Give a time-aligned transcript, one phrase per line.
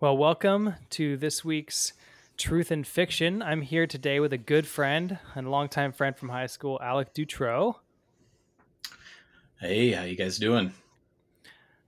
[0.00, 1.92] Well, welcome to this week's
[2.36, 3.40] Truth and Fiction.
[3.40, 7.76] I'm here today with a good friend and longtime friend from high school, Alec Dutrow.
[9.60, 10.72] Hey, how you guys doing?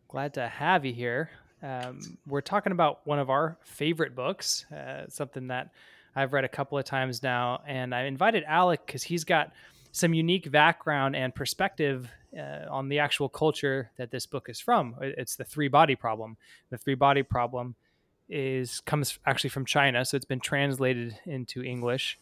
[0.06, 1.30] Glad to have you here.
[1.64, 5.70] Um, we're talking about one of our favorite books, uh, something that
[6.14, 9.52] I've read a couple of times now, and I invited Alec because he's got
[9.90, 14.94] some unique background and perspective uh, on the actual culture that this book is from.
[15.00, 16.36] It's the three body problem.
[16.70, 17.74] The three body problem
[18.28, 22.18] is comes actually from China, so it's been translated into English,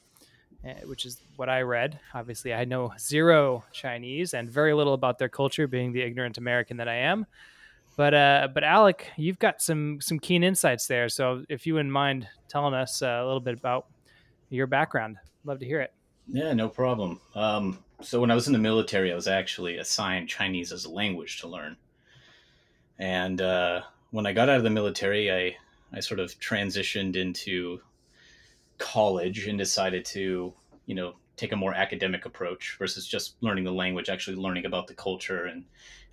[0.67, 1.99] uh, which is what I read.
[2.13, 6.77] Obviously, I know zero Chinese and very little about their culture, being the ignorant American
[6.79, 7.27] that I am.
[7.97, 11.09] But uh, but Alec, you've got some some keen insights there.
[11.09, 13.87] So if you wouldn't mind telling us uh, a little bit about
[14.51, 15.93] your background, love to hear it.
[16.27, 17.21] Yeah, no problem.
[17.35, 20.91] Um, so when I was in the military, I was actually assigned Chinese as a
[20.91, 21.77] language to learn.
[22.99, 25.57] And uh, when I got out of the military, I
[25.95, 27.81] I sort of transitioned into
[28.79, 30.53] college and decided to,
[30.87, 34.87] you know, take a more academic approach versus just learning the language, actually learning about
[34.87, 35.65] the culture and,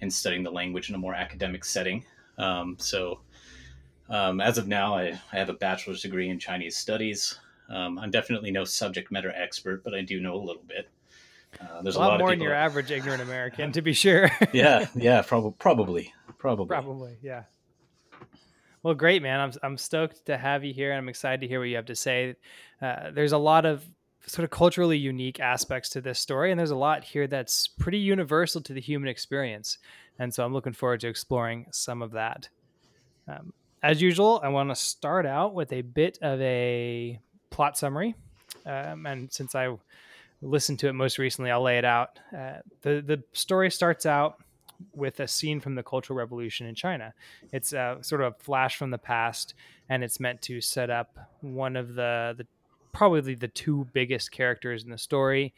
[0.02, 2.04] and studying the language in a more academic setting.
[2.38, 3.22] Um, so,
[4.10, 7.40] um, as of now, I, I have a bachelor's degree in Chinese studies.
[7.70, 10.90] Um, I'm definitely no subject matter expert, but I do know a little bit.
[11.60, 14.30] Uh, there's a, a lot, lot more than your average ignorant American, to be sure.
[14.54, 17.44] yeah, yeah, prob- probably, probably, probably, yeah.
[18.84, 19.40] Well, great, man.
[19.40, 21.86] I'm I'm stoked to have you here, and I'm excited to hear what you have
[21.86, 22.36] to say.
[22.82, 23.86] Uh, there's a lot of
[24.26, 28.00] sort of culturally unique aspects to this story, and there's a lot here that's pretty
[28.00, 29.78] universal to the human experience.
[30.20, 32.50] And so I'm looking forward to exploring some of that.
[33.28, 38.16] Um, as usual, I want to start out with a bit of a plot summary,
[38.66, 39.76] um, and since I
[40.42, 42.20] listened to it most recently, I'll lay it out.
[42.36, 44.42] Uh, the the story starts out
[44.94, 47.14] with a scene from the Cultural Revolution in China.
[47.52, 49.54] It's a, sort of a flash from the past,
[49.90, 52.46] and it's meant to set up one of the, the
[52.92, 55.54] probably the two biggest characters in the story.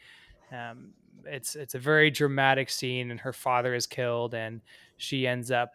[0.52, 0.90] Um,
[1.26, 4.60] it's it's a very dramatic scene, and her father is killed, and
[4.96, 5.72] she ends up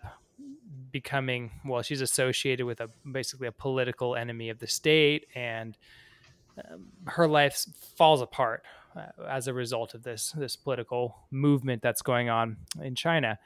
[0.92, 1.82] becoming well.
[1.82, 5.78] She's associated with a basically a political enemy of the state, and
[6.58, 7.66] um, her life
[7.96, 8.79] falls apart uh,
[9.28, 13.40] as a result of this this political movement that's going on in China.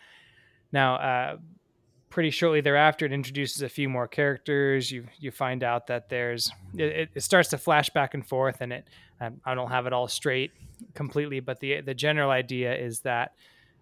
[0.72, 1.38] Now, uh,
[2.10, 4.92] pretty shortly thereafter, it introduces a few more characters.
[4.92, 8.74] You you find out that there's it, it starts to flash back and forth, and
[8.74, 8.88] it
[9.22, 10.52] um, I don't have it all straight
[10.94, 13.34] completely, but the the general idea is that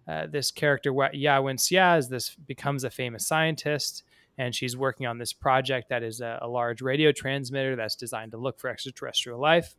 [0.08, 4.02] uh, this character Ye Wenjie is this becomes a famous scientist
[4.38, 8.32] and she's working on this project that is a, a, large radio transmitter that's designed
[8.32, 9.76] to look for extraterrestrial life.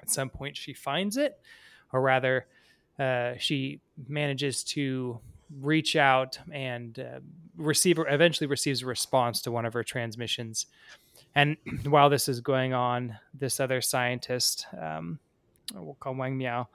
[0.00, 1.40] At some point, she finds it,
[1.92, 2.46] or rather,
[2.98, 5.18] uh, she manages to
[5.60, 7.20] reach out and uh,
[7.56, 10.66] receive, eventually receives a response to one of her transmissions.
[11.34, 15.18] And while this is going on, this other scientist, um,
[15.74, 16.68] we'll call Wang Miao,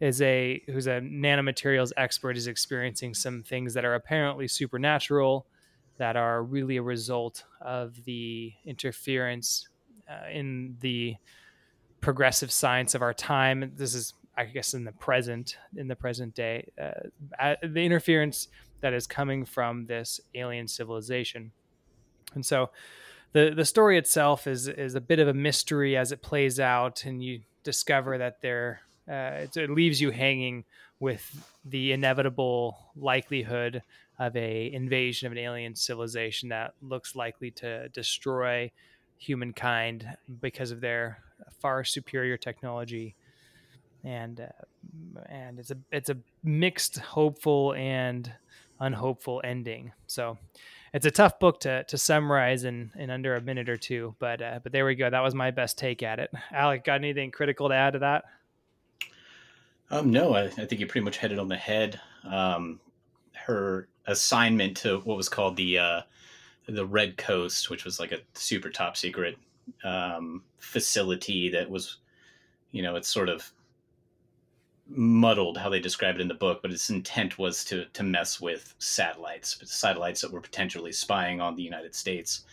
[0.00, 5.46] is a who's a nanomaterials expert, is experiencing some things that are apparently supernatural,
[5.96, 9.68] that are really a result of the interference
[10.08, 11.16] uh, in the
[12.00, 13.72] progressive science of our time.
[13.76, 18.48] This is, I guess, in the present, in the present day, uh, the interference
[18.80, 21.52] that is coming from this alien civilization.
[22.34, 22.70] And so,
[23.32, 27.04] the the story itself is is a bit of a mystery as it plays out,
[27.04, 30.64] and you discover that there uh, it, it leaves you hanging
[31.00, 33.82] with the inevitable likelihood
[34.18, 38.70] of a invasion of an alien civilization that looks likely to destroy
[39.16, 40.06] humankind
[40.40, 41.18] because of their
[41.60, 43.14] far superior technology.
[44.04, 48.32] And uh, and it's a it's a mixed hopeful and
[48.80, 49.92] unhopeful ending.
[50.06, 50.38] So
[50.92, 54.40] it's a tough book to to summarize in in under a minute or two but
[54.40, 55.10] uh, but there we go.
[55.10, 56.30] That was my best take at it.
[56.52, 58.24] Alec got anything critical to add to that?
[59.90, 62.00] Um no i, I think you pretty much hit it on the head.
[62.24, 62.80] Um
[63.46, 66.02] her assignment to what was called the uh
[66.68, 69.38] the red coast which was like a super top secret
[69.84, 71.98] um, facility that was,
[72.72, 73.52] you know, it's sort of
[74.88, 78.40] muddled how they describe it in the book, but its intent was to to mess
[78.40, 82.44] with satellites, satellites that were potentially spying on the United States.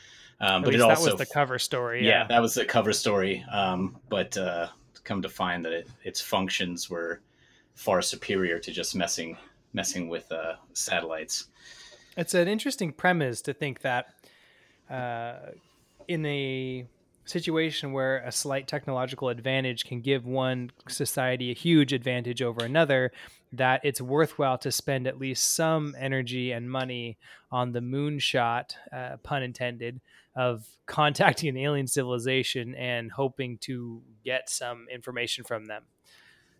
[0.42, 2.06] Um, but it also that was the cover story.
[2.06, 3.44] Yeah, yeah that was the cover story.
[3.52, 4.68] Um, but uh,
[5.06, 7.22] come to find that it, its functions were
[7.76, 9.38] far superior to just messing
[9.74, 11.48] messing with uh, satellites.
[12.18, 14.08] It's an interesting premise to think that
[14.90, 15.52] uh,
[16.08, 16.88] in a
[17.26, 23.12] situation where a slight technological advantage can give one society a huge advantage over another
[23.52, 27.18] that it's worthwhile to spend at least some energy and money
[27.52, 30.02] on the moonshot, uh, pun intended,
[30.36, 35.84] of contacting an alien civilization and hoping to get some information from them.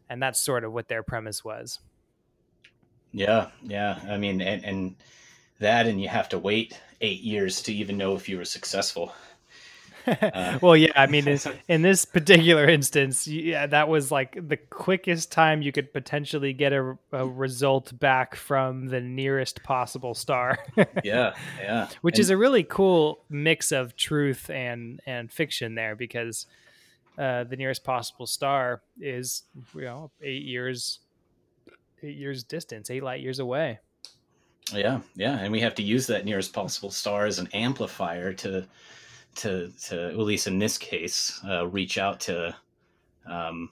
[0.10, 1.80] And that's sort of what their premise was.
[3.12, 4.00] Yeah, yeah.
[4.08, 4.96] I mean, and, and
[5.60, 9.14] that, and you have to wait eight years to even know if you were successful.
[10.08, 14.58] Uh, well, yeah, I mean, in, in, this particular instance, yeah, that was like the
[14.58, 20.60] quickest time you could potentially get a, a result back from the nearest possible star.
[21.04, 25.96] yeah, yeah, which and, is a really cool mix of truth and and fiction there
[25.96, 26.46] because
[27.18, 29.44] uh, the nearest possible star is
[29.74, 31.00] you know eight years
[32.04, 33.80] eight years distance, eight light years away.
[34.74, 38.66] Yeah, yeah, and we have to use that nearest possible star as an amplifier to
[39.36, 42.56] to to at least in this case uh, reach out to
[43.26, 43.70] um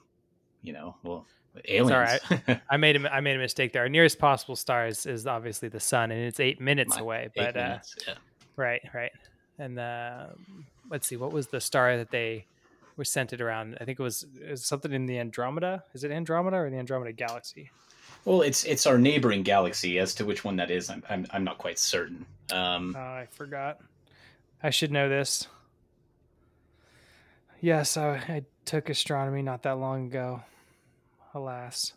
[0.62, 1.26] you know well
[1.68, 4.86] aliens sorry I, I, made a i made a mistake there our nearest possible star
[4.86, 8.14] is, is obviously the sun and it's eight minutes My, away but uh yeah.
[8.56, 9.12] right right
[9.58, 10.26] and uh
[10.90, 12.46] let's see what was the star that they
[12.96, 16.04] were sent it around i think it was, it was something in the andromeda is
[16.04, 17.70] it andromeda or the andromeda galaxy
[18.24, 19.98] well, it's it's our neighboring galaxy.
[19.98, 22.24] As to which one that is, I'm I'm, I'm not quite certain.
[22.50, 23.80] Um, oh, I forgot.
[24.62, 25.46] I should know this.
[27.64, 30.42] Yes, I, I took astronomy not that long ago.
[31.32, 31.94] Alas.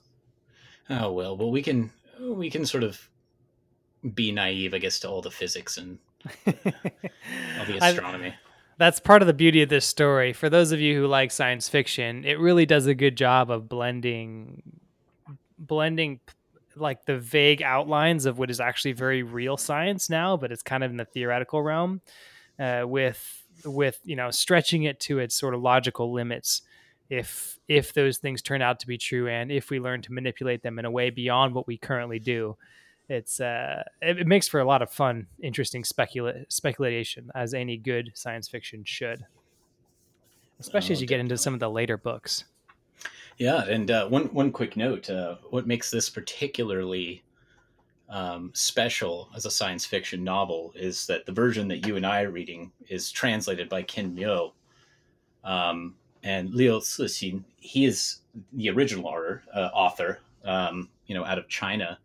[0.90, 1.92] Oh well, well we can
[2.22, 3.10] we can sort of
[4.16, 6.00] be naive, I guess, to all the physics and
[6.48, 8.30] all the astronomy.
[8.30, 8.36] I,
[8.78, 10.31] that's part of the beauty of this story.
[10.31, 13.68] For those of you who like science fiction, it really does a good job of
[13.68, 14.63] blending
[15.60, 16.22] blending
[16.78, 20.86] like the vague outlines of what is actually very real science now, but it's kind
[20.86, 22.00] of in the theoretical realm
[22.58, 26.62] uh, with with you know stretching it to its sort of logical limits
[27.09, 30.62] if if those things turn out to be true and if we learn to manipulate
[30.62, 32.56] them in a way beyond what we currently do
[33.09, 37.77] it's uh it, it makes for a lot of fun interesting specula- speculation as any
[37.77, 39.25] good science fiction should.
[40.60, 42.45] Especially oh, as you get into some of the later books.
[43.38, 47.24] Yeah and uh, one one quick note uh, what makes this particularly
[48.09, 52.24] um, special as a science fiction novel is that the version that you and I
[52.24, 54.51] are reading is translated by Ken Liu.
[55.44, 58.19] Um, and Liu Cixin, he is
[58.54, 62.00] the original author, uh, author um, you know, out of China.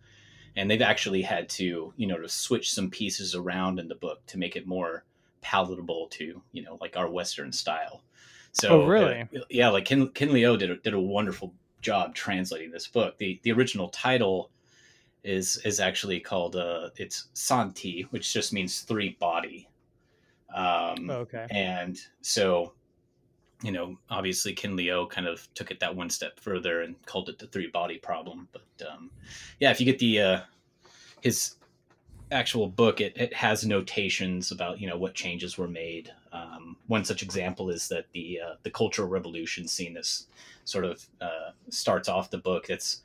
[0.56, 4.24] And they've actually had to, you know, to switch some pieces around in the book
[4.26, 5.04] to make it more
[5.40, 8.02] palatable to, you know, like our Western style.
[8.52, 9.22] So, oh, really?
[9.22, 13.18] Uh, yeah, like Ken, Ken Liu did a, did a wonderful job translating this book.
[13.18, 14.50] The the original title
[15.24, 19.68] is is actually called uh it's Santi, which just means three body.
[20.54, 21.46] Um, oh, okay.
[21.50, 22.72] And so,
[23.62, 27.28] you know, obviously Ken Liu kind of took it that one step further and called
[27.28, 28.48] it the three body problem.
[28.52, 29.10] But um,
[29.60, 30.40] yeah, if you get the uh,
[31.22, 31.56] his
[32.30, 36.12] actual book, it, it has notations about you know what changes were made.
[36.32, 40.26] Um, one such example is that the uh, the Cultural Revolution scene this
[40.64, 42.66] sort of uh, starts off the book.
[42.66, 43.02] That's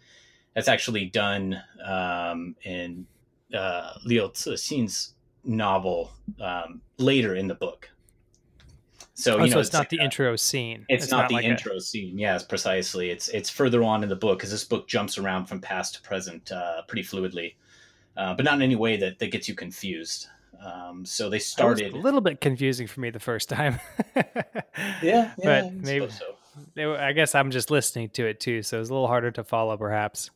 [0.56, 3.06] that's actually done um, in
[3.54, 5.14] uh, Liu Cixin's
[5.44, 6.12] novel
[6.42, 7.90] um, later in the book.
[9.14, 10.86] So, oh, you know, so it's, it's not the a, intro scene.
[10.90, 11.82] It's, it's not, not, the like intro a...
[11.82, 12.20] scene.
[12.20, 13.10] Yes, precisely.
[13.10, 16.02] It's it's further on in the book because this book jumps around from past to
[16.02, 17.56] present uh, pretty fluidly,
[18.16, 20.28] uh, but not in any way that that gets you confused.
[20.64, 23.80] Um, so they started a little bit confusing for me the first time.
[24.16, 24.44] yeah,
[25.02, 26.96] yeah, but maybe so.
[26.96, 29.78] I guess I'm just listening to it too, so it's a little harder to follow,
[29.78, 30.30] perhaps.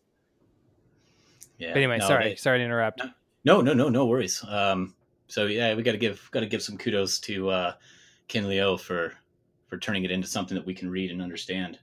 [1.62, 1.70] Yeah.
[1.70, 3.04] But anyway, no, sorry, they, sorry to interrupt.
[3.46, 4.44] No, no, no, no worries.
[4.48, 4.96] Um,
[5.28, 7.74] so yeah, we got to give got to give some kudos to uh,
[8.28, 9.14] Ken Liu for
[9.68, 11.78] for turning it into something that we can read and understand.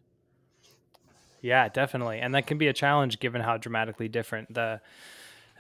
[1.41, 4.81] Yeah, definitely, and that can be a challenge given how dramatically different the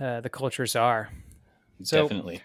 [0.01, 1.11] uh, the cultures are.
[1.85, 2.43] So, definitely.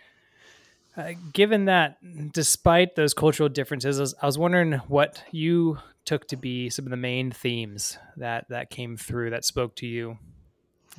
[0.95, 1.97] Uh, given that,
[2.31, 6.85] despite those cultural differences, I was, I was, wondering what you took to be some
[6.85, 10.19] of the main themes that that came through that spoke to you.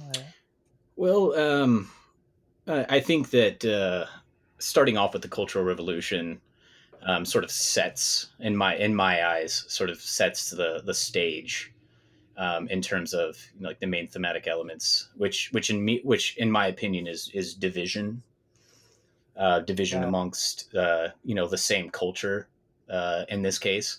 [0.02, 0.18] Uh,
[0.96, 1.90] well, um,
[2.66, 4.06] I think that uh,
[4.58, 6.40] starting off with the Cultural Revolution
[7.02, 11.72] um, sort of sets, in my in my eyes, sort of sets the the stage
[12.36, 16.00] um, in terms of you know, like the main thematic elements, which which in me
[16.04, 18.22] which in my opinion is is division,
[19.36, 20.08] uh, division yeah.
[20.08, 22.48] amongst uh, you know the same culture
[22.88, 23.98] uh, in this case.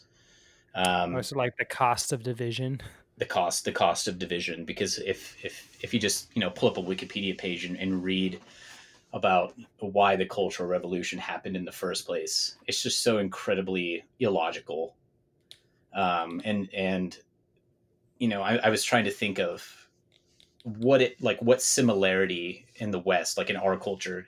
[0.73, 2.81] Um, oh, so like the cost of division
[3.17, 6.69] the cost the cost of division because if if if you just you know pull
[6.69, 8.39] up a wikipedia page and, and read
[9.13, 14.95] about why the cultural revolution happened in the first place it's just so incredibly illogical.
[15.93, 17.17] Um and and
[18.19, 19.85] you know I, I was trying to think of
[20.65, 24.27] what it like what similarity in the West, like in our culture,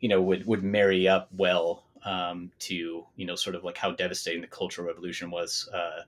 [0.00, 3.92] you know, would would marry up well um, to you know sort of like how
[3.92, 6.02] devastating the Cultural Revolution was uh,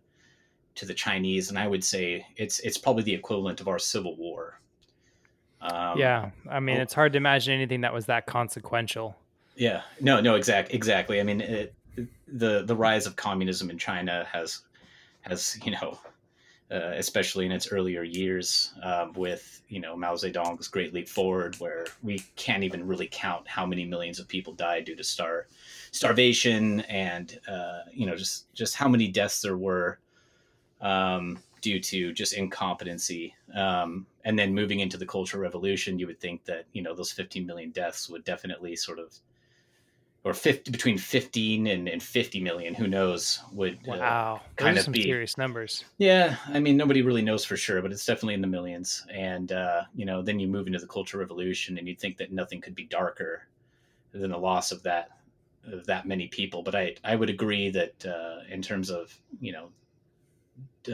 [0.77, 4.17] to the Chinese, and I would say it's it's probably the equivalent of our Civil
[4.17, 4.61] War.
[5.61, 9.17] Um, yeah, I mean, oh it's hard to imagine anything that was that consequential.
[9.57, 11.19] Yeah, no, no, exact, exactly.
[11.19, 11.75] I mean, it,
[12.29, 14.63] the the rise of communism in China has
[15.23, 15.99] has you know
[16.71, 21.55] uh, especially in its earlier years uh, with you know Mao Zedong's Great Leap Forward,
[21.61, 25.47] where we can't even really count how many millions of people died due to star
[25.93, 29.99] starvation and uh, you know just just how many deaths there were
[30.81, 33.35] um, due to just incompetency.
[33.55, 37.13] Um, and then moving into the Cultural Revolution, you would think that you know those
[37.13, 39.19] 15 million deaths would definitely sort of
[40.27, 44.77] or 50, between 15 and, and 50 million, who knows, would uh, wow, uh, kind
[44.77, 45.85] of be serious numbers.
[45.99, 46.35] Yeah.
[46.49, 49.07] I mean, nobody really knows for sure, but it's definitely in the millions.
[49.09, 52.33] And, uh, you know, then you move into the cultural revolution and you'd think that
[52.33, 53.47] nothing could be darker
[54.11, 55.11] than the loss of that,
[55.65, 56.61] of that many people.
[56.61, 59.69] But I, I would agree that, uh, in terms of, you know,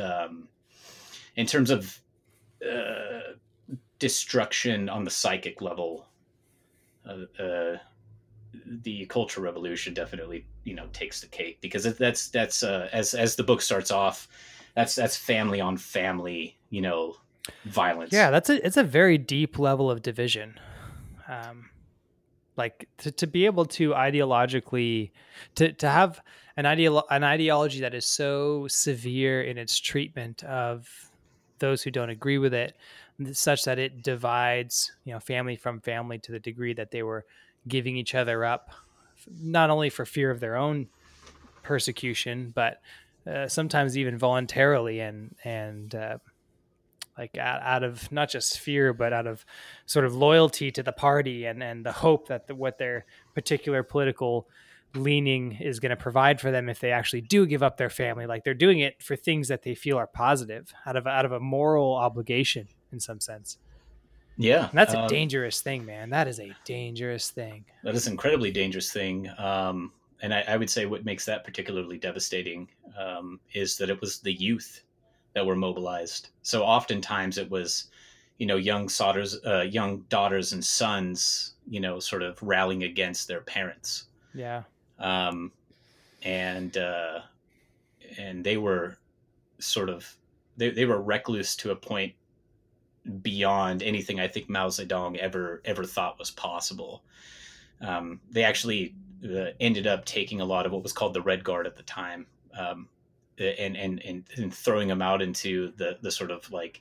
[0.00, 0.48] um,
[1.36, 1.98] in terms of,
[2.64, 3.34] uh,
[3.98, 6.08] destruction on the psychic level,
[7.06, 7.76] uh, uh
[8.82, 13.34] the cultural revolution definitely you know takes the cake because that's that's uh, as as
[13.34, 14.28] the book starts off
[14.74, 17.16] that's that's family on family you know
[17.64, 18.12] violence.
[18.12, 20.58] Yeah that's a it's a very deep level of division.
[21.28, 21.70] Um
[22.56, 25.10] like to, to be able to ideologically
[25.56, 26.20] to to have
[26.56, 30.88] an ideal an ideology that is so severe in its treatment of
[31.58, 32.76] those who don't agree with it
[33.32, 37.24] such that it divides you know family from family to the degree that they were
[37.68, 38.70] giving each other up,
[39.30, 40.88] not only for fear of their own
[41.62, 42.80] persecution, but
[43.26, 46.18] uh, sometimes even voluntarily and and uh,
[47.16, 49.44] like out, out, of not just fear, but out of
[49.86, 53.04] sort of loyalty to the party and and the hope that the, what their
[53.34, 54.48] particular political
[54.94, 58.26] leaning is going to provide for them if they actually do give up their family
[58.26, 61.32] like they're doing it for things that they feel are positive out of out of
[61.32, 63.58] a moral obligation in some sense
[64.36, 66.10] yeah, and that's a um, dangerous thing, man.
[66.10, 67.64] That is a dangerous thing.
[67.84, 69.28] That is an incredibly dangerous thing.
[69.38, 72.68] Um, and I, I, would say what makes that particularly devastating
[72.98, 74.84] um, is that it was the youth
[75.34, 76.28] that were mobilized.
[76.42, 77.88] So oftentimes it was,
[78.38, 83.28] you know, young daughters, uh, young daughters and sons, you know, sort of rallying against
[83.28, 84.04] their parents.
[84.34, 84.62] Yeah.
[85.02, 85.52] Um,
[86.22, 87.20] and uh,
[88.18, 88.96] and they were
[89.58, 90.16] sort of
[90.56, 92.14] they, they were recluse to a point
[93.22, 97.02] beyond anything I think Mao Zedong ever ever thought was possible.
[97.80, 98.94] Um, they actually
[99.24, 101.82] uh, ended up taking a lot of what was called the Red Guard at the
[101.82, 102.88] time, um,
[103.38, 106.80] and, and and and throwing them out into the the sort of like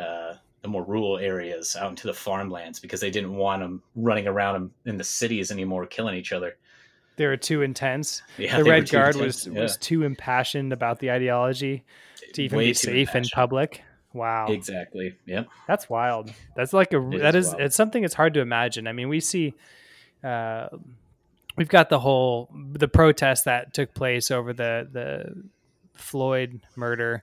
[0.00, 4.26] uh, the more rural areas, out into the farmlands, because they didn't want them running
[4.26, 6.56] around in the cities anymore, killing each other.
[7.22, 8.20] They were too intense.
[8.36, 9.62] Yeah, the Red Guard was yeah.
[9.62, 11.84] was too impassioned about the ideology
[12.32, 13.80] to even Way be safe in public.
[14.12, 14.48] Wow.
[14.48, 15.14] Exactly.
[15.26, 15.46] Yep.
[15.68, 16.32] That's wild.
[16.56, 18.88] That's like a it that is, is it's something it's hard to imagine.
[18.88, 19.54] I mean, we see
[20.24, 20.66] uh
[21.56, 25.44] we've got the whole the protest that took place over the the
[25.94, 27.22] Floyd murder.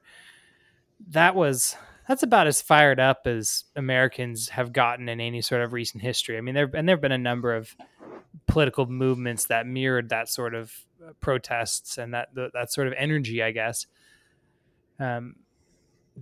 [1.09, 1.75] That was
[2.07, 6.37] that's about as fired up as Americans have gotten in any sort of recent history.
[6.37, 7.75] I mean, there and there've been a number of
[8.47, 10.73] political movements that mirrored that sort of
[11.05, 13.85] uh, protests and that that sort of energy, I guess.
[14.99, 15.35] Um,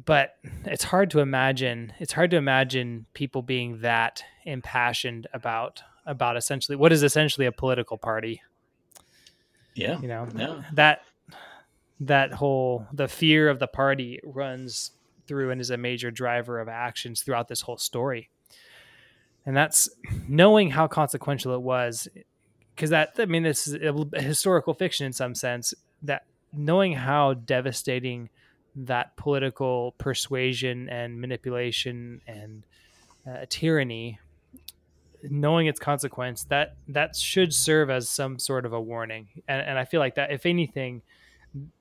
[0.06, 0.36] but
[0.66, 6.76] it's hard to imagine it's hard to imagine people being that impassioned about about essentially
[6.76, 8.42] what is essentially a political party
[9.76, 10.62] yeah you know yeah.
[10.74, 11.02] that
[12.00, 14.92] that whole the fear of the party runs
[15.28, 18.30] through and is a major driver of actions throughout this whole story
[19.48, 19.90] and that's
[20.28, 22.08] knowing how consequential it was
[22.76, 23.78] because that i mean this is
[24.14, 25.74] historical fiction in some sense
[26.04, 28.30] that knowing how devastating
[28.76, 32.64] that political persuasion and manipulation and
[33.28, 34.20] uh, tyranny
[35.24, 39.28] knowing its consequence that that should serve as some sort of a warning.
[39.48, 41.02] And, and i feel like that if anything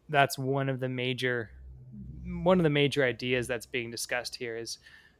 [0.08, 1.50] that's one of the major
[2.24, 4.78] one of the major ideas that's being discussed here is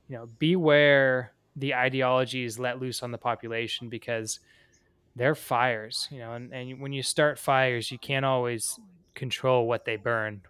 [0.09, 4.41] you know beware the ideology is let loose on the population because
[5.15, 8.79] they're fires you know and, and when you start fires you can't always
[9.15, 10.43] control what they burn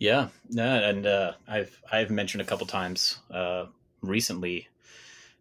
[0.00, 3.66] yeah, no, and uh, I've I've mentioned a couple times uh,
[4.00, 4.66] recently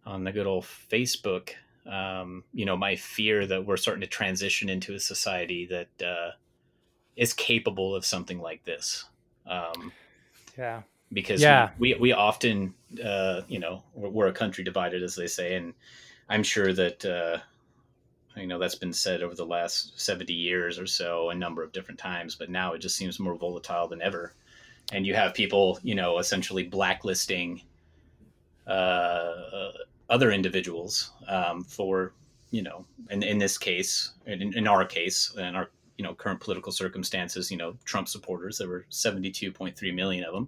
[0.06, 1.52] on the good old Facebook.
[1.90, 6.32] Um, you know, my fear that we're starting to transition into a society that uh,
[7.16, 9.06] is capable of something like this.
[9.48, 9.94] Um,
[10.58, 11.72] yeah, because Yeah.
[11.78, 12.74] we, we, often,
[13.04, 15.56] uh, you know, we're, we're a country divided, as they say.
[15.56, 15.74] And
[16.30, 17.40] I'm sure that, uh,
[18.40, 21.72] you know, that's been said over the last 70 years or so, a number of
[21.72, 24.34] different times, but now it just seems more volatile than ever.
[24.92, 27.62] And you have people, you know, essentially blacklisting
[28.68, 29.72] uh,
[30.10, 32.14] other individuals um, for,
[32.52, 36.40] you know, in, in this case, in, in our case, in our, you know, current
[36.40, 40.48] political circumstances, you know, Trump supporters, there were 72.3 million of them.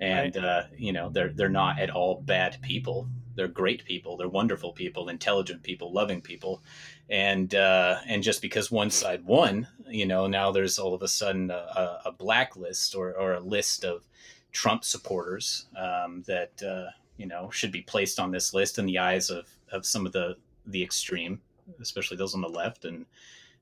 [0.00, 0.44] And, Right.
[0.44, 3.08] uh, you know, they're, they're not at all bad people.
[3.34, 4.16] They're great people.
[4.16, 6.62] They're wonderful people, intelligent people, loving people.
[7.08, 11.08] And, uh, and just because one side won, you know, now there's all of a
[11.08, 14.06] sudden a, a, blacklist or, or a list of
[14.52, 18.98] Trump supporters um, that, uh, you know, should be placed on this list in the
[18.98, 20.36] eyes of, of some of the,
[20.66, 21.40] the extreme,
[21.80, 22.84] especially those on the left.
[22.84, 23.06] And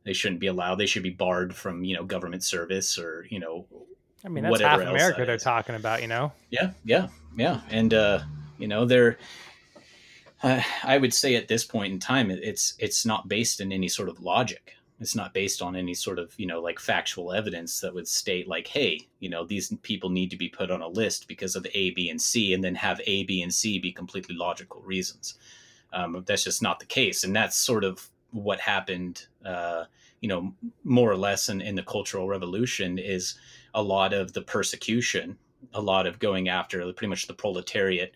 [0.05, 0.77] they shouldn't be allowed.
[0.77, 3.67] They should be barred from, you know, government service or, you know,
[4.25, 6.33] I mean, that's half America they're talking about, you know?
[6.51, 7.61] yeah, yeah, yeah.
[7.71, 8.21] And uh,
[8.59, 9.19] you know, they're.
[10.43, 13.89] Uh, I would say at this point in time, it's it's not based in any
[13.89, 14.75] sort of logic.
[15.01, 18.49] It's not based on any sort of you know like factual evidence that would state
[18.49, 21.67] like, hey, you know, these people need to be put on a list because of
[21.75, 25.35] A, B, and C, and then have A, B, and C be completely logical reasons.
[25.93, 29.27] Um, that's just not the case, and that's sort of what happened.
[29.45, 29.85] Uh,
[30.21, 30.55] you know,
[30.85, 33.35] more or less in, in the Cultural Revolution is
[33.75, 35.37] a lot of the persecution,
[35.75, 38.13] a lot of going after pretty much the proletariat,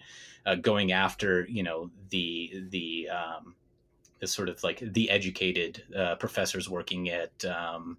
[0.47, 3.55] uh, going after you know the the um,
[4.21, 7.99] the sort of like the educated uh, professors working at um,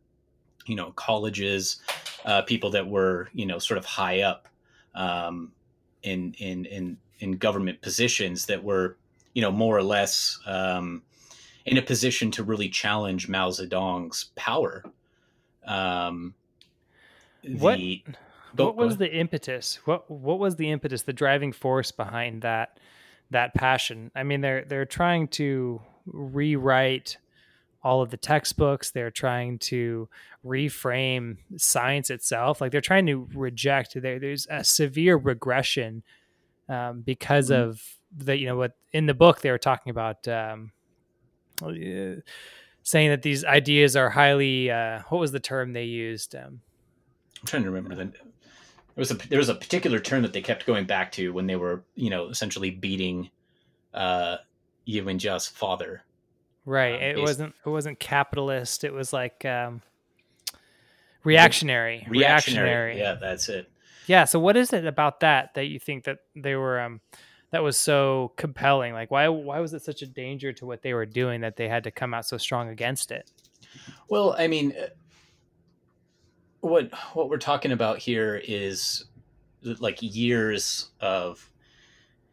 [0.65, 1.81] you know colleges,
[2.25, 4.47] uh, people that were you know sort of high up
[4.95, 5.51] um,
[6.03, 8.97] in in in in government positions that were
[9.33, 11.03] you know more or less um,
[11.65, 14.83] in a position to really challenge Mao Zedong's power.
[15.65, 16.33] Um,
[17.43, 18.03] What- the-
[18.65, 19.75] what go was the impetus?
[19.86, 22.79] What what was the impetus, the driving force behind that
[23.31, 24.12] that passion?
[24.15, 27.17] I mean, they're they're trying to rewrite
[27.84, 28.91] all of the textbooks.
[28.91, 30.10] They're trying to
[30.43, 32.59] reframe science itself.
[32.59, 33.94] Like they're trying to reject.
[34.01, 36.03] There, there's a severe regression
[36.68, 37.55] um, because Mhm.
[37.55, 37.81] of
[38.18, 40.27] the you know what in the book they were talking about.
[40.27, 40.72] Um,
[42.83, 46.61] saying that these ideas are highly uh, what was the term they used um,
[47.41, 48.05] I'm trying to remember the.
[48.05, 51.47] There was a there was a particular term that they kept going back to when
[51.47, 53.29] they were you know essentially beating
[53.93, 54.37] uh,
[54.85, 56.03] Ye Wenjie's father.
[56.65, 56.95] Right.
[56.95, 58.83] um, it based- wasn't it wasn't capitalist.
[58.83, 59.81] It was like um
[61.23, 62.05] reactionary.
[62.09, 62.97] Reactionary.
[62.97, 63.69] Yeah, that's it.
[64.07, 67.01] Yeah, so what is it about that that you think that they were um
[67.51, 68.93] that was so compelling?
[68.93, 71.69] Like why why was it such a danger to what they were doing that they
[71.69, 73.31] had to come out so strong against it?
[74.09, 74.87] Well, I mean, uh,
[76.61, 79.05] what what we're talking about here is
[79.61, 81.50] like years of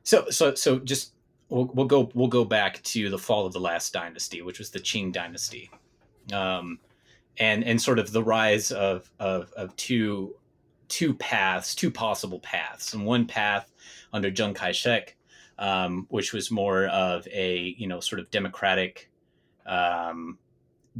[0.02, 1.12] so so so just
[1.48, 4.70] we'll, we'll go we'll go back to the fall of the last dynasty, which was
[4.70, 5.70] the Qing dynasty,
[6.32, 6.78] um,
[7.38, 10.36] and and sort of the rise of of of two
[10.88, 13.72] two paths, two possible paths, and one path
[14.12, 15.16] under Chiang Kai Shek,
[15.58, 19.10] um, which was more of a you know sort of democratic.
[19.66, 20.38] Um,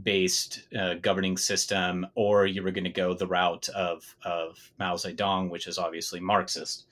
[0.03, 4.95] based uh, governing system, or you were going to go the route of of Mao
[4.97, 6.87] Zedong, which is obviously Marxist.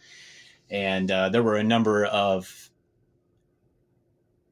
[0.71, 2.71] And uh, there were a number of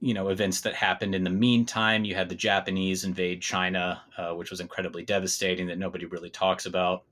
[0.01, 2.05] you know events that happened in the meantime.
[2.05, 6.67] You had the Japanese invade China, uh, which was incredibly devastating that nobody really talks
[6.67, 7.05] about.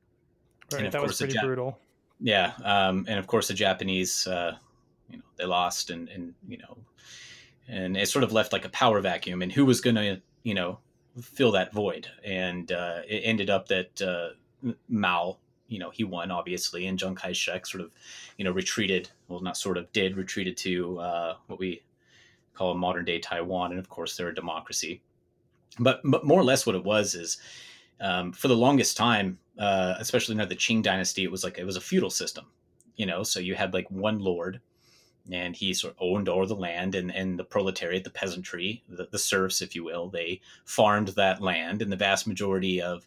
[0.72, 0.86] Right.
[0.86, 1.78] of That was pretty Jap- brutal.
[2.20, 4.56] Yeah, um, and of course the Japanese, uh,
[5.08, 6.76] you know, they lost, and and you know,
[7.66, 9.40] and it sort of left like a power vacuum.
[9.40, 10.80] And who was going to, you know,
[11.20, 12.08] fill that void?
[12.24, 14.30] And uh, it ended up that uh,
[14.88, 17.92] Mao, you know, he won obviously, and Chiang Kai Shek sort of,
[18.36, 19.10] you know, retreated.
[19.28, 21.82] Well, not sort of did retreated to uh, what we
[22.54, 25.02] call modern day Taiwan, and of course they're a democracy.
[25.78, 27.38] But, but more or less, what it was is
[28.00, 31.64] um, for the longest time, uh, especially under the Qing dynasty, it was like it
[31.64, 32.46] was a feudal system,
[32.96, 33.22] you know.
[33.22, 34.60] So you had like one lord,
[35.32, 39.08] and he sort of owned all the land, and and the proletariat, the peasantry, the,
[39.10, 43.06] the serfs, if you will, they farmed that land, and the vast majority of,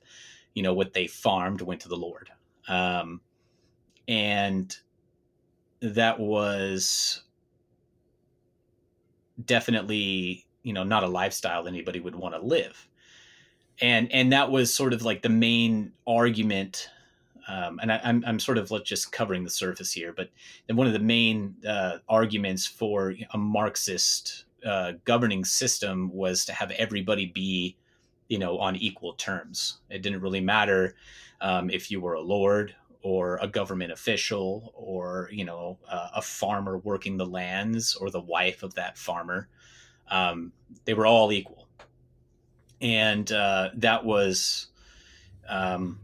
[0.54, 2.30] you know, what they farmed went to the lord,
[2.68, 3.22] um,
[4.08, 4.78] and
[5.82, 7.24] that was
[9.44, 12.88] definitely you know not a lifestyle anybody would want to live.
[13.82, 16.90] And and that was sort of like the main argument
[17.48, 20.30] um, and I, I'm, I'm sort of just covering the surface here but
[20.68, 26.72] one of the main uh, arguments for a marxist uh, governing system was to have
[26.72, 27.76] everybody be
[28.28, 29.80] you know on equal terms.
[29.90, 30.96] It didn't really matter
[31.42, 36.22] um, if you were a lord or a government official or you know uh, a
[36.22, 39.50] farmer working the lands or the wife of that farmer.
[40.10, 40.52] Um,
[40.86, 41.68] they were all equal.
[42.82, 44.68] And uh, that was
[45.48, 46.00] um,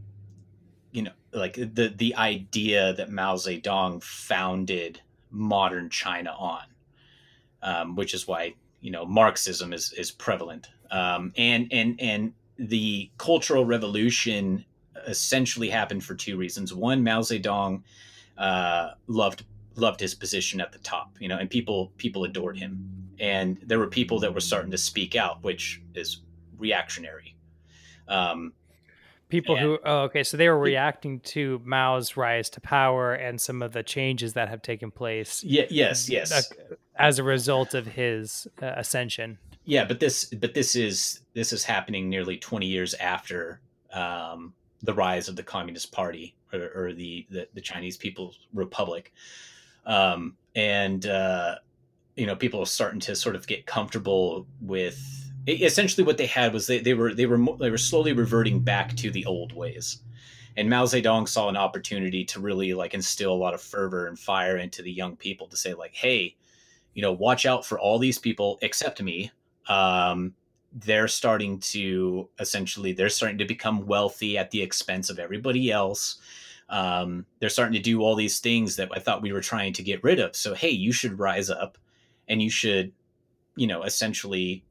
[1.34, 6.64] like the the idea that Mao Zedong founded modern China on
[7.62, 13.10] um, which is why you know Marxism is is prevalent um, and and and the
[13.18, 14.66] cultural revolution
[15.08, 16.74] essentially happened for two reasons.
[16.74, 17.84] One, Mao Zedong
[18.38, 23.10] uh, loved loved his position at the top, you know, and people people adored him,
[23.20, 26.22] and there were people that were starting to speak out, which is
[26.58, 27.36] reactionary.
[28.08, 28.54] Um,
[29.30, 33.40] people and, who oh, okay, so they were reacting to Mao's rise to power and
[33.40, 35.44] some of the changes that have taken place.
[35.44, 39.38] Yeah, yes, yes, uh, as a result of his uh, ascension.
[39.64, 43.62] Yeah, but this but this is this is happening nearly twenty years after
[43.94, 49.14] um, the rise of the Communist Party or, or the, the, the Chinese People's Republic,
[49.86, 51.56] um, and uh,
[52.16, 55.26] you know people are starting to sort of get comfortable with.
[55.48, 58.96] Essentially, what they had was they, they were they were they were slowly reverting back
[58.98, 60.00] to the old ways,
[60.58, 64.20] and Mao Zedong saw an opportunity to really like instill a lot of fervor and
[64.20, 66.36] fire into the young people to say like, hey,
[66.94, 69.32] you know, watch out for all these people except me.
[69.68, 70.34] Um,
[70.74, 76.18] they're starting to essentially they're starting to become wealthy at the expense of everybody else.
[76.70, 79.84] Um, they're starting to do all these things that i thought we were trying to
[79.84, 80.36] get rid of.
[80.36, 81.78] So hey you should rise up
[82.28, 82.92] and you should
[83.56, 84.64] you know essentially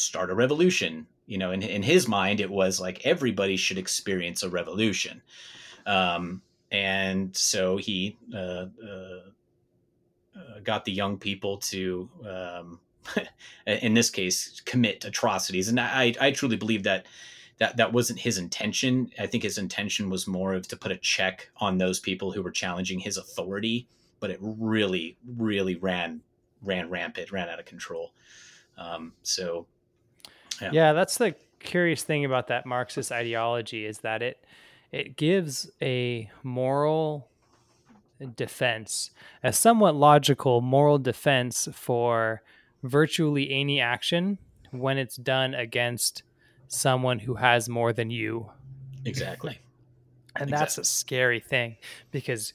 [0.00, 1.06] start a revolution.
[1.26, 5.22] You know in, in his mind it was like everybody should experience a revolution.
[5.86, 9.20] Um, and so he uh, uh,
[10.36, 12.80] uh got the young people to um,
[13.66, 15.68] in this case commit atrocities.
[15.68, 17.06] And i i truly believe that
[17.58, 19.10] that that wasn't his intention.
[19.18, 22.42] I think his intention was more of to put a check on those people who
[22.42, 23.86] were challenging his authority
[24.20, 26.20] but it really really ran
[26.62, 28.12] ran rampant ran out of control.
[28.78, 29.66] Um, so
[30.60, 30.70] yeah.
[30.72, 34.44] yeah that's the curious thing about that marxist ideology is that it
[34.92, 37.28] it gives a moral
[38.36, 39.10] defense
[39.42, 42.42] a somewhat logical moral defense for
[42.82, 44.38] virtually any action
[44.70, 46.22] when it's done against
[46.68, 48.50] someone who has more than you.
[49.04, 49.58] Exactly.
[50.36, 50.50] And exactly.
[50.50, 51.76] that's a scary thing
[52.10, 52.52] because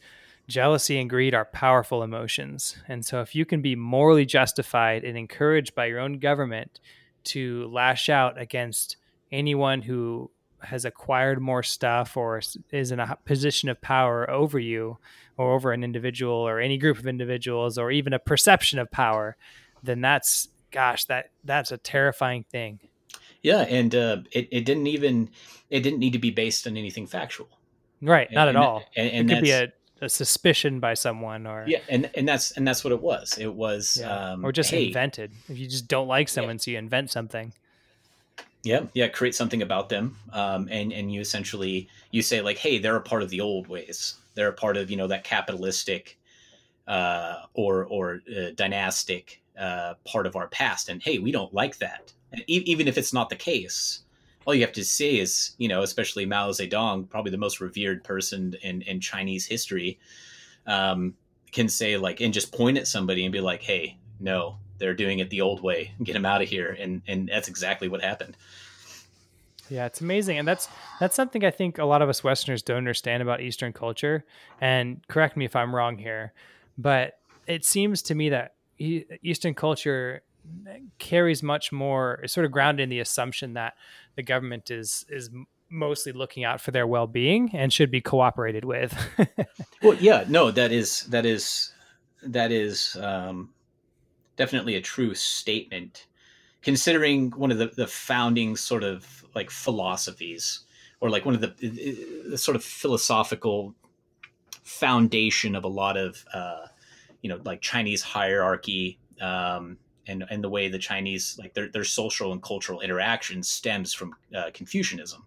[0.48, 2.78] jealousy and greed are powerful emotions.
[2.88, 6.80] And so if you can be morally justified and encouraged by your own government
[7.26, 8.98] to lash out against
[9.32, 14.98] anyone who has acquired more stuff or is in a position of power over you
[15.38, 19.36] or over an individual or any group of individuals or even a perception of power
[19.84, 22.80] then that's gosh that that's a terrifying thing.
[23.42, 25.30] Yeah and uh, it, it didn't even
[25.70, 27.50] it didn't need to be based on anything factual.
[28.02, 28.84] Right not and, at all.
[28.96, 32.52] and, and it could be a, a, suspicion by someone or yeah and and that's
[32.52, 34.32] and that's what it was it was yeah.
[34.32, 36.60] um, or just hey, invented if you just don't like someone yeah.
[36.60, 37.54] so you invent something
[38.64, 42.78] yeah yeah create something about them um, and and you essentially you say like hey
[42.78, 46.18] they're a part of the old ways they're a part of you know that capitalistic
[46.88, 50.90] uh, or or uh, dynastic uh, part of our past.
[50.90, 52.14] And hey, we don't like that.
[52.32, 54.02] And e- even if it's not the case,
[54.46, 58.04] all you have to say is, you know, especially Mao Zedong, probably the most revered
[58.04, 60.00] person in, in Chinese history,
[60.68, 61.16] um,
[61.52, 65.20] can say like, and just point at somebody and be like, hey, no, they're doing
[65.20, 65.94] it the old way.
[66.04, 66.78] Get them out of here.
[66.80, 68.38] And and that's exactly what happened.
[69.70, 72.78] Yeah, it's amazing, and that's that's something I think a lot of us Westerners don't
[72.78, 74.26] understand about Eastern culture.
[74.62, 76.34] And correct me if I'm wrong here,
[76.78, 80.22] but it seems to me that Eastern culture
[80.98, 83.74] carries much more is sort of grounded in the assumption that
[84.16, 85.30] the government is is
[85.70, 88.96] mostly looking out for their well-being and should be cooperated with.
[89.82, 91.74] well, yeah, no, that is that is
[92.24, 93.50] that is um,
[94.36, 96.08] definitely a true statement,
[96.62, 100.62] considering one of the, the founding sort of like philosophies,
[101.02, 101.54] or like one of the,
[102.30, 103.76] the sort of philosophical
[104.64, 106.66] foundation of a lot of uh,
[107.22, 111.84] you know like Chinese hierarchy um, and and the way the Chinese like their their
[111.84, 115.26] social and cultural interaction stems from uh, Confucianism,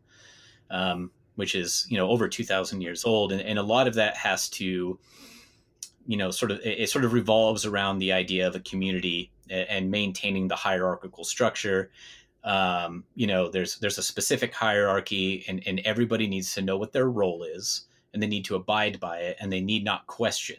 [0.70, 3.94] um, which is you know over two thousand years old, and, and a lot of
[3.94, 4.98] that has to
[6.06, 9.30] you know sort of it, it sort of revolves around the idea of a community
[9.50, 11.90] and maintaining the hierarchical structure
[12.44, 16.92] um, you know there's there's a specific hierarchy and, and everybody needs to know what
[16.92, 20.58] their role is and they need to abide by it and they need not question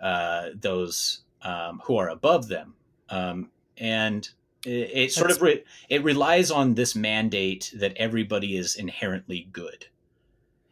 [0.00, 2.74] uh, those um, who are above them.
[3.10, 4.28] Um, and
[4.64, 9.86] it, it sort of re- it relies on this mandate that everybody is inherently good.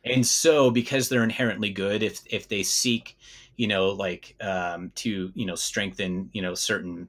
[0.05, 3.17] and so because they're inherently good if if they seek
[3.57, 7.09] you know like um, to you know strengthen you know certain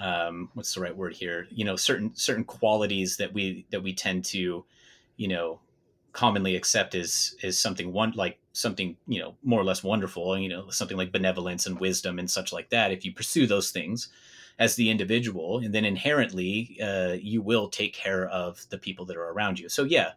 [0.00, 3.92] um, what's the right word here you know certain certain qualities that we that we
[3.92, 4.64] tend to
[5.16, 5.60] you know
[6.12, 10.48] commonly accept as as something one like something you know more or less wonderful you
[10.48, 14.08] know something like benevolence and wisdom and such like that if you pursue those things
[14.58, 19.16] as the individual and then inherently uh, you will take care of the people that
[19.16, 20.12] are around you so yeah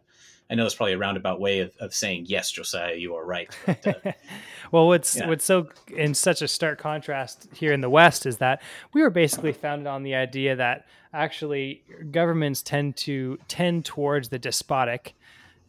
[0.52, 3.48] I know it's probably a roundabout way of, of saying yes, Josiah, you are right.
[3.64, 4.12] But, uh,
[4.70, 5.26] well, what's yeah.
[5.26, 8.60] what's so in such a stark contrast here in the West is that
[8.92, 14.38] we were basically founded on the idea that actually governments tend to tend towards the
[14.38, 15.14] despotic,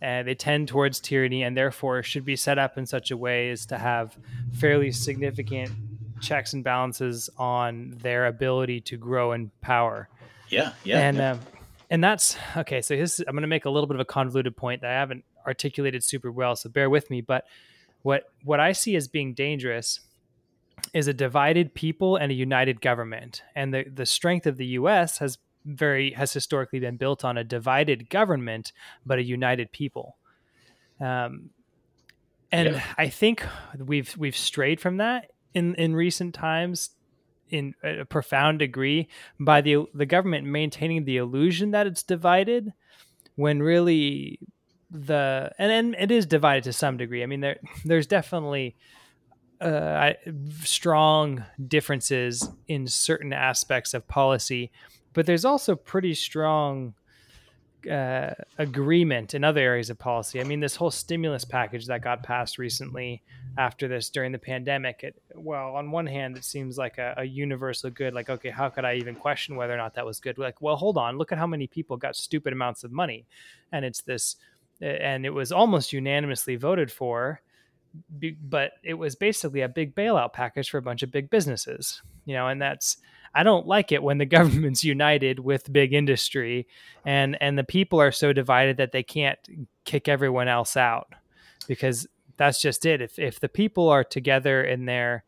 [0.03, 3.49] and they tend towards tyranny, and therefore should be set up in such a way
[3.49, 4.17] as to have
[4.51, 5.71] fairly significant
[6.19, 10.09] checks and balances on their ability to grow in power.
[10.49, 10.99] Yeah, yeah.
[10.99, 11.31] And yeah.
[11.31, 11.39] Um,
[11.89, 12.81] and that's okay.
[12.81, 14.95] So this, I'm going to make a little bit of a convoluted point that I
[14.95, 16.57] haven't articulated super well.
[16.57, 17.21] So bear with me.
[17.21, 17.45] But
[18.01, 20.01] what what I see as being dangerous
[20.93, 23.41] is a divided people and a united government.
[23.55, 25.19] And the the strength of the U.S.
[25.19, 28.71] has very has historically been built on a divided government
[29.05, 30.17] but a united people.
[30.99, 31.49] Um,
[32.51, 32.83] and yeah.
[32.97, 33.45] I think
[33.77, 36.91] we've we've strayed from that in in recent times
[37.49, 39.07] in a profound degree
[39.39, 42.73] by the the government maintaining the illusion that it's divided
[43.35, 44.39] when really
[44.91, 47.23] the and, and it is divided to some degree.
[47.23, 48.75] I mean there there's definitely
[49.61, 50.13] uh,
[50.61, 54.71] strong differences in certain aspects of policy,
[55.13, 56.93] but there's also pretty strong
[57.89, 60.39] uh, agreement in other areas of policy.
[60.39, 63.21] I mean, this whole stimulus package that got passed recently
[63.57, 67.23] after this during the pandemic, it, well, on one hand, it seems like a, a,
[67.23, 68.13] universal good.
[68.13, 70.37] Like, okay, how could I even question whether or not that was good?
[70.37, 73.25] Like, well, hold on, look at how many people got stupid amounts of money,
[73.71, 74.37] and it's this,
[74.81, 77.41] and it was almost unanimously voted for,
[78.41, 82.33] but it was basically a big bailout package for a bunch of big businesses, you
[82.33, 82.97] know, and that's
[83.33, 86.67] I don't like it when the government's united with big industry
[87.05, 89.39] and and the people are so divided that they can't
[89.85, 91.13] kick everyone else out
[91.67, 93.01] because that's just it.
[93.01, 95.23] If if the people are together in their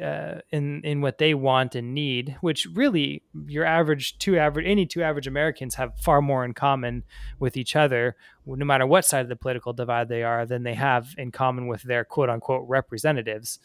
[0.00, 4.86] uh, in in what they want and need, which really your average two average any
[4.86, 7.04] two average Americans have far more in common
[7.38, 10.74] with each other, no matter what side of the political divide they are, than they
[10.74, 13.58] have in common with their quote unquote representatives.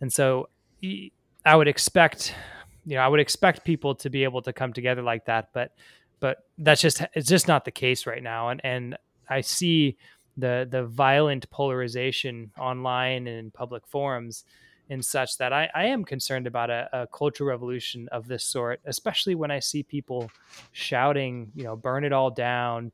[0.00, 0.48] And so,
[1.44, 2.34] I would expect
[2.84, 5.72] you know, I would expect people to be able to come together like that, but
[6.20, 8.48] but that's just it's just not the case right now.
[8.48, 8.96] And and
[9.28, 9.96] I see
[10.36, 14.44] the the violent polarization online and in public forums
[14.90, 18.80] and such that I, I am concerned about a, a cultural revolution of this sort,
[18.84, 20.30] especially when I see people
[20.72, 22.92] shouting, you know, burn it all down,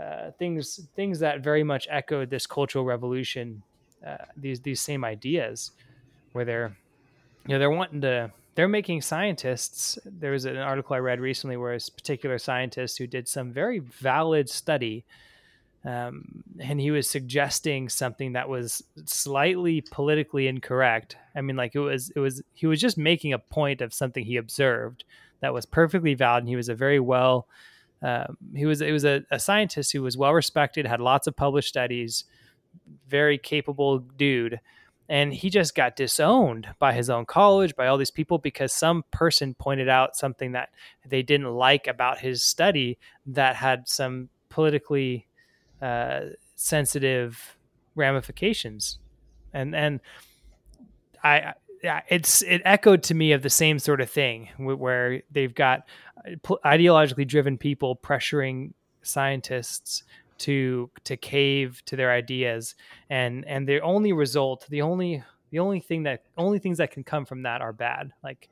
[0.00, 3.62] uh, things things that very much echoed this cultural revolution,
[4.06, 5.72] uh, these these same ideas,
[6.32, 6.76] where they're
[7.46, 9.98] you know they're wanting to they're making scientists.
[10.04, 13.80] There was an article I read recently where a particular scientist who did some very
[13.80, 15.04] valid study,
[15.84, 21.16] um, and he was suggesting something that was slightly politically incorrect.
[21.34, 24.24] I mean, like it was, it was, he was just making a point of something
[24.24, 25.04] he observed
[25.40, 27.48] that was perfectly valid, and he was a very well.
[28.02, 31.36] Um, he was it was a, a scientist who was well respected, had lots of
[31.36, 32.24] published studies,
[33.08, 34.60] very capable dude
[35.08, 39.04] and he just got disowned by his own college by all these people because some
[39.10, 40.70] person pointed out something that
[41.06, 45.26] they didn't like about his study that had some politically
[45.82, 46.20] uh,
[46.56, 47.56] sensitive
[47.94, 48.98] ramifications.
[49.52, 50.00] And and
[51.22, 51.54] i
[52.08, 55.82] it's it echoed to me of the same sort of thing where they've got
[56.26, 60.02] uh, ideologically driven people pressuring scientists
[60.38, 62.74] to to cave to their ideas
[63.10, 67.04] and and the only result the only the only thing that only things that can
[67.04, 68.48] come from that are bad like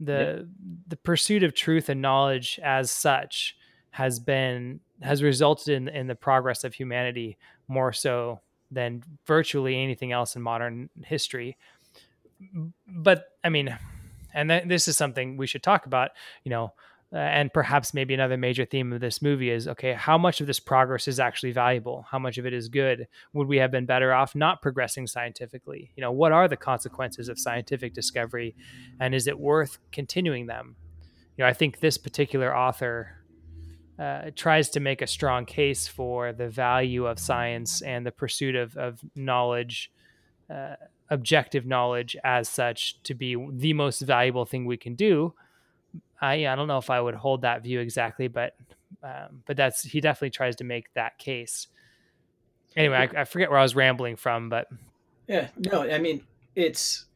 [0.00, 0.46] the yep.
[0.88, 3.56] the pursuit of truth and knowledge as such
[3.90, 7.36] has been has resulted in in the progress of humanity
[7.68, 11.56] more so than virtually anything else in modern history
[12.86, 13.76] but i mean
[14.34, 16.10] and th- this is something we should talk about
[16.44, 16.72] you know
[17.12, 20.60] and perhaps maybe another major theme of this movie is okay how much of this
[20.60, 22.06] progress is actually valuable?
[22.10, 23.06] How much of it is good?
[23.32, 25.92] Would we have been better off not progressing scientifically?
[25.96, 28.54] You know what are the consequences of scientific discovery?
[29.00, 30.76] And is it worth continuing them?
[31.36, 33.22] You know i think this particular author
[33.98, 38.56] uh, tries to make a strong case for the value of science and the pursuit
[38.56, 39.92] of, of knowledge
[40.52, 40.74] uh,
[41.10, 45.34] objective knowledge as such to be the most valuable thing we can do
[46.20, 48.54] I I don't know if I would hold that view exactly, but
[49.02, 51.66] um, but that's he definitely tries to make that case.
[52.76, 54.68] anyway, I, I forget where I was rambling from, but
[55.26, 56.22] yeah, no, I mean
[56.54, 57.06] it's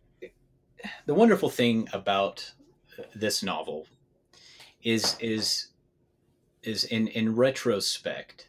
[1.07, 2.53] the wonderful thing about
[3.15, 3.87] this novel
[4.83, 5.69] is is
[6.62, 8.49] is in in retrospect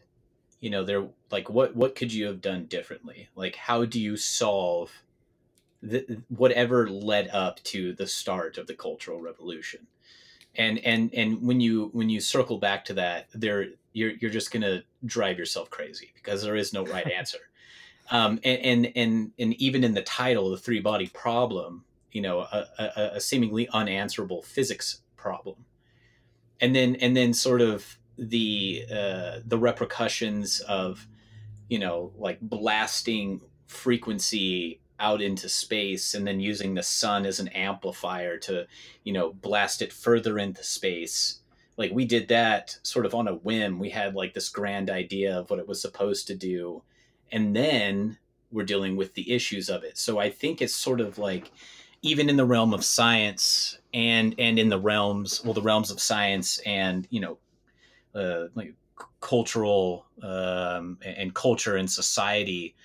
[0.59, 4.17] you know there like what what could you have done differently like how do you
[4.17, 4.91] solve
[5.81, 9.85] the, whatever led up to the start of the cultural revolution
[10.57, 14.51] and and and when you when you circle back to that there you're you're just
[14.51, 17.39] gonna drive yourself crazy because there is no right answer.
[18.09, 22.39] Um, and, and and and even in the title the three body problem you know
[22.39, 25.65] a, a, a seemingly unanswerable physics problem.
[26.59, 31.07] And then and then sort of the uh, the repercussions of
[31.69, 37.49] you know like blasting frequency out into space and then using the sun as an
[37.49, 38.65] amplifier to
[39.03, 41.39] you know blast it further into space.
[41.77, 43.79] Like we did that sort of on a whim.
[43.79, 46.83] We had like this grand idea of what it was supposed to do
[47.31, 48.17] and then
[48.51, 49.97] we're dealing with the issues of it.
[49.97, 51.51] So i think it's sort of like
[52.01, 55.99] even in the realm of science and and in the realms well the realms of
[55.99, 57.37] science and you know
[58.15, 58.73] uh, like
[59.19, 62.75] cultural um, and culture and society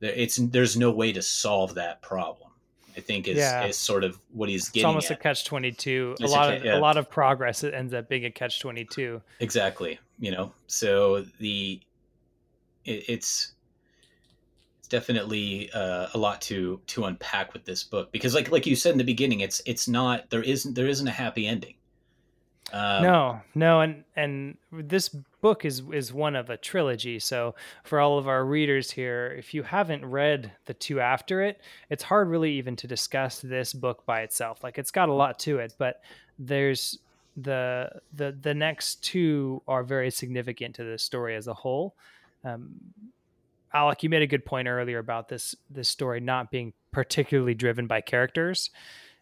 [0.00, 2.50] it's there's no way to solve that problem
[2.96, 3.64] i think is, yeah.
[3.64, 5.18] is sort of what he's getting it's almost at.
[5.18, 6.78] a catch 22 a lot a, of yeah.
[6.78, 11.22] a lot of progress it ends up being a catch 22 exactly you know so
[11.40, 11.80] the
[12.84, 13.52] it, it's
[14.78, 18.76] it's definitely uh, a lot to to unpack with this book because like like you
[18.76, 21.74] said in the beginning it's it's not there isn't there isn't a happy ending
[22.72, 25.08] um, no, no, and and this
[25.40, 27.20] book is is one of a trilogy.
[27.20, 31.60] So for all of our readers here, if you haven't read the two after it,
[31.90, 34.64] it's hard really even to discuss this book by itself.
[34.64, 36.02] Like it's got a lot to it, but
[36.38, 36.98] there's
[37.36, 41.94] the the the next two are very significant to the story as a whole.
[42.44, 42.74] Um,
[43.72, 47.86] Alec, you made a good point earlier about this this story not being particularly driven
[47.86, 48.70] by characters,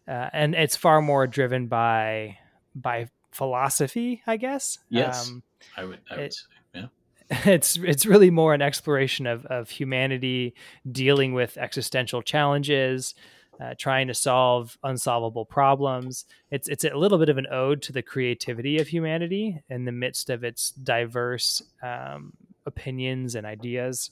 [0.07, 2.39] uh, and it's far more driven by
[2.73, 4.79] by philosophy, I guess.
[4.89, 5.43] Yes, um,
[5.77, 5.99] I would.
[6.09, 6.41] I would it, say,
[6.73, 6.87] yeah.
[7.53, 10.55] It's it's really more an exploration of of humanity
[10.91, 13.15] dealing with existential challenges,
[13.59, 16.25] uh, trying to solve unsolvable problems.
[16.51, 19.91] It's it's a little bit of an ode to the creativity of humanity in the
[19.91, 22.33] midst of its diverse um,
[22.65, 24.11] opinions and ideas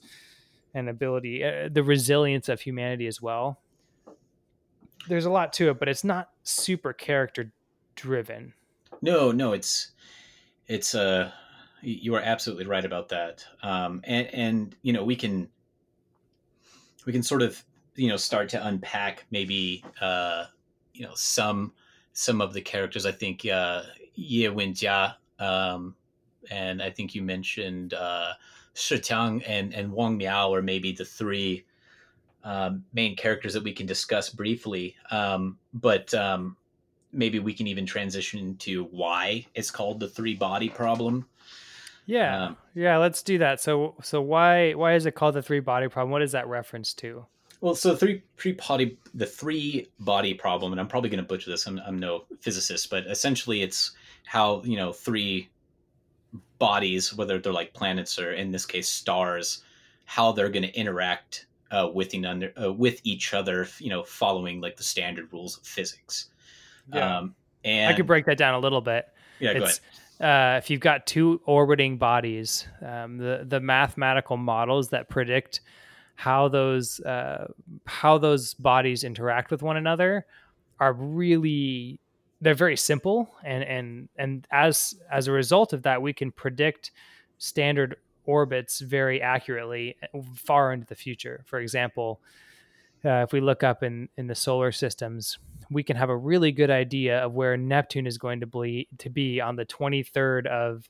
[0.73, 3.59] and ability, uh, the resilience of humanity as well.
[5.07, 7.51] There's a lot to it, but it's not super character
[7.95, 8.53] driven.
[9.01, 9.91] No, no, it's
[10.67, 11.31] it's uh
[11.81, 13.45] you are absolutely right about that.
[13.61, 15.49] Um, and and you know we can
[17.05, 17.61] we can sort of
[17.95, 20.45] you know start to unpack maybe uh,
[20.93, 21.73] you know some
[22.13, 23.05] some of the characters.
[23.05, 23.83] I think uh,
[24.15, 25.95] Ye Wenjie, um,
[26.49, 28.33] and I think you mentioned uh,
[28.73, 31.65] Shi and and Wang Miao are maybe the three
[32.43, 34.95] um, main characters that we can discuss briefly.
[35.11, 36.57] Um, but um,
[37.13, 41.25] maybe we can even transition to why it's called the three body problem.
[42.05, 42.45] Yeah.
[42.45, 43.61] Um, yeah, let's do that.
[43.61, 46.11] So so why why is it called the three body problem?
[46.11, 47.25] What is that reference to?
[47.61, 51.49] Well, so three three body the three body problem, and I'm probably going to butcher
[51.49, 51.65] this.
[51.65, 53.91] I'm, I'm no physicist, but essentially it's
[54.25, 55.49] how you know three
[56.59, 59.63] bodies, whether they're like planets or in this case stars,
[60.05, 64.61] how they're going to interact uh, with, under, uh, with each other, you know, following
[64.61, 66.29] like the standard rules of physics.
[66.91, 67.17] Yeah.
[67.17, 69.07] Um, and I could break that down a little bit.
[69.39, 70.55] Yeah, it's, go ahead.
[70.55, 75.61] Uh, if you've got two orbiting bodies, um, the the mathematical models that predict
[76.15, 77.47] how those uh,
[77.85, 80.25] how those bodies interact with one another
[80.79, 81.99] are really
[82.41, 86.91] they're very simple and and and as as a result of that we can predict
[87.37, 92.21] standard orbits very accurately uh, far into the future for example
[93.05, 95.37] uh, if we look up in in the solar systems
[95.73, 99.09] we can have a really good idea of where Neptune is going to be to
[99.09, 100.89] be on the 23rd of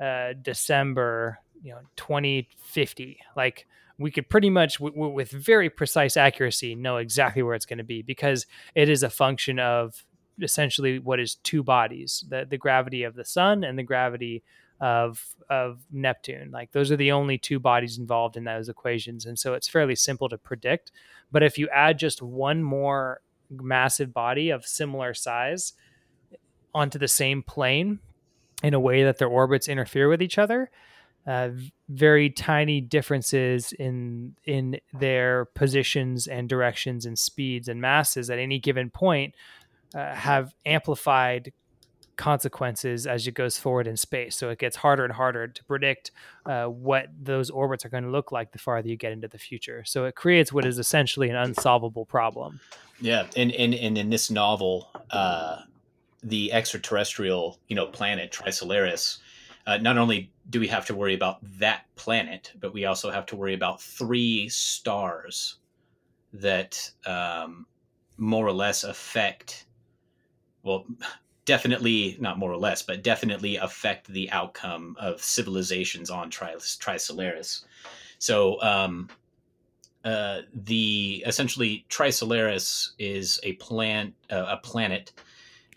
[0.00, 3.18] uh, December, you know, 2050.
[3.36, 3.66] Like
[3.98, 7.78] we could pretty much, w- w- with very precise accuracy, know exactly where it's going
[7.78, 10.04] to be because it is a function of
[10.42, 14.42] essentially what is two bodies: the the gravity of the Sun and the gravity
[14.84, 16.50] of of Neptune.
[16.50, 19.94] Like those are the only two bodies involved in those equations, and so it's fairly
[19.94, 20.92] simple to predict.
[21.32, 25.72] But if you add just one more massive body of similar size
[26.74, 27.98] onto the same plane
[28.62, 30.70] in a way that their orbits interfere with each other.
[31.26, 31.48] Uh,
[31.88, 38.58] very tiny differences in in their positions and directions and speeds and masses at any
[38.58, 39.34] given point
[39.94, 41.52] uh, have amplified
[42.16, 44.36] consequences as it goes forward in space.
[44.36, 46.10] So it gets harder and harder to predict
[46.46, 49.38] uh, what those orbits are going to look like the farther you get into the
[49.38, 49.84] future.
[49.84, 52.60] So it creates what is essentially an unsolvable problem.
[53.00, 55.62] Yeah, and and, and in this novel, uh,
[56.22, 59.18] the extraterrestrial, you know, planet Trisolaris,
[59.66, 63.26] uh, not only do we have to worry about that planet, but we also have
[63.26, 65.56] to worry about three stars
[66.32, 67.66] that um,
[68.16, 69.66] more or less affect,
[70.62, 70.84] well,
[71.44, 77.64] definitely not more or less, but definitely affect the outcome of civilizations on Tri- Trisolaris.
[78.18, 79.08] So, um,
[80.04, 85.12] uh, the essentially Trisolaris is a plant, uh, a planet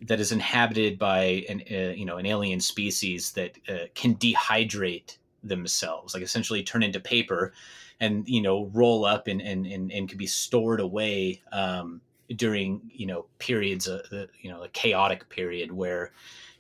[0.02, 5.18] that is inhabited by an uh, you know an alien species that uh, can dehydrate
[5.44, 7.54] themselves, like essentially turn into paper,
[8.00, 12.02] and you know roll up and and and, and can be stored away um,
[12.36, 16.12] during you know periods of the you know a chaotic period where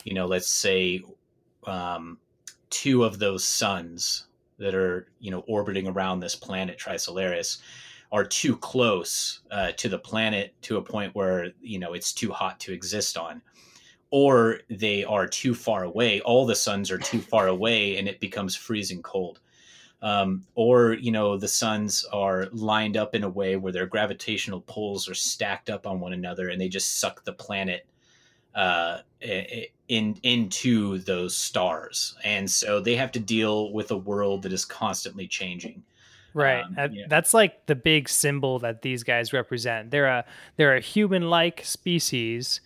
[0.03, 1.01] you know let's say
[1.65, 2.17] um,
[2.69, 7.57] two of those suns that are you know orbiting around this planet Trisolaris
[8.11, 12.31] are too close uh, to the planet to a point where you know it's too
[12.31, 13.41] hot to exist on.
[14.09, 16.21] Or they are too far away.
[16.21, 19.41] All the suns are too far away and it becomes freezing cold
[20.01, 24.61] um, or you know the suns are lined up in a way where their gravitational
[24.61, 27.85] pulls are stacked up on one another and they just suck the planet
[28.55, 34.53] uh, in into those stars and so they have to deal with a world that
[34.53, 35.83] is constantly changing
[36.37, 36.63] Right.
[36.77, 37.05] Um, yeah.
[37.07, 39.89] That's like the big symbol that these guys represent.
[39.89, 40.25] They're a
[40.55, 42.61] they're a human-like species,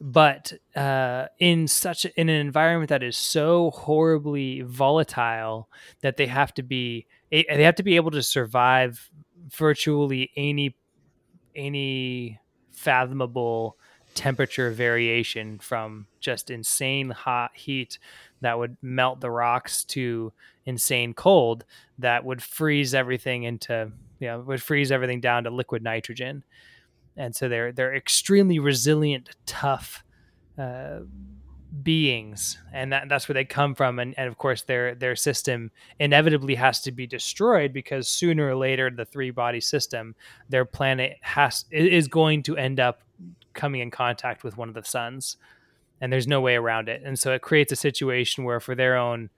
[0.00, 5.68] but uh, in such in an environment that is so horribly volatile
[6.00, 9.10] that they have to be they have to be able to survive
[9.50, 10.74] virtually any
[11.54, 12.40] any
[12.70, 13.76] fathomable
[14.14, 17.98] temperature variation from just insane hot heat
[18.40, 20.32] that would melt the rocks to
[20.64, 21.64] insane cold
[21.98, 26.42] that would freeze everything into you know would freeze everything down to liquid nitrogen
[27.16, 30.04] and so they're they're extremely resilient tough
[30.58, 31.00] uh,
[31.82, 32.58] beings.
[32.72, 33.98] And that, that's where they come from.
[33.98, 38.56] And, and of course their their system inevitably has to be destroyed because sooner or
[38.56, 40.14] later the three body system
[40.48, 43.02] their planet has is going to end up
[43.52, 45.36] coming in contact with one of the suns.
[46.00, 47.02] And there's no way around it.
[47.04, 49.30] And so it creates a situation where for their own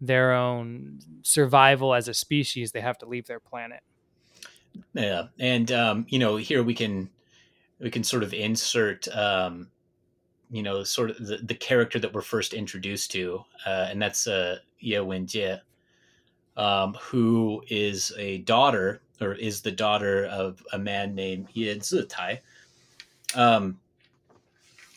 [0.00, 3.80] their own survival as a species they have to leave their planet
[4.94, 7.08] yeah and um, you know here we can
[7.78, 9.68] we can sort of insert um,
[10.50, 14.26] you know, sort of the, the character that we're first introduced to, uh, and that's
[14.26, 15.60] uh, Ye Wenjie,
[16.56, 22.38] um, who is a daughter or is the daughter of a man named Ye Zitai.
[23.34, 23.78] Um,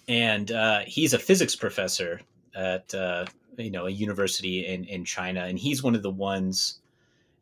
[0.07, 2.21] and uh, he's a physics professor
[2.55, 3.25] at uh,
[3.57, 6.79] you know a university in in China, and he's one of the ones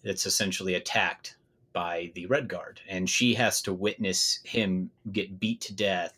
[0.03, 1.35] that's essentially attacked
[1.73, 6.13] by the Red Guard, and she has to witness him get beat to death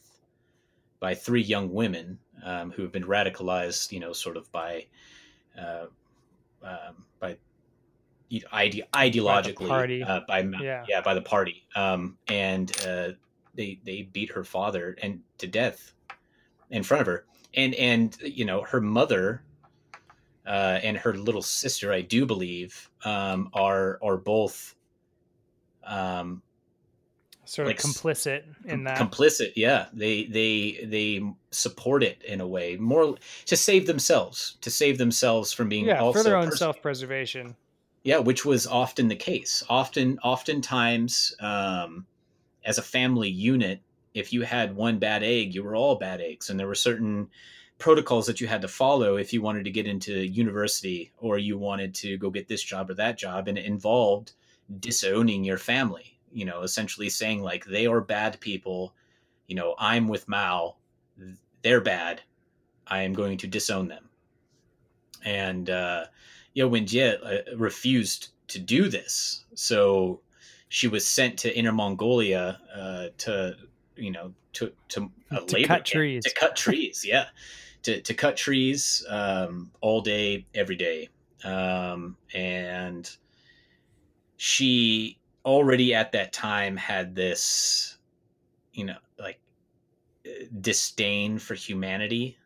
[0.99, 4.85] by three young women um, who have been radicalized, you know, sort of by
[5.59, 5.85] uh,
[6.63, 7.37] um, by
[8.51, 10.03] ide- ideologically by, party.
[10.03, 10.85] Uh, by yeah.
[10.87, 11.01] yeah.
[11.01, 13.09] by the party, um, and uh,
[13.55, 15.93] they they beat her father and to death
[16.69, 19.43] in front of her, and and you know her mother.
[20.43, 24.73] Uh, and her little sister, I do believe, um, are are both
[25.83, 26.41] um,
[27.45, 28.97] sort of like, complicit in that.
[28.97, 29.87] complicit yeah.
[29.93, 32.77] They they they support it in a way.
[32.77, 37.55] More to save themselves to save themselves from being yeah for their own self-preservation.
[38.03, 39.63] Yeah which was often the case.
[39.69, 42.05] Often oftentimes um,
[42.63, 43.81] as a family unit
[44.13, 46.49] if you had one bad egg you were all bad eggs.
[46.49, 47.29] And there were certain
[47.77, 51.57] protocols that you had to follow if you wanted to get into university or you
[51.57, 53.47] wanted to go get this job or that job.
[53.47, 54.33] And it involved
[54.79, 58.93] disowning your family you know, essentially saying like they are bad people.
[59.47, 60.75] You know, I'm with Mao.
[61.61, 62.21] They're bad.
[62.87, 64.09] I am going to disown them.
[65.23, 66.05] And uh,
[66.53, 70.21] you know, Wenjie uh, refused to do this, so
[70.69, 73.55] she was sent to Inner Mongolia uh, to,
[73.95, 75.11] you know, to to,
[75.47, 76.23] to cut trees.
[76.23, 77.25] To cut trees, yeah,
[77.83, 81.09] to to cut trees um, all day, every day,
[81.43, 83.15] um, and
[84.43, 87.99] she already at that time had this,
[88.73, 89.39] you know, like
[90.61, 92.39] disdain for humanity.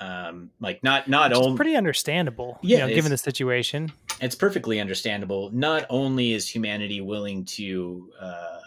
[0.00, 3.92] Um, like not not only pretty understandable, yeah, you know, given the situation.
[4.20, 5.52] It's perfectly understandable.
[5.52, 8.58] Not only is humanity willing to, uh,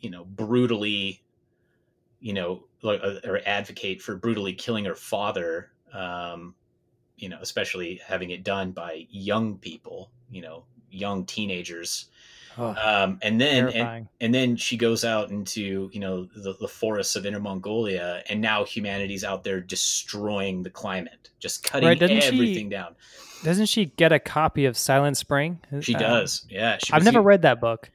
[0.00, 1.22] you know, brutally,
[2.18, 5.70] you know, uh, or advocate for brutally killing her father.
[5.92, 6.56] Um,
[7.16, 12.06] you know, especially having it done by young people, you know, young teenagers.
[12.58, 16.68] Oh, um, and then and, and, then she goes out into you know the, the
[16.68, 22.02] forests of Inner Mongolia, and now humanity's out there destroying the climate, just cutting right,
[22.02, 22.94] everything she, down.
[23.42, 25.60] Doesn't she get a copy of Silent Spring?
[25.80, 26.46] She um, does.
[26.50, 27.90] Yeah, she I've never read that book.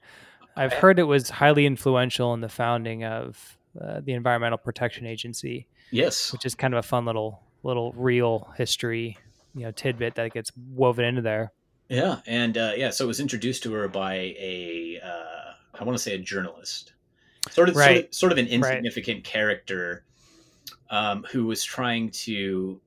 [0.55, 5.67] I've heard it was highly influential in the founding of uh, the Environmental Protection Agency.
[5.91, 9.17] Yes, which is kind of a fun little little real history,
[9.53, 11.51] you know, tidbit that gets woven into there.
[11.89, 15.97] Yeah, and uh, yeah, so it was introduced to her by a uh, I want
[15.97, 16.93] to say a journalist,
[17.49, 17.95] sort of right.
[17.95, 19.23] sort of, sort of an insignificant right.
[19.23, 20.03] character
[20.89, 22.81] um, who was trying to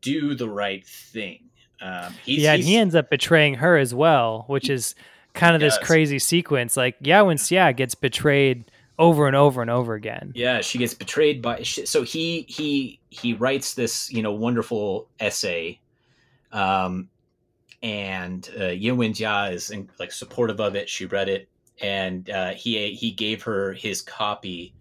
[0.00, 1.50] do the right thing.
[1.80, 4.94] Um, he's, yeah, he's, he ends up betraying her as well, which is
[5.34, 6.76] kind of this crazy sequence.
[6.76, 10.32] Like Yao Xia gets betrayed over and over and over again.
[10.34, 11.62] Yeah, she gets betrayed by.
[11.62, 15.80] So he he he writes this you know wonderful essay,
[16.52, 17.08] um,
[17.84, 20.88] and uh, Ye Wenjie is in, like supportive of it.
[20.88, 21.48] She read it,
[21.82, 24.72] and uh, he he gave her his copy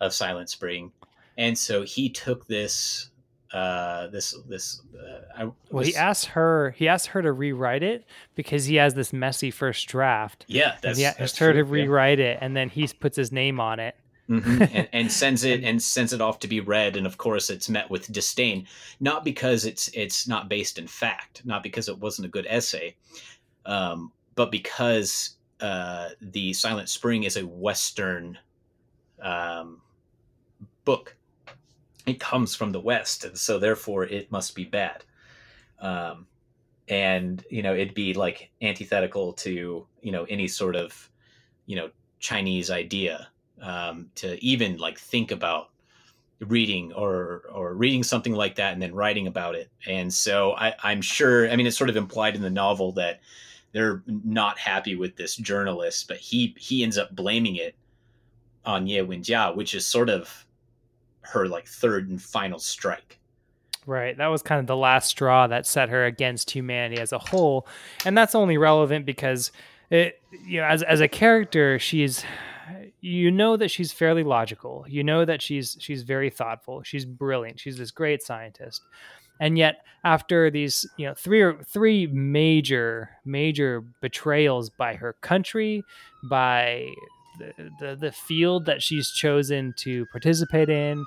[0.00, 0.92] of Silent Spring,
[1.38, 3.08] and so he took this
[3.54, 4.82] uh, this this.
[4.94, 6.74] Uh, I, well, he asked her.
[6.76, 8.04] He asked her to rewrite it
[8.34, 10.44] because he has this messy first draft.
[10.46, 12.32] Yeah, that's, he asked her true, to rewrite yeah.
[12.32, 13.96] it, and then he puts his name on it
[14.30, 14.62] mm-hmm.
[14.74, 17.68] and, and, sends it and sends it off to be read and of course it's
[17.68, 18.66] met with disdain
[19.00, 22.94] not because it's it's not based in fact not because it wasn't a good essay
[23.66, 28.38] um, but because uh, the silent spring is a western
[29.20, 29.80] um,
[30.84, 31.16] book.
[32.06, 35.04] It comes from the west and so therefore it must be bad.
[35.80, 36.26] Um,
[36.88, 41.08] and you know it'd be like antithetical to you know any sort of
[41.66, 43.28] you know chinese idea
[43.60, 45.70] um, to even like think about
[46.40, 49.70] reading or or reading something like that and then writing about it.
[49.86, 51.50] And so I, I'm sure.
[51.50, 53.20] I mean, it's sort of implied in the novel that
[53.72, 57.74] they're not happy with this journalist, but he he ends up blaming it
[58.64, 60.46] on Ye Wenjie, which is sort of
[61.22, 63.18] her like third and final strike.
[63.86, 64.16] Right.
[64.16, 67.66] That was kind of the last straw that set her against humanity as a whole.
[68.04, 69.52] And that's only relevant because
[69.90, 72.24] it you know as as a character she's
[73.00, 74.84] you know that she's fairly logical.
[74.88, 76.82] You know that she's she's very thoughtful.
[76.82, 77.60] She's brilliant.
[77.60, 78.82] She's this great scientist.
[79.40, 85.82] And yet after these, you know, three or three major major betrayals by her country,
[86.28, 86.88] by
[87.38, 91.02] the, the, the field that she's chosen to participate in,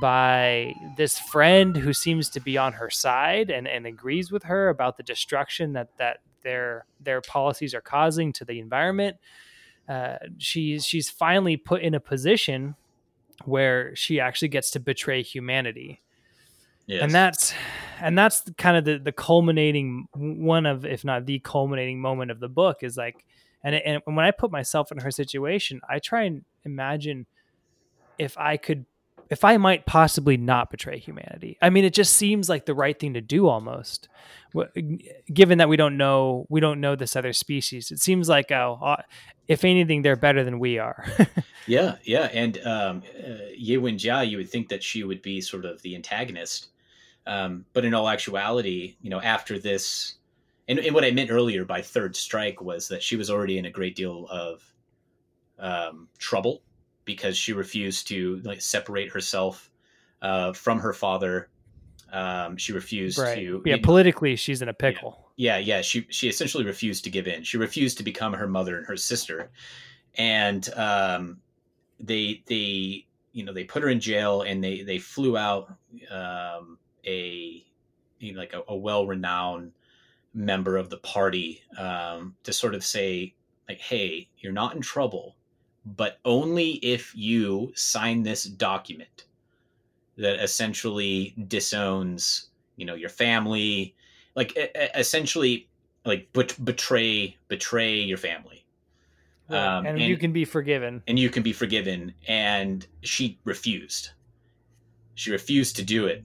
[0.00, 4.68] by this friend who seems to be on her side and, and agrees with her
[4.68, 9.16] about the destruction that, that their their policies are causing to the environment
[9.88, 12.74] uh, she's she's finally put in a position
[13.44, 16.02] where she actually gets to betray humanity.
[16.86, 17.02] Yes.
[17.02, 17.54] And that's
[18.00, 22.40] and that's kind of the the culminating one of if not the culminating moment of
[22.40, 23.24] the book is like
[23.62, 27.26] and it, and when I put myself in her situation, I try and imagine
[28.18, 28.86] if I could
[29.30, 31.58] if I might possibly not betray humanity.
[31.60, 34.08] I mean, it just seems like the right thing to do almost.
[35.32, 37.90] Given that we don't know, we don't know this other species.
[37.90, 39.02] It seems like, oh, uh,
[39.46, 41.04] if anything, they're better than we are.
[41.66, 45.66] yeah, yeah, and um, uh, Ye Wenjie, you would think that she would be sort
[45.66, 46.68] of the antagonist,
[47.26, 50.14] um, but in all actuality, you know, after this,
[50.66, 53.66] and, and, what I meant earlier by third strike was that she was already in
[53.66, 54.62] a great deal of
[55.58, 56.62] um, trouble
[57.08, 59.70] because she refused to like separate herself
[60.20, 61.48] uh, from her father.
[62.12, 63.34] Um, she refused right.
[63.34, 63.62] to.
[63.64, 65.30] Yeah, politically, she's in a pickle.
[65.36, 65.80] Yeah, yeah.
[65.80, 67.44] She she essentially refused to give in.
[67.44, 69.50] She refused to become her mother and her sister,
[70.18, 71.38] and um,
[71.98, 75.74] they they you know they put her in jail and they they flew out
[76.10, 77.64] um, a
[78.18, 79.72] you know, like a, a well renowned
[80.34, 83.34] member of the party um, to sort of say
[83.66, 85.37] like, hey, you're not in trouble
[85.84, 89.24] but only if you sign this document
[90.16, 93.94] that essentially disowns, you know, your family,
[94.34, 94.56] like
[94.94, 95.68] essentially
[96.04, 98.64] like but betray betray your family.
[99.48, 101.02] Um, and, and you can be forgiven.
[101.06, 102.12] And you can be forgiven.
[102.26, 104.10] And she refused.
[105.14, 106.22] She refused to do it.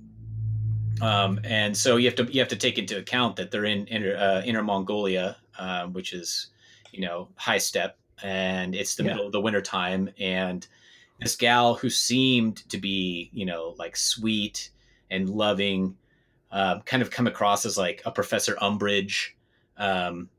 [1.01, 3.87] Um, and so you have to you have to take into account that they're in
[3.87, 6.47] inner, uh, inner Mongolia, uh, which is
[6.91, 9.11] you know high steppe and it's the yeah.
[9.11, 10.65] middle of the winter time and
[11.19, 14.71] this gal who seemed to be you know like sweet
[15.11, 15.95] and loving
[16.51, 19.31] uh, kind of come across as like a professor umbridge
[19.77, 20.29] um,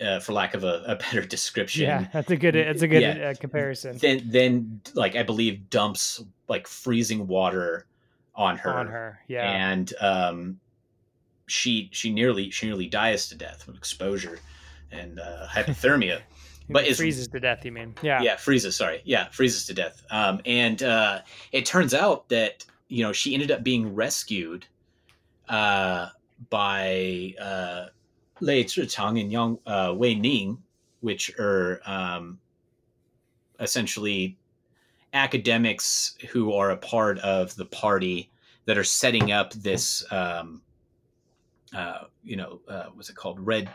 [0.00, 1.82] uh, for lack of a, a, better description.
[1.82, 3.30] Yeah, that's a good that's a good yeah.
[3.30, 3.98] uh, comparison.
[3.98, 7.86] Then then like I believe dumps like freezing water
[8.34, 8.72] on her.
[8.72, 9.50] On her, yeah.
[9.50, 10.60] And um,
[11.46, 14.38] she she nearly she nearly dies to death from exposure
[14.90, 16.20] and uh, hypothermia.
[16.68, 17.64] but it freezes to death.
[17.64, 17.94] You mean?
[18.02, 18.20] Yeah.
[18.22, 18.76] Yeah, freezes.
[18.76, 19.00] Sorry.
[19.04, 20.02] Yeah, freezes to death.
[20.10, 21.20] Um, and uh,
[21.52, 24.66] it turns out that you know she ended up being rescued
[25.48, 26.08] uh,
[26.50, 27.86] by uh,
[28.40, 30.58] Lei Zhichang and Yang uh, Wei Ning,
[31.00, 32.38] which are um,
[33.60, 34.36] essentially
[35.12, 38.30] academics who are a part of the party
[38.66, 40.60] that are setting up this um,
[41.74, 43.38] uh, you know, uh, what's it called?
[43.44, 43.68] Red,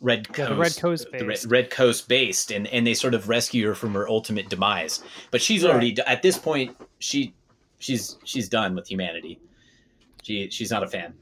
[0.00, 1.44] Red Coast, yeah, Red Coast based.
[1.44, 5.02] Red, Red, Coast based, and and they sort of rescue her from her ultimate demise.
[5.30, 5.72] But she's right.
[5.72, 6.76] already at this point.
[7.00, 7.34] She
[7.78, 9.40] she's she's done with humanity.
[10.22, 11.14] She she's not a fan.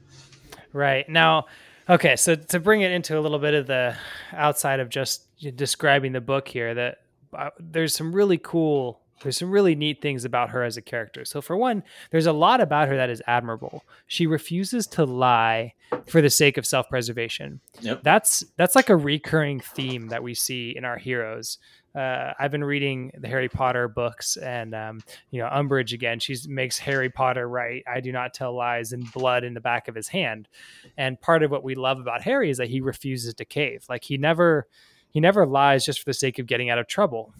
[0.73, 1.47] Right now,
[1.89, 2.15] okay.
[2.15, 3.95] So to bring it into a little bit of the
[4.31, 5.25] outside of just
[5.55, 6.97] describing the book here, that
[7.33, 11.25] uh, there's some really cool there's some really neat things about her as a character.
[11.25, 13.83] So for one, there's a lot about her that is admirable.
[14.07, 15.73] She refuses to lie
[16.07, 17.61] for the sake of self-preservation.
[17.81, 18.03] Yep.
[18.03, 21.57] That's that's like a recurring theme that we see in our heroes.
[21.95, 25.01] Uh, I've been reading the Harry Potter books, and um,
[25.31, 26.19] you know Umbridge again.
[26.19, 29.87] She makes Harry Potter write I do not tell lies in blood in the back
[29.87, 30.47] of his hand.
[30.95, 33.85] And part of what we love about Harry is that he refuses to cave.
[33.89, 34.67] Like he never
[35.09, 37.33] he never lies just for the sake of getting out of trouble.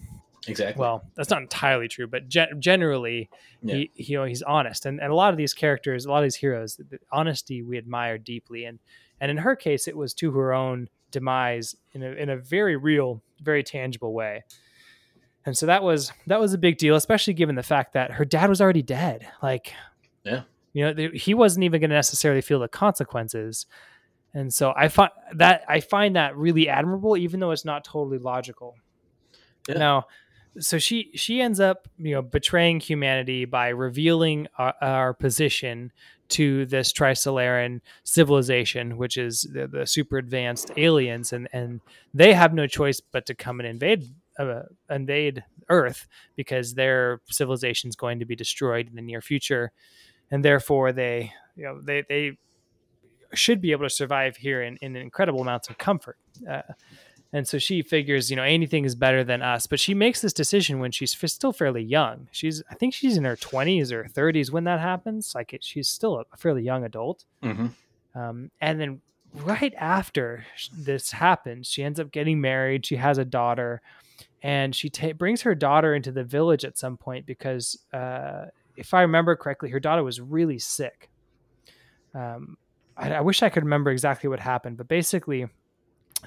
[0.48, 0.80] Exactly.
[0.80, 3.28] Well, that's not entirely true, but ge- generally,
[3.62, 3.74] yeah.
[3.74, 6.18] he, he, you know he's honest, and, and a lot of these characters, a lot
[6.18, 8.78] of these heroes, the honesty we admire deeply, and
[9.20, 12.76] and in her case, it was to her own demise in a in a very
[12.76, 14.44] real, very tangible way.
[15.44, 18.24] And so that was that was a big deal, especially given the fact that her
[18.24, 19.26] dad was already dead.
[19.42, 19.72] Like,
[20.24, 20.42] yeah,
[20.72, 23.66] you know, he wasn't even going to necessarily feel the consequences.
[24.34, 28.18] And so I find that I find that really admirable, even though it's not totally
[28.18, 28.76] logical.
[29.68, 29.78] Yeah.
[29.78, 30.06] Now,
[30.58, 35.92] so she she ends up you know betraying humanity by revealing our, our position
[36.28, 41.80] to this Trisolaran civilization, which is the, the, super advanced aliens, and and
[42.12, 44.04] they have no choice but to come and invade
[44.38, 49.72] uh, invade Earth because their civilization is going to be destroyed in the near future,
[50.30, 52.36] and therefore they you know they they
[53.34, 56.16] should be able to survive here in, in incredible amounts of comfort.
[56.48, 56.62] Uh,
[57.32, 59.66] and so she figures, you know, anything is better than us.
[59.66, 62.28] But she makes this decision when she's still fairly young.
[62.32, 65.34] She's, I think she's in her 20s or 30s when that happens.
[65.34, 67.24] Like it, she's still a fairly young adult.
[67.42, 68.18] Mm-hmm.
[68.18, 69.00] Um, and then
[69.34, 72.86] right after this happens, she ends up getting married.
[72.86, 73.82] She has a daughter,
[74.42, 78.94] and she ta- brings her daughter into the village at some point because, uh, if
[78.94, 81.10] I remember correctly, her daughter was really sick.
[82.14, 82.56] Um,
[82.96, 85.46] I, I wish I could remember exactly what happened, but basically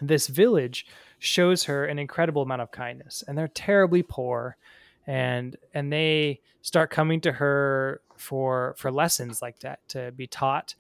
[0.02, 0.86] this village
[1.20, 4.58] shows her an incredible amount of kindness and they're terribly poor
[5.08, 10.76] and and they start coming to her for for lessons like that to be taught.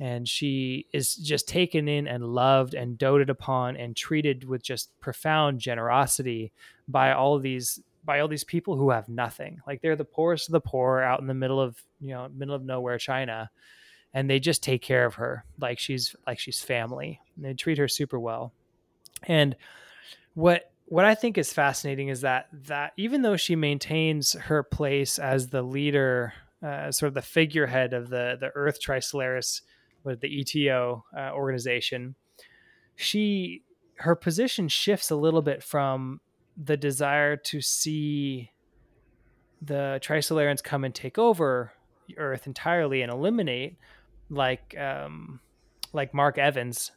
[0.00, 4.98] And she is just taken in and loved and doted upon and treated with just
[5.00, 6.52] profound generosity
[6.88, 9.60] by all these by all these people who have nothing.
[9.64, 12.54] Like they're the poorest of the poor out in the middle of you know middle
[12.54, 13.50] of nowhere china
[14.14, 17.20] and they just take care of her like she's like she's family.
[17.36, 18.52] And they treat her super well.
[19.24, 19.56] And
[20.34, 25.18] what what I think is fascinating is that that even though she maintains her place
[25.18, 29.62] as the leader, uh, sort of the figurehead of the the Earth Trisolaris,
[30.04, 32.14] with the ETO uh, organization,
[32.96, 33.62] she
[33.96, 36.20] her position shifts a little bit from
[36.56, 38.50] the desire to see
[39.60, 41.72] the Trisolarans come and take over
[42.16, 43.76] Earth entirely and eliminate
[44.32, 45.40] like um,
[45.92, 46.92] like Mark Evans,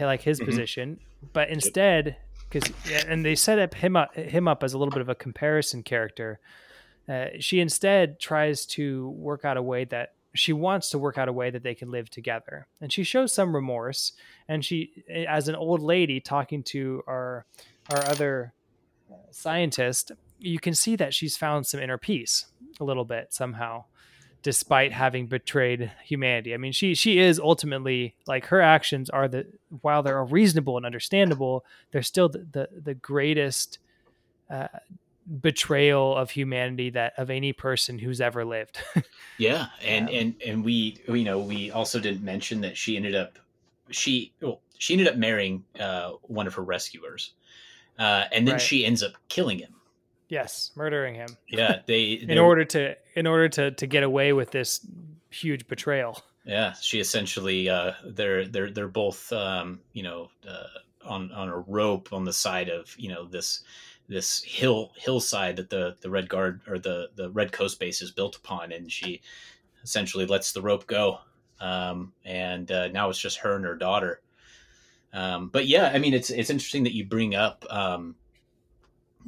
[0.00, 0.46] like his mm-hmm.
[0.46, 1.00] position,
[1.32, 2.16] but instead,
[2.48, 2.72] because
[3.06, 5.82] and they set up him up him up as a little bit of a comparison
[5.82, 6.40] character.
[7.08, 11.28] Uh, she instead tries to work out a way that she wants to work out
[11.28, 14.12] a way that they can live together, and she shows some remorse.
[14.48, 17.46] And she, as an old lady talking to our
[17.90, 18.52] our other
[19.30, 22.46] scientist, you can see that she's found some inner peace
[22.80, 23.84] a little bit somehow
[24.48, 26.54] despite having betrayed humanity.
[26.54, 29.44] I mean, she she is ultimately like her actions are the
[29.82, 33.78] while they're reasonable and understandable, they're still the the, the greatest
[34.48, 34.68] uh,
[35.42, 38.78] betrayal of humanity that of any person who's ever lived.
[39.36, 43.14] yeah, and um, and and we you know we also didn't mention that she ended
[43.14, 43.38] up
[43.90, 47.34] she well, she ended up marrying uh, one of her rescuers,
[47.98, 48.62] uh, and then right.
[48.62, 49.74] she ends up killing him.
[50.28, 51.36] Yes, murdering him.
[51.48, 54.86] Yeah, they in order to in order to to get away with this
[55.30, 56.22] huge betrayal.
[56.44, 60.64] Yeah, she essentially uh, they're they're they're both um, you know uh,
[61.04, 63.62] on on a rope on the side of you know this
[64.08, 68.10] this hill hillside that the the red guard or the the red coast base is
[68.10, 69.20] built upon and she
[69.82, 71.18] essentially lets the rope go
[71.60, 74.20] um, and uh, now it's just her and her daughter
[75.12, 78.14] um, but yeah i mean it's it's interesting that you bring up um,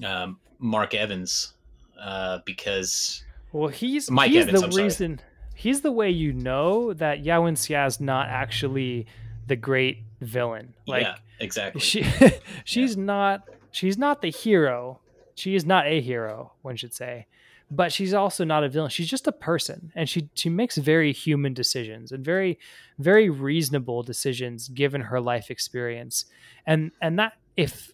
[0.05, 1.55] um mark evans
[2.01, 3.23] uh, because
[3.53, 5.31] well he's Mike he's evans, the I'm reason sorry.
[5.55, 9.07] he's the way you know that Ye Wenjie is not actually
[9.47, 12.05] the great villain like yeah, exactly she
[12.65, 13.03] she's yeah.
[13.03, 15.01] not she's not the hero.
[15.35, 17.27] She is not a hero, one should say,
[17.71, 18.91] but she's also not a villain.
[18.91, 22.59] She's just a person, and she she makes very human decisions and very
[22.99, 26.27] very reasonable decisions given her life experience.
[26.67, 27.93] And and that if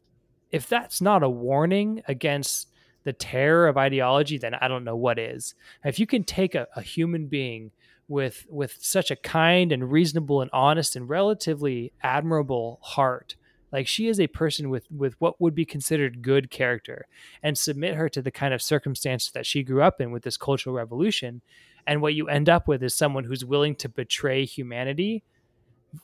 [0.51, 2.69] if that's not a warning against
[3.05, 5.55] the terror of ideology, then I don't know what is.
[5.85, 7.71] If you can take a, a human being
[8.09, 13.35] with with such a kind and reasonable and honest and relatively admirable heart
[13.73, 17.07] like she is a person with with what would be considered good character
[17.43, 20.37] and submit her to the kind of circumstances that she grew up in with this
[20.37, 21.41] cultural revolution
[21.87, 25.25] and what you end up with is someone who's willing to betray humanity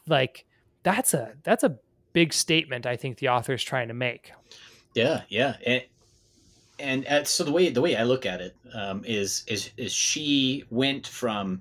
[0.08, 0.44] like
[0.82, 1.78] that's a that's a
[2.12, 4.32] big statement i think the author is trying to make
[4.94, 5.82] yeah yeah and
[6.78, 9.92] and uh, so the way the way i look at it um, is is is
[9.92, 11.60] she went from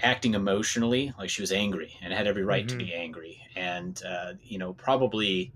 [0.00, 2.78] acting emotionally like she was angry and had every right mm-hmm.
[2.78, 5.52] to be angry and uh, you know probably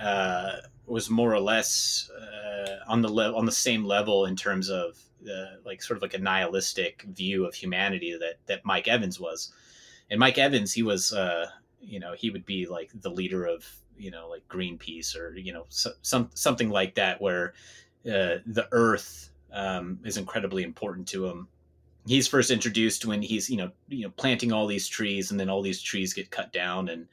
[0.00, 0.56] uh,
[0.86, 4.98] was more or less uh, on the level on the same level in terms of
[5.64, 9.52] like sort of like a nihilistic view of humanity that that Mike Evans was.
[10.10, 11.46] And Mike Evans, he was uh,
[11.86, 13.64] you know he would be like the leader of
[13.98, 17.54] you know like Greenpeace or you know so, some something like that where
[18.06, 21.48] uh, the Earth um, is incredibly important to him.
[22.06, 25.48] He's first introduced when he's you know you know planting all these trees and then
[25.48, 27.08] all these trees get cut down and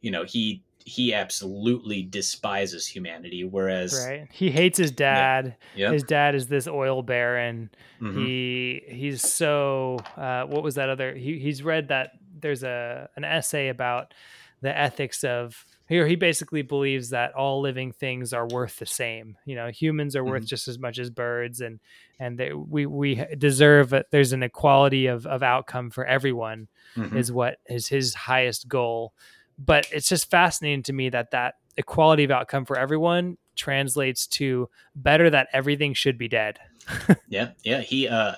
[0.00, 4.26] you know he he absolutely despises humanity whereas right.
[4.32, 5.56] He hates his dad.
[5.74, 5.92] Yeah, yep.
[5.92, 7.70] his dad is this oil baron.
[8.00, 8.24] Mm-hmm.
[8.24, 13.24] he he's so uh, what was that other he, he's read that there's a an
[13.24, 14.12] essay about
[14.60, 19.36] the ethics of here he basically believes that all living things are worth the same
[19.44, 20.48] you know humans are worth mm-hmm.
[20.48, 21.80] just as much as birds and
[22.18, 27.16] and they, we we deserve a, there's an equality of of outcome for everyone mm-hmm.
[27.16, 29.12] is what is his highest goal
[29.58, 34.68] but it's just fascinating to me that that equality of outcome for everyone translates to
[34.94, 36.58] better that everything should be dead
[37.28, 38.34] yeah yeah he uh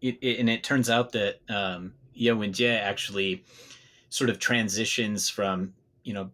[0.00, 3.44] it, it, and it turns out that um Ye Wenjie actually
[4.10, 5.72] sort of transitions from
[6.04, 6.30] you know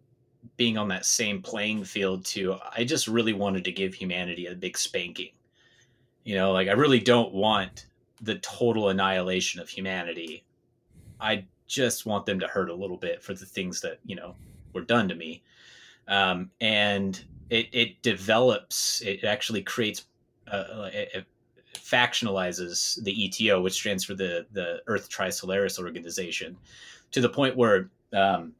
[0.57, 4.55] being on that same playing field to I just really wanted to give humanity a
[4.55, 5.31] big spanking.
[6.23, 7.87] You know, like I really don't want
[8.21, 10.43] the total annihilation of humanity.
[11.19, 14.35] I just want them to hurt a little bit for the things that, you know,
[14.73, 15.43] were done to me.
[16.07, 20.05] Um, and it, it develops, it actually creates,
[20.51, 21.25] uh, it, it
[21.79, 26.57] factionalizes the ETO, which stands for the, the Earth Trisolaris organization,
[27.11, 28.53] to the point where um,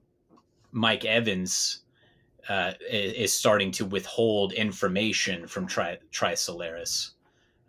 [0.72, 1.82] Mike Evans
[2.47, 7.11] uh, is starting to withhold information from Tri, Trisolaris.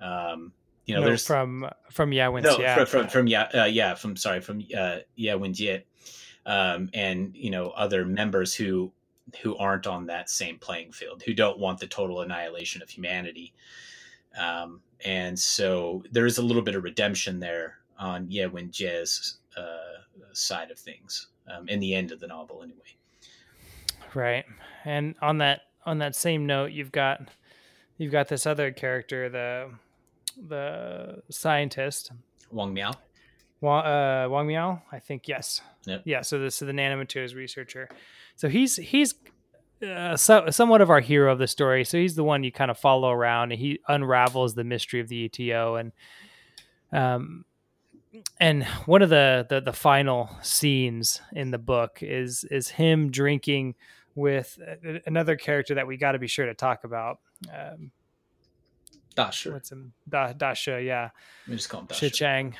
[0.00, 0.52] Um,
[0.86, 2.42] you know, no, there's from from Wenjie.
[2.42, 5.82] No, from, from, from yeah, uh, yeah, from sorry, from uh, Ye Wenjie,
[6.46, 8.90] um, and you know other members who
[9.42, 13.52] who aren't on that same playing field, who don't want the total annihilation of humanity.
[14.38, 20.02] Um, and so there is a little bit of redemption there on Ye Wenjie's uh,
[20.32, 22.78] side of things um, in the end of the novel, anyway.
[24.14, 24.44] Right,
[24.84, 27.28] and on that on that same note, you've got
[27.98, 29.70] you've got this other character, the
[30.48, 32.12] the scientist
[32.50, 32.92] Wang Miao.
[33.60, 35.60] Wang, uh, Wang Miao, I think yes.
[35.86, 36.02] Yep.
[36.04, 36.22] Yeah.
[36.22, 37.88] So this is the nanomaterials researcher.
[38.36, 39.14] So he's he's
[39.82, 41.84] uh, so, somewhat of our hero of the story.
[41.84, 45.08] So he's the one you kind of follow around, and he unravels the mystery of
[45.08, 45.80] the ETO.
[45.80, 45.92] And
[46.92, 47.44] um,
[48.38, 53.74] and one of the, the the final scenes in the book is is him drinking
[54.14, 54.58] with
[55.06, 57.20] another character that we got to be sure to talk about.
[57.52, 57.92] Um,
[59.14, 59.50] Da Shi.
[59.50, 59.92] What's him?
[60.08, 61.10] Da, Dasha, yeah.
[61.48, 62.10] We just call him Da Shi.
[62.10, 62.56] Chang.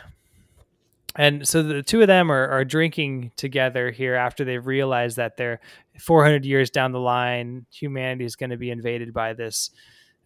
[1.16, 5.37] And so the two of them are, are drinking together here after they've realized that
[5.37, 5.61] they're
[6.01, 9.71] 400 years down the line, humanity is going to be invaded by this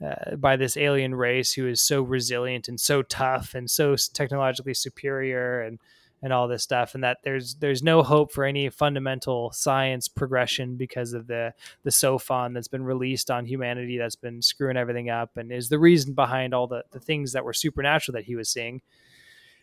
[0.05, 4.75] uh, by this alien race who is so resilient and so tough and so technologically
[4.75, 5.79] superior and
[6.25, 10.75] and all this stuff and that there's there's no hope for any fundamental science progression
[10.75, 11.53] because of the
[11.83, 15.79] the sophon that's been released on humanity that's been screwing everything up and is the
[15.79, 18.81] reason behind all the the things that were supernatural that he was seeing.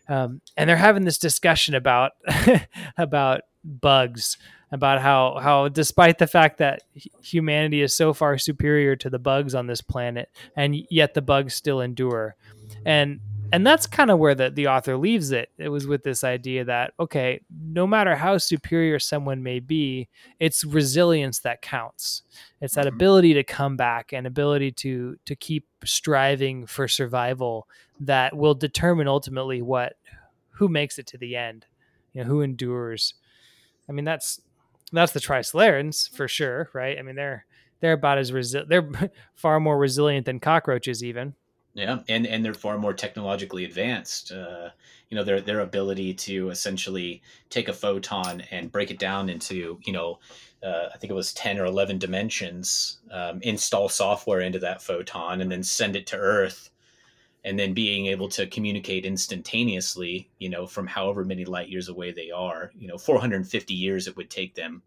[0.08, 2.12] Um, and they're having this discussion about
[2.96, 4.38] about bugs
[4.72, 6.82] about how how despite the fact that
[7.22, 11.54] humanity is so far superior to the bugs on this planet, and yet the bugs
[11.54, 12.34] still endure,
[12.84, 13.20] and
[13.52, 15.50] and that's kind of where the, the author leaves it.
[15.58, 20.08] It was with this idea that okay no matter how superior someone may be
[20.40, 22.22] it's resilience that counts.
[22.60, 27.68] It's that ability to come back and ability to to keep striving for survival
[28.00, 29.94] that will determine ultimately what
[30.52, 31.66] who makes it to the end
[32.12, 33.14] you know who endures.
[33.88, 34.40] I mean that's
[34.92, 37.44] that's the trisolarans for sure right i mean they're
[37.80, 41.34] they're about as resilient they're far more resilient than cockroaches even
[41.74, 44.30] yeah, and and they're far more technologically advanced.
[44.30, 44.70] Uh,
[45.08, 49.78] you know, their their ability to essentially take a photon and break it down into
[49.84, 50.18] you know,
[50.62, 55.40] uh, I think it was ten or eleven dimensions, um, install software into that photon,
[55.40, 56.70] and then send it to Earth,
[57.44, 60.28] and then being able to communicate instantaneously.
[60.38, 62.72] You know, from however many light years away they are.
[62.78, 64.82] You know, four hundred and fifty years it would take them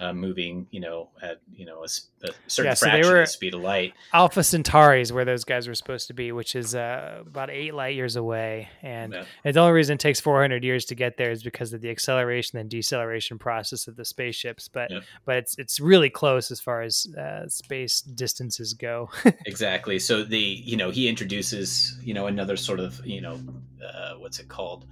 [0.00, 3.26] uh, moving, you know, at you know a, a certain yeah, so fraction of the
[3.26, 3.92] speed of light.
[4.14, 7.74] Alpha Centauri is where those guys were supposed to be, which is uh, about eight
[7.74, 9.52] light years away, and yeah.
[9.52, 12.58] the only reason it takes 400 years to get there is because of the acceleration
[12.58, 14.68] and deceleration process of the spaceships.
[14.68, 15.00] But yeah.
[15.26, 19.10] but it's it's really close as far as uh, space distances go.
[19.46, 19.98] exactly.
[19.98, 23.38] So the you know he introduces you know another sort of you know
[23.86, 24.86] uh, what's it called.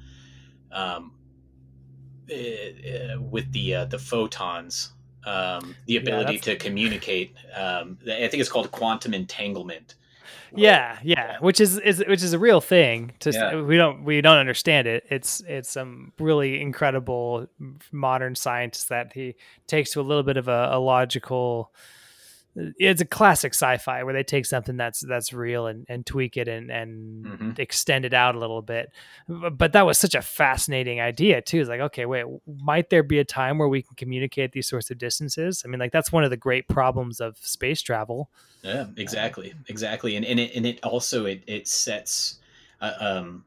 [0.71, 1.13] Um,
[2.31, 4.93] uh, uh, with the uh, the photons
[5.25, 7.35] um, the ability yeah, to communicate.
[7.57, 9.95] Um, I think it's called quantum entanglement.
[10.55, 13.13] Yeah, yeah, which is, is which is a real thing.
[13.21, 13.61] To yeah.
[13.61, 15.05] we don't we don't understand it.
[15.11, 17.47] It's it's some really incredible
[17.93, 19.35] modern science that he
[19.67, 21.73] takes to a little bit of a, a logical
[22.79, 26.49] it's a classic sci-fi where they take something that's that's real and, and tweak it
[26.49, 27.51] and and mm-hmm.
[27.59, 28.91] extend it out a little bit.
[29.29, 31.61] But that was such a fascinating idea too.
[31.61, 34.91] It's like okay wait might there be a time where we can communicate these sorts
[34.91, 35.63] of distances?
[35.65, 38.31] I mean like that's one of the great problems of space travel.
[38.63, 40.17] Yeah exactly exactly.
[40.17, 42.39] And, and it and it also it, it sets
[42.81, 43.45] uh, um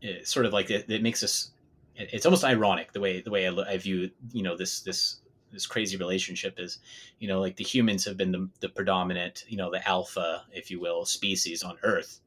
[0.00, 1.50] it sort of like it, it makes us
[1.96, 5.16] it's almost ironic the way the way I, I view you know this this
[5.56, 6.78] this crazy relationship is
[7.18, 10.70] you know like the humans have been the, the predominant you know the alpha if
[10.70, 12.20] you will species on earth.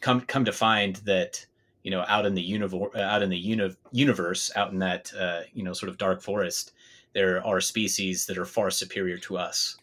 [0.00, 1.44] Come come to find that
[1.82, 5.40] you know out in the universe out in the uni- universe out in that uh,
[5.52, 6.72] you know sort of dark forest
[7.16, 9.78] there are species that are far superior to us.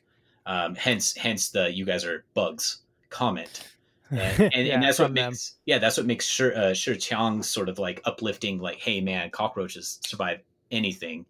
[0.46, 3.68] Um, hence hence the you guys are bugs comment.
[4.12, 5.60] And, and, yeah, and that's what makes them.
[5.66, 9.32] yeah that's what makes sure uh, Shi Qiang sort of like uplifting like hey man
[9.32, 11.26] cockroaches survive anything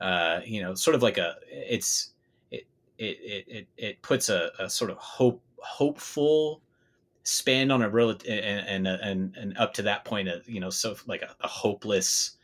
[0.00, 2.10] uh, you know, sort of like a it's
[2.50, 2.66] it
[2.98, 6.60] it it it puts a, a sort of hope hopeful
[7.22, 10.70] spin on a real and, and and and up to that point, of you know,
[10.70, 12.36] so like a, a hopeless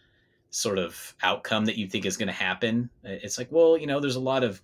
[0.50, 2.90] sort of outcome that you think is going to happen.
[3.04, 4.60] It's like, well, you know, there's a lot of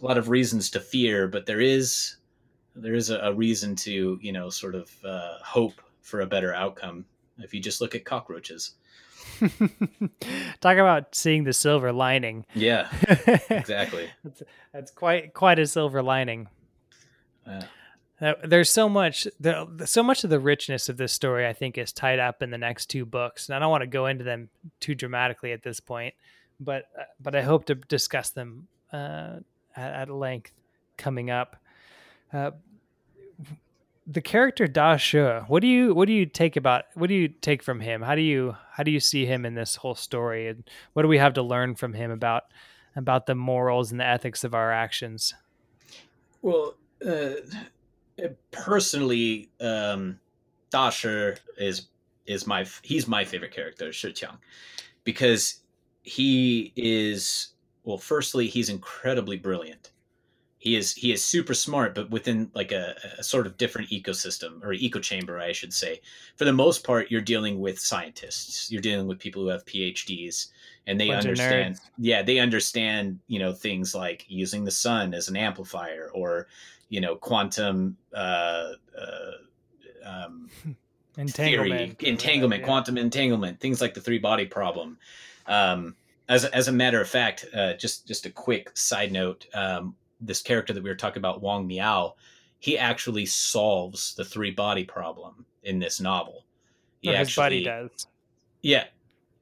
[0.00, 2.16] a lot of reasons to fear, but there is
[2.74, 6.54] there is a, a reason to you know sort of uh, hope for a better
[6.54, 7.04] outcome
[7.38, 8.76] if you just look at cockroaches.
[10.60, 12.46] Talk about seeing the silver lining.
[12.54, 12.88] Yeah,
[13.50, 14.08] exactly.
[14.24, 16.48] that's, that's, quite quite a silver lining.
[17.46, 17.64] Yeah.
[18.18, 21.76] Uh, there's so much, there, so much of the richness of this story, I think,
[21.76, 24.24] is tied up in the next two books, and I don't want to go into
[24.24, 24.48] them
[24.80, 26.14] too dramatically at this point,
[26.58, 29.40] but uh, but I hope to discuss them uh,
[29.76, 30.52] at, at, length
[30.96, 31.56] coming up.
[34.06, 37.14] Uh, the character Da Shi, what do you what do you take about what do
[37.14, 38.02] you take from him?
[38.02, 41.08] How do you how do you see him in this whole story, and what do
[41.08, 42.44] we have to learn from him about
[42.94, 45.34] about the morals and the ethics of our actions?
[46.42, 46.74] Well,
[47.06, 47.34] uh,
[48.50, 50.18] personally, um,
[50.70, 51.88] Da Shi is
[52.26, 54.38] is my he's my favorite character, Shi Qiang,
[55.04, 55.60] because
[56.02, 57.48] he is
[57.84, 57.98] well.
[57.98, 59.90] Firstly, he's incredibly brilliant
[60.66, 64.60] he is he is super smart but within like a, a, sort of different ecosystem
[64.64, 66.00] or eco chamber i should say.
[66.34, 68.68] For the most part you're dealing with scientists.
[68.68, 70.48] You're dealing with people who have phds
[70.88, 75.28] and they Bunch understand yeah they understand you know things like using the sun as
[75.28, 76.48] an amplifier or
[76.88, 79.36] you know quantum uh, uh,
[80.04, 80.50] um,
[81.16, 81.96] entanglement.
[82.00, 82.66] theory, entanglement yeah.
[82.66, 84.98] quantum entanglement things like the three body problem.
[85.46, 85.94] Um,
[86.28, 90.42] as, as a matter of fact uh, just just a quick side note um, this
[90.42, 92.14] character that we were talking about, Wang Miao,
[92.58, 96.44] he actually solves the three body problem in this novel.
[97.00, 98.06] He his buddy does.
[98.62, 98.84] Yeah.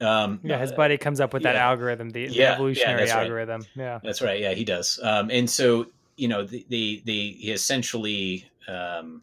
[0.01, 1.67] Um, yeah, his buddy comes up with that yeah.
[1.67, 3.61] algorithm, the, the yeah, evolutionary yeah, algorithm.
[3.61, 3.85] Right.
[3.85, 4.41] Yeah, that's right.
[4.41, 4.99] Yeah, he does.
[5.03, 9.23] Um, and so you know, the the, the he essentially um,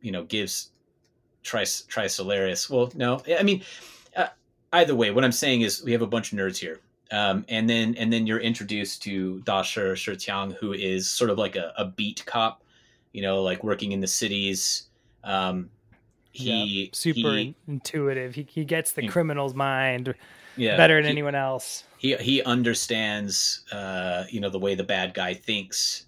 [0.00, 0.70] you know gives
[1.42, 1.86] Tris
[2.70, 3.62] Well, no, I mean,
[4.16, 4.28] uh,
[4.72, 6.80] either way, what I'm saying is we have a bunch of nerds here
[7.10, 9.94] Um, and then and then you're introduced to Da Shi
[10.58, 12.62] who is sort of like a, a beat cop,
[13.12, 14.88] you know, like working in the cities.
[15.22, 15.70] Um,
[16.32, 18.34] he yeah, super he, intuitive.
[18.34, 20.14] He, he gets the he, criminal's mind
[20.56, 21.84] yeah, better than he, anyone else.
[21.98, 26.06] He he understands, uh, you know, the way the bad guy thinks,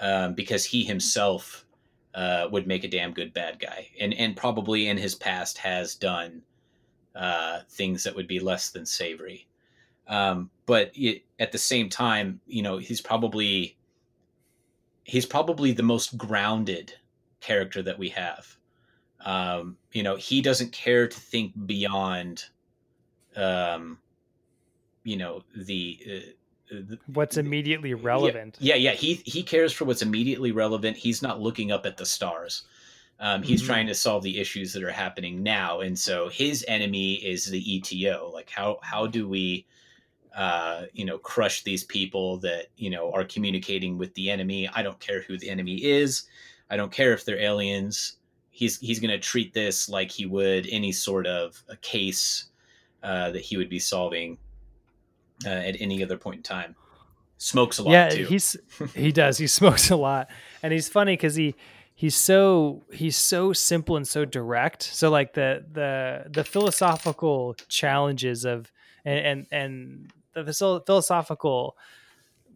[0.00, 1.64] um, because he himself
[2.14, 5.94] uh, would make a damn good bad guy, and and probably in his past has
[5.94, 6.42] done
[7.14, 9.46] uh, things that would be less than savory.
[10.08, 13.76] Um, but it, at the same time, you know, he's probably
[15.04, 16.94] he's probably the most grounded
[17.40, 18.56] character that we have.
[19.24, 22.44] Um, you know, he doesn't care to think beyond,
[23.36, 23.98] um,
[25.04, 28.56] you know, the, uh, the what's immediately relevant.
[28.58, 30.96] Yeah, yeah, yeah, He he cares for what's immediately relevant.
[30.96, 32.64] He's not looking up at the stars.
[33.20, 33.68] Um, he's mm-hmm.
[33.68, 37.62] trying to solve the issues that are happening now, and so his enemy is the
[37.62, 38.32] ETO.
[38.32, 39.66] Like how how do we,
[40.34, 44.68] uh, you know, crush these people that you know are communicating with the enemy?
[44.72, 46.24] I don't care who the enemy is.
[46.70, 48.16] I don't care if they're aliens.
[48.50, 52.46] He's he's going to treat this like he would any sort of a case
[53.02, 54.38] uh, that he would be solving
[55.44, 56.76] uh, at any other point in time.
[57.38, 57.92] Smokes a lot.
[57.92, 58.24] Yeah, too.
[58.26, 58.56] he's
[58.94, 59.38] he does.
[59.38, 60.30] He smokes a lot,
[60.62, 61.54] and he's funny because he
[61.94, 68.44] he's so he's so simple and so direct so like the the the philosophical challenges
[68.44, 68.72] of
[69.04, 71.76] and and, and the philosophical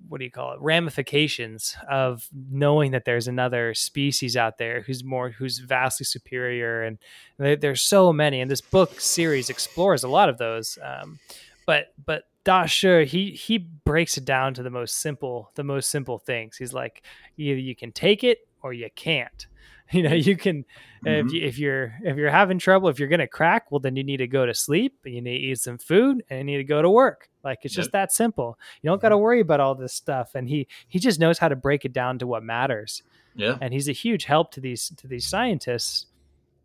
[0.08, 5.02] what do you call it ramifications of knowing that there's another species out there who's
[5.02, 6.98] more who's vastly superior and
[7.38, 11.18] there's so many and this book series explores a lot of those um,
[11.66, 15.90] but but Da Shi, he he breaks it down to the most simple the most
[15.90, 16.56] simple things.
[16.56, 17.02] He's like
[17.36, 19.46] either you can take it or you can't.
[19.92, 20.64] You know you can
[21.04, 21.28] mm-hmm.
[21.28, 24.02] if, you, if you're if you're having trouble if you're gonna crack well then you
[24.02, 26.56] need to go to sleep and you need to eat some food and you need
[26.56, 28.58] to go to work like it's just that simple.
[28.82, 29.22] You don't got to mm-hmm.
[29.22, 32.18] worry about all this stuff and he he just knows how to break it down
[32.18, 33.02] to what matters.
[33.34, 33.56] Yeah.
[33.60, 36.06] And he's a huge help to these to these scientists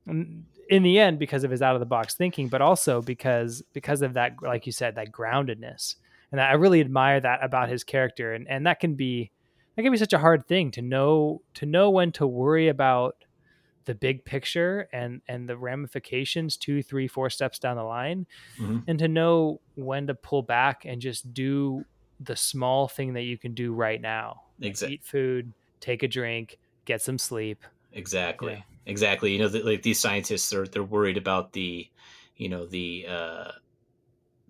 [0.08, 4.02] in the end because of his out of the box thinking but also because because
[4.02, 5.96] of that like you said that groundedness.
[6.32, 9.32] And i really admire that about his character and and that can be
[9.76, 13.16] that can be such a hard thing to know to know when to worry about
[13.86, 18.26] the big picture and and the ramifications two three four steps down the line
[18.58, 18.80] mm-hmm.
[18.88, 21.84] and to know when to pull back and just do
[22.20, 26.60] the small thing that you can do right now exactly eat food take a drink
[26.86, 27.64] get some sleep
[27.94, 28.62] exactly yeah.
[28.86, 31.90] exactly you know the, like these scientists are they're worried about the
[32.36, 33.52] you know the uh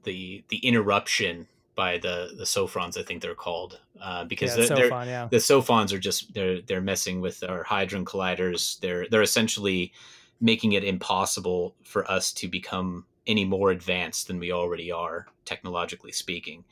[0.03, 4.89] the the interruption by the the Sophrons, I think they're called, uh, because yeah, they're,
[4.89, 5.27] Sophon, yeah.
[5.29, 8.79] the Sophons are just they're they're messing with our hadron colliders.
[8.79, 9.93] They're they're essentially
[10.39, 16.11] making it impossible for us to become any more advanced than we already are, technologically
[16.11, 16.63] speaking.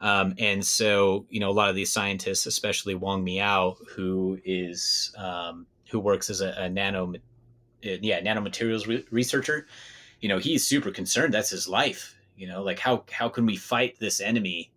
[0.00, 5.14] Um, and so, you know, a lot of these scientists, especially Wang Miao, who is
[5.16, 7.14] um, who works as a, a nano,
[7.80, 9.66] yeah, nanomaterials re- researcher,
[10.20, 11.32] you know, he's super concerned.
[11.32, 14.70] That's his life you know like how how can we fight this enemy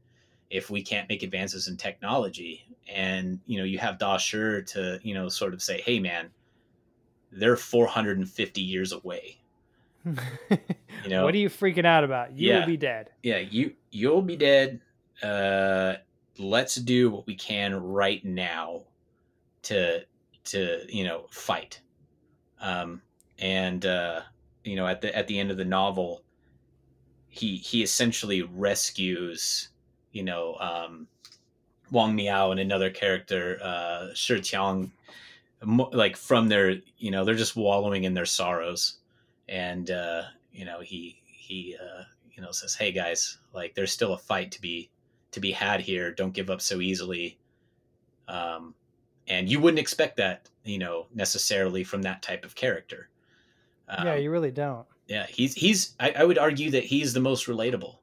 [0.50, 2.66] if we can't make advances in technology?
[2.92, 6.30] And you know you have Da Shi to you know sort of say hey man
[7.32, 9.38] they're 450 years away.
[11.04, 11.24] You know?
[11.24, 12.34] What are you freaking out about?
[12.34, 13.12] You yeah, be dead.
[13.24, 14.82] Yeah you you'll be dead.
[15.24, 15.94] Uh
[16.38, 18.82] let's do what we can right now
[19.64, 20.04] to
[20.46, 21.80] to you know fight.
[22.60, 23.02] Um
[23.38, 24.22] and uh
[24.66, 26.22] you know at the at the end of the novel
[27.30, 29.70] he he essentially rescues
[30.12, 31.08] you know um,
[31.92, 34.92] Wang Miao and another character uh, Shi Tiang
[35.92, 38.98] like from their you know they're just wallowing in their sorrows.
[39.48, 44.14] And uh, you know he he uh, you know says hey guys like there's still
[44.14, 44.90] a fight to be
[45.32, 46.12] to be had here.
[46.12, 47.38] Don't give up so easily.
[48.28, 48.76] Um,
[49.28, 53.10] and you wouldn't expect that you know necessarily from that type of character.
[53.88, 55.96] Um, yeah you really don't yeah, he's he's.
[56.00, 57.96] I, I, would argue that he's the most relatable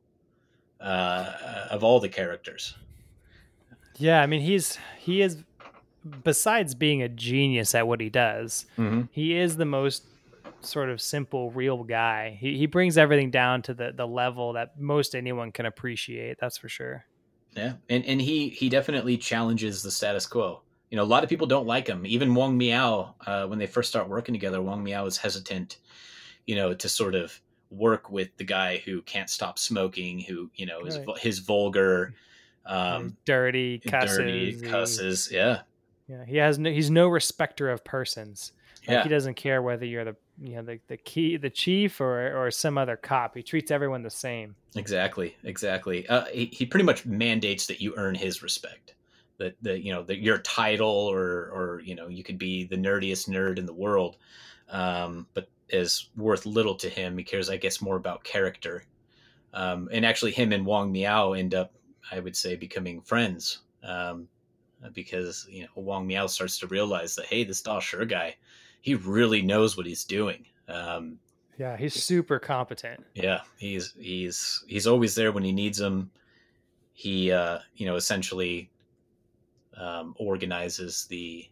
[0.80, 2.74] uh, of all the characters.
[3.96, 5.42] Yeah, I mean he's he is.
[6.22, 9.02] Besides being a genius at what he does, mm-hmm.
[9.10, 10.04] he is the most
[10.60, 12.36] sort of simple, real guy.
[12.40, 16.38] He he brings everything down to the the level that most anyone can appreciate.
[16.40, 17.06] That's for sure.
[17.56, 20.62] Yeah, and and he he definitely challenges the status quo.
[20.90, 22.04] You know, a lot of people don't like him.
[22.04, 25.78] Even Wang Miao, uh, when they first start working together, Wang Miao is hesitant
[26.46, 27.40] you know, to sort of
[27.70, 31.18] work with the guy who can't stop smoking, who you know is right.
[31.18, 32.14] his vulgar,
[32.64, 35.30] um, dirty, cusses, dirty cusses.
[35.30, 35.60] Yeah,
[36.08, 36.24] yeah.
[36.24, 36.70] He has no.
[36.70, 38.52] He's no respecter of persons.
[38.86, 39.02] Like, yeah.
[39.02, 42.50] He doesn't care whether you're the you know the, the key the chief or or
[42.50, 47.06] some other cop he treats everyone the same exactly exactly uh, he, he pretty much
[47.06, 48.94] mandates that you earn his respect
[49.38, 52.76] that the you know that your title or or you know you could be the
[52.76, 54.16] nerdiest nerd in the world
[54.68, 58.84] um, but is worth little to him he cares i guess more about character
[59.54, 61.72] um, and actually him and wang miao end up
[62.12, 64.28] i would say becoming friends um,
[64.92, 68.34] because you know wang miao starts to realize that hey this da shi guy
[68.86, 70.46] he really knows what he's doing.
[70.68, 71.18] Um,
[71.58, 73.04] yeah, he's super competent.
[73.14, 76.08] Yeah, he's he's he's always there when he needs him.
[76.92, 78.70] He uh, you know essentially
[79.76, 81.48] um, organizes the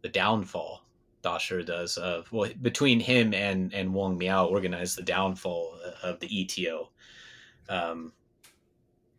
[0.00, 0.81] the downfall.
[1.22, 6.20] Da Shi does of well between him and and Wang Miao organize the downfall of
[6.20, 6.88] the ETO.
[7.68, 8.12] Um,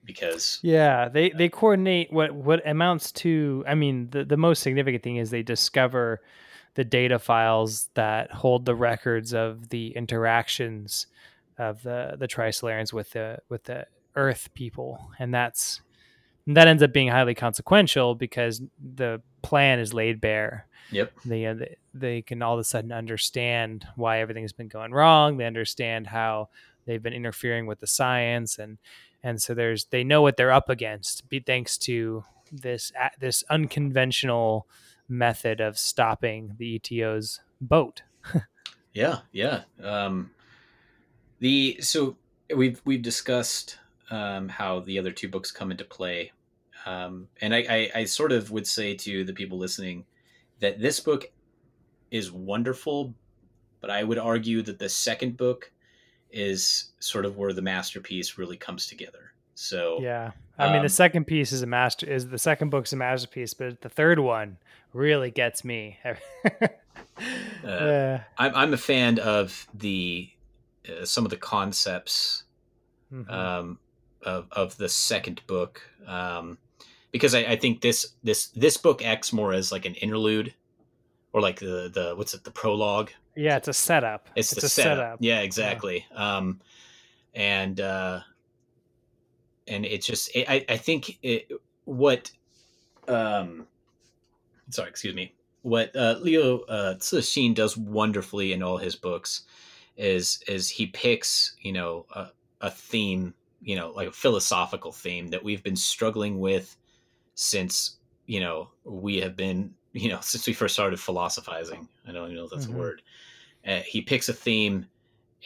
[0.05, 5.01] because yeah they they coordinate what what amounts to i mean the the most significant
[5.01, 6.19] thing is they discover
[6.75, 11.07] the data files that hold the records of the interactions
[11.57, 13.85] of the the Trisolarians with the with the
[14.15, 15.81] Earth people, and that's
[16.47, 18.61] that ends up being highly consequential because
[18.95, 20.67] the plan is laid bare.
[20.91, 21.13] Yep.
[21.25, 21.55] They, uh,
[21.93, 25.37] they can all of a sudden understand why everything has been going wrong.
[25.37, 26.49] They understand how
[26.85, 28.77] they've been interfering with the science, and
[29.21, 31.29] and so there's they know what they're up against.
[31.29, 34.67] Be thanks to this this unconventional
[35.07, 38.01] method of stopping the ETO's boat.
[38.93, 39.61] yeah, yeah.
[39.81, 40.31] Um,
[41.39, 42.17] the so
[42.55, 43.77] we've we've discussed
[44.09, 46.31] um, how the other two books come into play,
[46.85, 50.05] um, and I, I, I sort of would say to the people listening
[50.59, 51.31] that this book
[52.13, 53.13] is wonderful,
[53.81, 55.71] but I would argue that the second book
[56.31, 59.33] is sort of where the masterpiece really comes together.
[59.55, 62.09] So yeah, I mean, the um, second piece is a master.
[62.09, 64.57] Is the second book's a masterpiece, but the third one
[64.93, 65.97] really gets me.
[67.65, 70.29] uh, I'm I'm a fan of the
[70.87, 72.43] uh, some of the concepts
[73.11, 73.29] mm-hmm.
[73.29, 73.79] um,
[74.21, 76.57] of of the second book um,
[77.11, 80.53] because I, I, think this this this book acts more as like an interlude
[81.33, 83.11] or like the the what's it the prologue.
[83.35, 84.29] Yeah, it's a setup.
[84.35, 84.97] It's, it's the setup.
[84.97, 85.17] setup.
[85.21, 86.05] Yeah, exactly.
[86.11, 86.37] Yeah.
[86.37, 86.61] Um,
[87.33, 88.21] and uh,
[89.67, 91.49] and it's just I I think it,
[91.85, 92.31] what
[93.07, 93.67] um
[94.69, 99.43] sorry excuse me what uh, Liu uh, Cixin does wonderfully in all his books
[99.97, 102.27] is is he picks you know a,
[102.61, 106.75] a theme you know like a philosophical theme that we've been struggling with
[107.35, 112.25] since you know we have been you know since we first started philosophizing i don't
[112.25, 112.75] even know if that's mm-hmm.
[112.75, 113.01] a word
[113.67, 114.85] uh, he picks a theme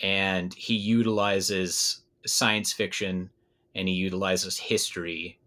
[0.02, 3.30] and he utilizes science fiction
[3.76, 5.38] and he utilizes history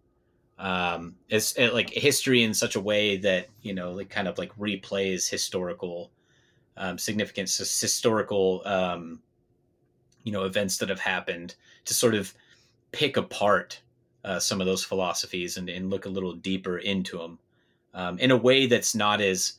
[0.59, 4.37] um it's it, like history in such a way that you know like kind of
[4.37, 6.11] like replays historical
[6.77, 9.19] um significance historical um
[10.23, 12.33] you know events that have happened to sort of
[12.91, 13.81] pick apart
[14.23, 17.39] uh, some of those philosophies and, and look a little deeper into them
[17.93, 19.53] um, in a way that's not as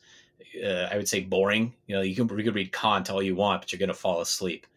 [0.63, 1.73] uh, I would say boring.
[1.87, 3.93] You know, you can you can read Kant all you want, but you're going to
[3.93, 4.67] fall asleep.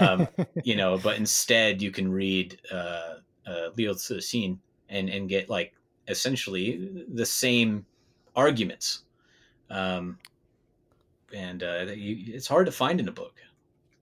[0.00, 0.28] Um,
[0.64, 3.14] you know, but instead you can read uh,
[3.46, 4.58] uh, Liu Cixin
[4.88, 5.74] and and get like
[6.08, 7.86] essentially the same
[8.36, 9.02] arguments.
[9.70, 10.18] Um,
[11.34, 13.34] and uh, you, it's hard to find in a book.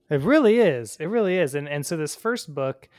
[0.09, 0.97] It really is.
[0.99, 1.55] It really is.
[1.55, 2.89] And and so this first book,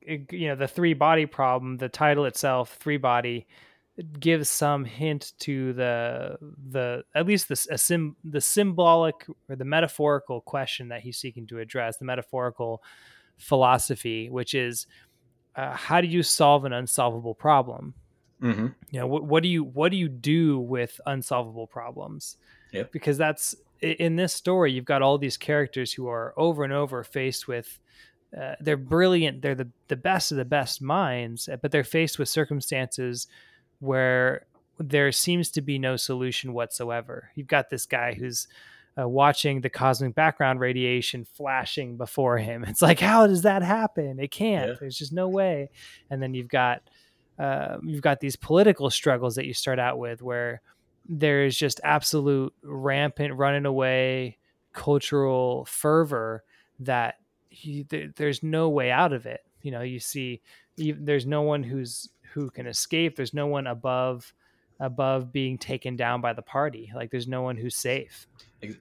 [0.00, 3.46] it, you know, the three body problem, the title itself, three body,
[4.20, 6.36] gives some hint to the
[6.70, 9.14] the at least the a sim, the symbolic
[9.48, 12.82] or the metaphorical question that he's seeking to address, the metaphorical
[13.38, 14.86] philosophy, which is
[15.54, 17.94] uh, how do you solve an unsolvable problem?
[18.42, 18.66] Mm-hmm.
[18.90, 22.36] You know, what, what do you what do you do with unsolvable problems?
[22.72, 22.92] Yep.
[22.92, 27.02] Because that's in this story, you've got all these characters who are over and over
[27.02, 27.78] faced with.
[28.36, 29.40] Uh, they're brilliant.
[29.40, 33.26] They're the the best of the best minds, but they're faced with circumstances
[33.78, 34.46] where
[34.78, 37.30] there seems to be no solution whatsoever.
[37.34, 38.46] You've got this guy who's
[38.98, 42.64] uh, watching the cosmic background radiation flashing before him.
[42.64, 44.18] It's like, how does that happen?
[44.18, 44.70] It can't.
[44.70, 44.76] Yeah.
[44.80, 45.70] There's just no way.
[46.10, 46.82] And then you've got
[47.38, 50.62] uh, you've got these political struggles that you start out with, where
[51.06, 54.38] there is just absolute rampant running away
[54.72, 56.42] cultural fervor
[56.80, 57.16] that
[57.50, 59.40] he, there, there's no way out of it.
[59.60, 60.40] You know, you see,
[60.76, 63.16] you, there's no one who's who can escape.
[63.16, 64.34] There's no one above
[64.78, 66.92] above being taken down by the party.
[66.94, 68.26] Like there's no one who's safe.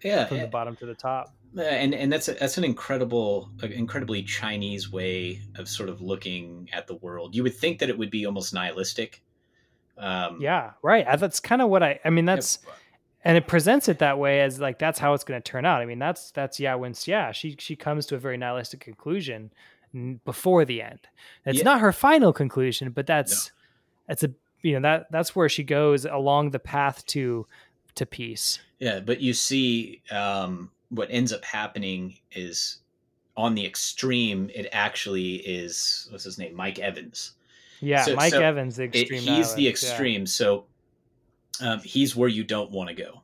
[0.04, 1.34] Yeah, from the bottom to the top.
[1.58, 6.86] And and that's a, that's an incredible, incredibly Chinese way of sort of looking at
[6.86, 7.34] the world.
[7.34, 9.24] You would think that it would be almost nihilistic.
[9.98, 11.08] Um, yeah, right.
[11.18, 12.02] That's kind of what I.
[12.04, 12.60] I mean, that's
[13.24, 15.82] and it presents it that way as like that's how it's going to turn out.
[15.82, 19.52] I mean, that's that's yeah, when yeah, she she comes to a very nihilistic conclusion
[20.26, 21.00] before the end.
[21.46, 21.64] It's yeah.
[21.64, 23.52] not her final conclusion, but that's no.
[24.08, 24.30] that's a
[24.62, 27.48] you know that that's where she goes along the path to
[27.96, 28.60] to peace.
[28.80, 32.80] Yeah, but you see, um, what ends up happening is
[33.38, 34.50] on the extreme.
[34.54, 37.34] It actually is what's his name, Mike Evans.
[37.82, 39.22] Yeah, so, Mike so Evans, the extreme.
[39.22, 40.22] It, he's the extreme.
[40.22, 40.28] Yeah.
[40.28, 40.66] So
[41.62, 43.22] um, he's where you don't want to go.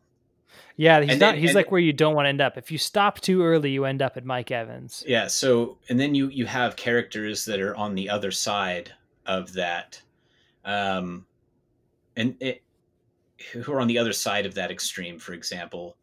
[0.82, 1.32] Yeah, he's and not.
[1.34, 2.58] Then, he's like where you don't want to end up.
[2.58, 5.04] If you stop too early, you end up at Mike Evans.
[5.08, 5.28] Yeah.
[5.28, 8.92] So, and then you you have characters that are on the other side
[9.28, 10.02] of that,
[10.66, 11.28] um,
[12.16, 12.64] and it,
[13.54, 15.20] who are on the other side of that extreme.
[15.20, 15.98] For example,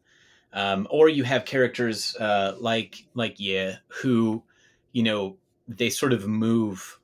[0.53, 4.41] um, or you have characters uh, like like yeah, who,
[4.93, 5.35] you know,
[5.67, 7.01] they sort of move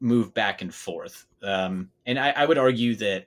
[0.00, 1.26] move back and forth.
[1.42, 3.26] Um, and I, I would argue that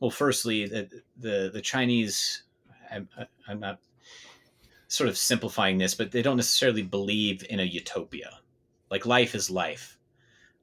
[0.00, 2.44] well, firstly, that the, the Chinese,
[2.90, 3.08] I'm,
[3.46, 3.80] I'm not
[4.88, 8.40] sort of simplifying this, but they don't necessarily believe in a utopia.
[8.90, 9.98] Like life is life.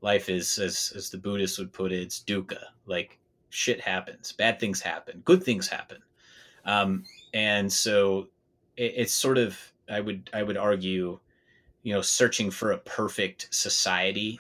[0.02, 2.60] Life is, as as the Buddhists would put it, it's dukkha.
[2.86, 3.18] Like
[3.50, 6.00] shit happens, bad things happen, good things happen,
[6.66, 7.04] um,
[7.34, 8.28] and so
[8.78, 9.58] it, it's sort of
[9.90, 11.20] I would I would argue,
[11.84, 14.40] you know, searching for a perfect society,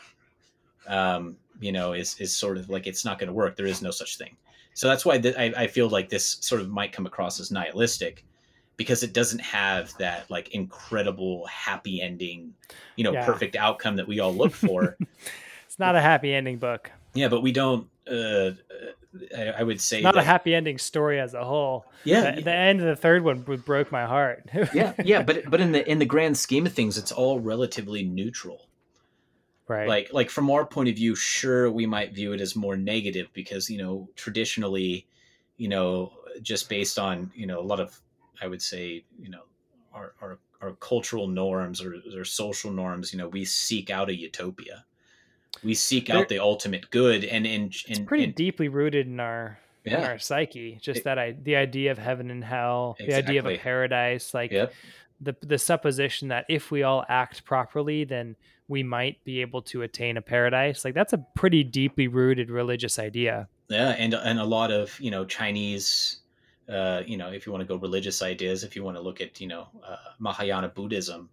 [0.88, 3.56] um, you know, is is sort of like it's not going to work.
[3.56, 4.36] There is no such thing.
[4.76, 7.50] So that's why th- I, I feel like this sort of might come across as
[7.50, 8.26] nihilistic
[8.78, 12.54] because it doesn't have that like incredible happy ending,
[12.98, 13.26] you know, yeah.
[13.26, 14.98] perfect outcome that we all look for.
[15.66, 16.92] it's not a happy ending book.
[17.14, 17.88] Yeah, but we don't.
[18.06, 18.52] Uh,
[19.36, 21.86] I, I would say it's not that, a happy ending story as a whole.
[22.04, 24.44] Yeah, the, the end of the third one broke my heart.
[24.74, 28.04] yeah, yeah, but but in the in the grand scheme of things, it's all relatively
[28.04, 28.68] neutral.
[29.68, 29.88] Right.
[29.88, 33.28] Like like from our point of view, sure we might view it as more negative
[33.34, 35.08] because, you know, traditionally,
[35.58, 38.00] you know, just based on, you know, a lot of
[38.42, 39.42] I would say, you know,
[39.92, 44.16] our our, our cultural norms or, or social norms, you know, we seek out a
[44.16, 44.86] utopia.
[45.64, 49.98] We seek out the ultimate good and in it's pretty deeply rooted in our yeah.
[49.98, 50.78] in our psyche.
[50.82, 53.14] Just it, that I the idea of heaven and hell, exactly.
[53.14, 54.74] the idea of a paradise, like yep.
[55.22, 58.36] the the supposition that if we all act properly, then
[58.68, 60.84] we might be able to attain a paradise.
[60.84, 63.48] Like that's a pretty deeply rooted religious idea.
[63.70, 66.20] Yeah, and and a lot of you know Chinese,
[66.70, 69.22] uh, you know, if you want to go religious ideas, if you want to look
[69.22, 71.30] at you know uh, Mahayana Buddhism,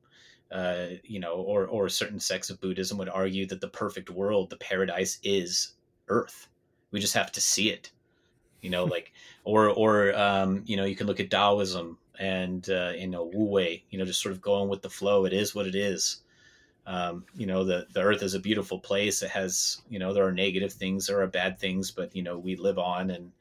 [0.51, 4.51] uh, you know, or or certain sects of Buddhism would argue that the perfect world,
[4.51, 5.73] the paradise, is
[6.09, 6.49] Earth.
[6.91, 7.91] We just have to see it,
[8.61, 9.13] you know, like
[9.45, 13.45] or or um, you know, you can look at Taoism and uh, you know Wu
[13.47, 15.25] Wei, you know, just sort of going with the flow.
[15.25, 16.22] It is what it is
[16.87, 20.27] um, you know the the earth is a beautiful place it has you know there
[20.27, 23.33] are negative things there are bad things but you know we live on and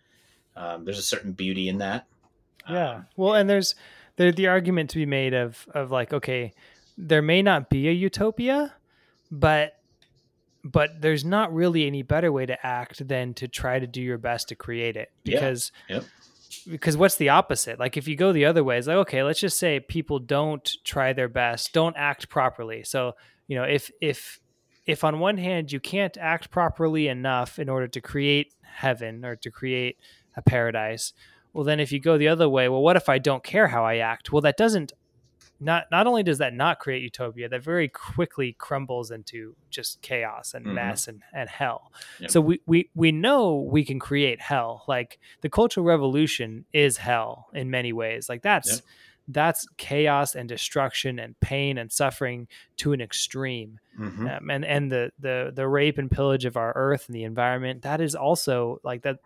[0.55, 2.05] um, there's a certain beauty in that
[2.69, 3.75] yeah um, well and there's
[4.17, 6.53] there the argument to be made of of like okay
[6.97, 8.73] there may not be a utopia
[9.31, 9.77] but
[10.63, 14.19] but there's not really any better way to act than to try to do your
[14.19, 15.95] best to create it because yeah.
[15.95, 16.05] yep
[16.69, 17.79] because what's the opposite?
[17.79, 20.77] Like if you go the other way, it's like okay, let's just say people don't
[20.83, 22.83] try their best, don't act properly.
[22.83, 23.13] So
[23.51, 24.39] you know, if if
[24.85, 29.35] if on one hand you can't act properly enough in order to create heaven or
[29.35, 29.97] to create
[30.37, 31.11] a paradise,
[31.51, 33.83] well then if you go the other way, well what if I don't care how
[33.83, 34.31] I act?
[34.31, 34.93] Well that doesn't
[35.59, 40.53] not not only does that not create utopia, that very quickly crumbles into just chaos
[40.53, 40.75] and mm-hmm.
[40.75, 41.91] mess and, and hell.
[42.21, 42.31] Yep.
[42.31, 44.85] So we, we we know we can create hell.
[44.87, 48.29] Like the cultural revolution is hell in many ways.
[48.29, 48.81] Like that's yep.
[49.33, 52.47] That's chaos and destruction and pain and suffering
[52.77, 53.79] to an extreme.
[53.99, 54.27] Mm-hmm.
[54.27, 57.81] Um, and and the the the rape and pillage of our earth and the environment
[57.81, 59.19] that is also like that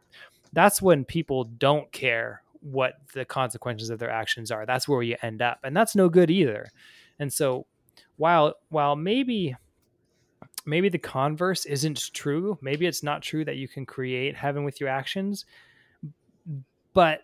[0.54, 4.66] that's when people don't care what the consequences of their actions are.
[4.66, 6.68] That's where you end up, and that's no good either.
[7.20, 7.68] And so,
[8.18, 9.56] while while maybe
[10.66, 14.80] maybe the converse isn't true, maybe it's not true that you can create heaven with
[14.80, 15.46] your actions,
[16.94, 17.22] but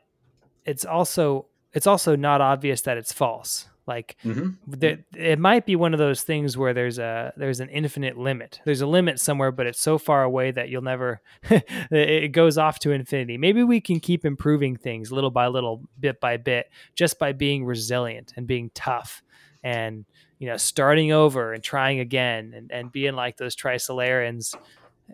[0.66, 3.68] it's also it's also not obvious that it's false.
[3.88, 4.50] Like mm-hmm.
[4.68, 8.62] the, it might be one of those things where there's a there's an infinite limit.
[8.64, 11.20] There's a limit somewhere, but it's so far away that you'll never.
[11.50, 13.38] it goes off to infinity.
[13.38, 17.66] Maybe we can keep improving things little by little, bit by bit, just by being
[17.66, 19.24] resilient and being tough,
[19.64, 20.06] and
[20.38, 24.56] you know, starting over and trying again, and and being like those Trisolarans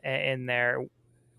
[0.03, 0.85] in their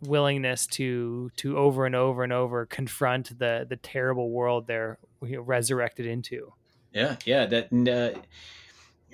[0.02, 5.36] willingness to to over and over and over confront the the terrible world they're you
[5.36, 6.52] know, resurrected into.
[6.92, 7.46] Yeah, yeah.
[7.46, 8.18] That uh,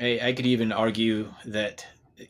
[0.03, 1.87] I, I could even argue that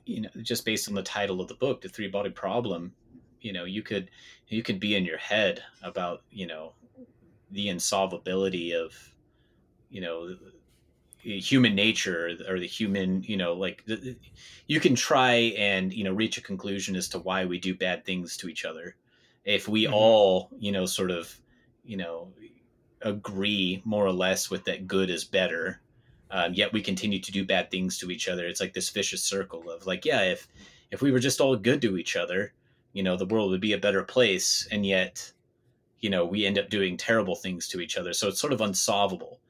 [0.07, 2.93] you know just based on the title of the book, the three body problem.
[3.41, 4.11] You know, you could
[4.49, 6.75] you could be in your head about you know
[7.51, 8.95] the insolvability of
[9.91, 10.37] you know
[11.25, 13.85] human nature or the human you know like
[14.67, 18.05] you can try and you know reach a conclusion as to why we do bad
[18.05, 18.97] things to each other.
[19.45, 19.95] If we mm-hmm.
[19.95, 21.35] all you know sort of
[21.85, 22.33] you know
[23.03, 25.81] agree more or less with that good is better
[26.31, 29.23] um, yet we continue to do bad things to each other it's like this vicious
[29.23, 30.49] circle of like yeah if
[30.91, 32.55] if we were just all good to each other
[32.95, 35.35] you know the world would be a better place and yet
[36.05, 38.13] you know we end up doing terrible things to each other.
[38.13, 39.41] So it's sort of unsolvable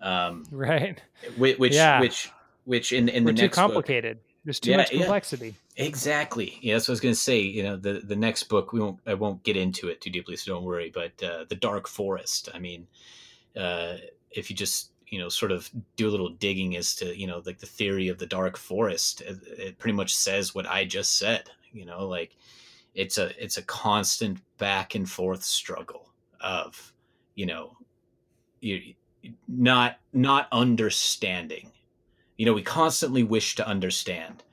[0.00, 1.00] um, right?
[1.36, 2.00] which which yeah.
[2.00, 2.30] which
[2.64, 5.54] which in in We're the too complicated book, there's too yeah, much complexity.
[5.76, 5.84] Yeah.
[5.84, 6.58] exactly.
[6.60, 7.40] Yeah that's what i was going to say.
[7.40, 10.36] You know the the next book we won't i won't get into it too deeply
[10.36, 12.86] so don't worry but uh, the dark forest i mean
[13.56, 13.96] uh,
[14.30, 17.42] if you just you know sort of do a little digging as to you know
[17.46, 21.18] like the theory of the dark forest it, it pretty much says what i just
[21.18, 22.36] said you know like
[22.94, 26.10] it's a it's a constant back and forth struggle
[26.40, 26.92] of
[27.34, 27.76] you know
[28.60, 28.94] you
[29.46, 31.72] not not understanding.
[32.36, 34.44] You know we constantly wish to understand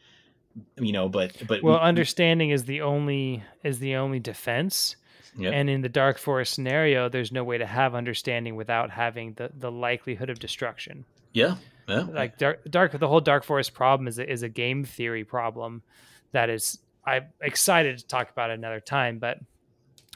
[0.78, 4.96] you know but but well understanding is the only is the only defense.
[5.38, 5.54] Yep.
[5.54, 9.52] and in the dark forest scenario there's no way to have understanding without having the
[9.54, 11.04] the likelihood of destruction.
[11.34, 11.56] Yeah
[11.88, 12.08] yeah.
[12.12, 15.84] Like dark dark the whole dark forest problem is a, is a game theory problem
[16.32, 19.38] that is i'm excited to talk about another time but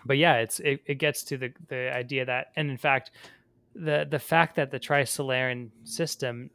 [0.05, 3.11] but yeah it's it, it gets to the the idea that and in fact
[3.79, 6.49] the the fact that the Trisolaran system,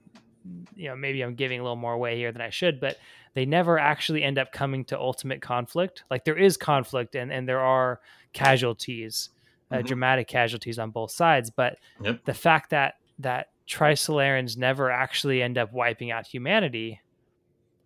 [0.77, 2.99] you know, maybe I'm giving a little more away here than I should, but
[3.33, 6.05] they never actually end up coming to ultimate conflict.
[6.11, 8.01] Like there is conflict and and there are
[8.33, 9.31] casualties,
[9.71, 9.87] uh, mm-hmm.
[9.87, 12.25] dramatic casualties on both sides, but yep.
[12.25, 17.01] the fact that that Trisolarans never actually end up wiping out humanity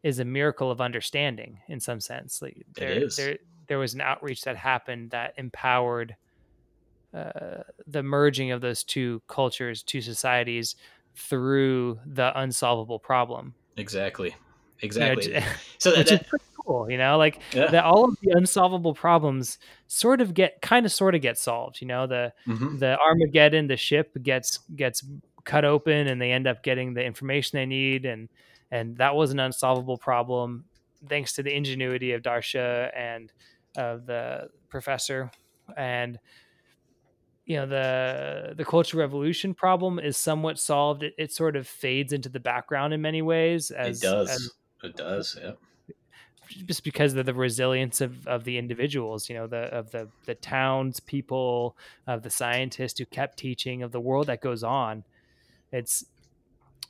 [0.03, 2.43] is a miracle of understanding in some sense.
[2.43, 3.39] Like there, there,
[3.69, 6.17] there was an outreach that happened that empowered
[7.15, 10.77] uh, the merging of those two cultures, two societies
[11.17, 13.55] through the unsolvable problem.
[13.77, 14.35] Exactly.
[14.81, 15.35] Exactly.
[15.35, 15.47] You know,
[15.79, 17.71] so that, which that, pretty cool, you know, like yeah.
[17.71, 21.81] that all of the unsolvable problems sort of get kind of sort of get solved.
[21.81, 22.79] You know, the mm-hmm.
[22.79, 25.05] the Armageddon, the ship gets gets
[25.45, 28.29] cut open and they end up getting the information they need and
[28.71, 30.67] and that was an unsolvable problem
[31.09, 33.33] thanks to the ingenuity of Da Shi and
[33.77, 35.31] of the professor
[35.77, 36.19] and
[37.49, 41.03] you know the the cultural revolution problem is somewhat solved.
[41.03, 44.29] It, it sort of fades into the background in many ways as, it does.
[44.29, 44.51] as,
[44.85, 45.53] it does yeah.
[46.67, 50.35] Just because of the resilience of, of the individuals you know the of the the
[50.35, 51.75] towns people
[52.07, 55.05] of the scientists who kept teaching of the world that goes on.
[55.73, 56.05] It's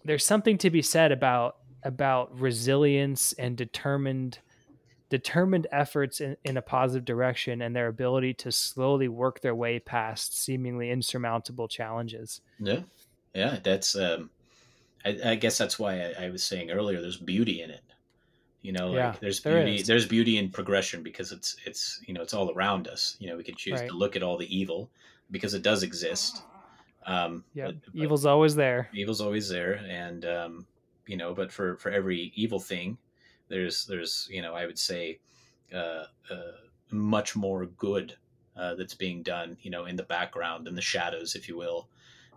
[0.04, 4.40] there's something to be said about about resilience and determined
[5.08, 9.78] determined efforts in, in a positive direction and their ability to slowly work their way
[9.78, 12.40] past seemingly insurmountable challenges.
[12.58, 12.80] Yeah.
[13.34, 13.58] Yeah.
[13.62, 14.30] That's, um,
[15.04, 17.82] I, I guess that's why I, I, was saying earlier, there's beauty in it.
[18.62, 22.12] You know, like yeah, there's beauty, there there's beauty in progression because it's, it's, you
[22.12, 23.16] know, it's all around us.
[23.20, 23.88] You know, we can choose right.
[23.88, 24.90] to look at all the evil
[25.30, 26.42] because it does exist.
[27.06, 27.70] Um, yeah.
[27.94, 28.90] Evil's always there.
[28.92, 29.80] Evil's always there.
[29.88, 30.66] And, um,
[31.06, 32.98] you know, but for, for every evil thing,
[33.48, 35.20] there's there's you know I would say
[35.74, 36.52] uh, uh,
[36.90, 38.16] much more good
[38.56, 41.88] uh, that's being done you know in the background in the shadows if you will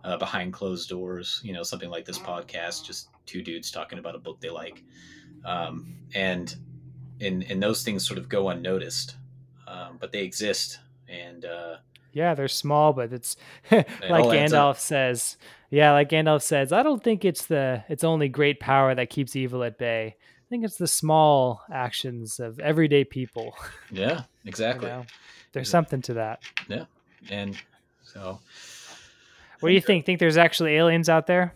[0.04, 4.14] uh, behind closed doors you know something like this podcast just two dudes talking about
[4.14, 4.82] a book they like.
[5.44, 6.54] Um, and
[7.20, 9.16] and and those things sort of go unnoticed
[9.66, 11.76] um, but they exist and uh,
[12.12, 13.36] yeah they're small but it's
[13.70, 15.36] like Gandalf says
[15.70, 19.34] yeah like Gandalf says I don't think it's the it's only great power that keeps
[19.36, 20.16] evil at bay
[20.52, 23.54] think it's the small actions of everyday people.
[23.90, 24.88] Yeah, exactly.
[24.88, 25.06] You know?
[25.52, 26.42] There's something to that.
[26.68, 26.84] Yeah,
[27.30, 27.56] and
[28.02, 28.38] so.
[29.60, 30.06] What do you think?
[30.06, 31.54] Think there's actually aliens out there?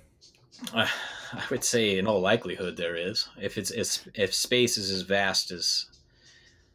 [0.75, 0.87] Uh,
[1.33, 3.29] I would say, in all likelihood, there is.
[3.41, 5.87] If it's if, if space is as vast as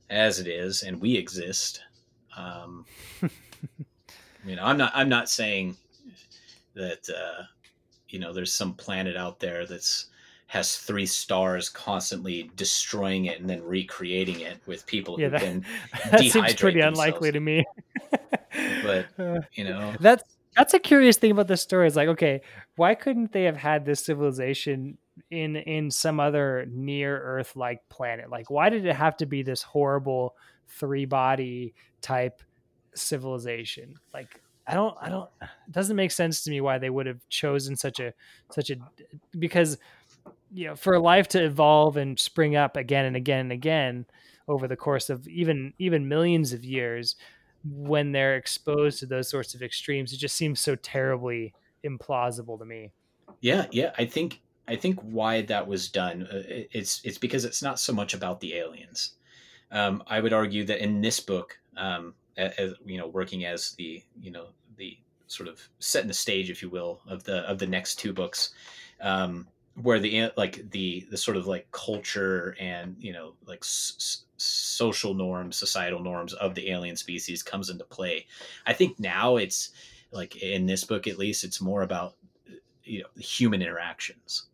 [0.09, 1.81] as it is, and we exist,
[2.35, 2.85] um,
[4.45, 5.77] you know, I'm not I'm not saying
[6.73, 7.43] that uh,
[8.09, 10.07] you know there's some planet out there that's
[10.51, 15.41] has three stars constantly destroying it and then recreating it with people yeah, who that,
[15.41, 15.65] can
[16.11, 16.99] that seems pretty themselves.
[16.99, 17.65] unlikely to me.
[18.83, 20.25] but uh, you know, that's
[20.57, 21.87] that's a curious thing about this story.
[21.87, 22.41] Is like, okay,
[22.75, 24.97] why couldn't they have had this civilization
[25.29, 28.29] in in some other near Earth like planet?
[28.29, 30.35] Like, why did it have to be this horrible
[30.67, 32.41] three body type
[32.93, 33.95] civilization?
[34.13, 35.29] Like, I don't, I don't.
[35.41, 38.13] It doesn't make sense to me why they would have chosen such a
[38.51, 38.75] such a
[39.39, 39.77] because
[40.53, 44.05] you know for life to evolve and spring up again and again and again
[44.47, 47.15] over the course of even even millions of years
[47.63, 51.53] when they're exposed to those sorts of extremes, it just seems so terribly
[51.85, 52.91] implausible to me.
[53.39, 57.61] Yeah, yeah, I think I think why that was done uh, it's it's because it's
[57.61, 59.13] not so much about the aliens.
[59.71, 64.03] Um, I would argue that in this book, um, as you know, working as the
[64.21, 64.47] you know
[64.77, 64.97] the
[65.27, 68.53] sort of setting the stage, if you will, of the of the next two books,
[68.99, 69.47] um,
[69.83, 75.13] where the like the the sort of like culture and you know like s- social
[75.13, 78.25] norms, societal norms of the alien species comes into play.
[78.65, 79.69] I think now it's
[80.11, 82.15] like in this book at least, it's more about
[82.83, 84.47] you know human interactions,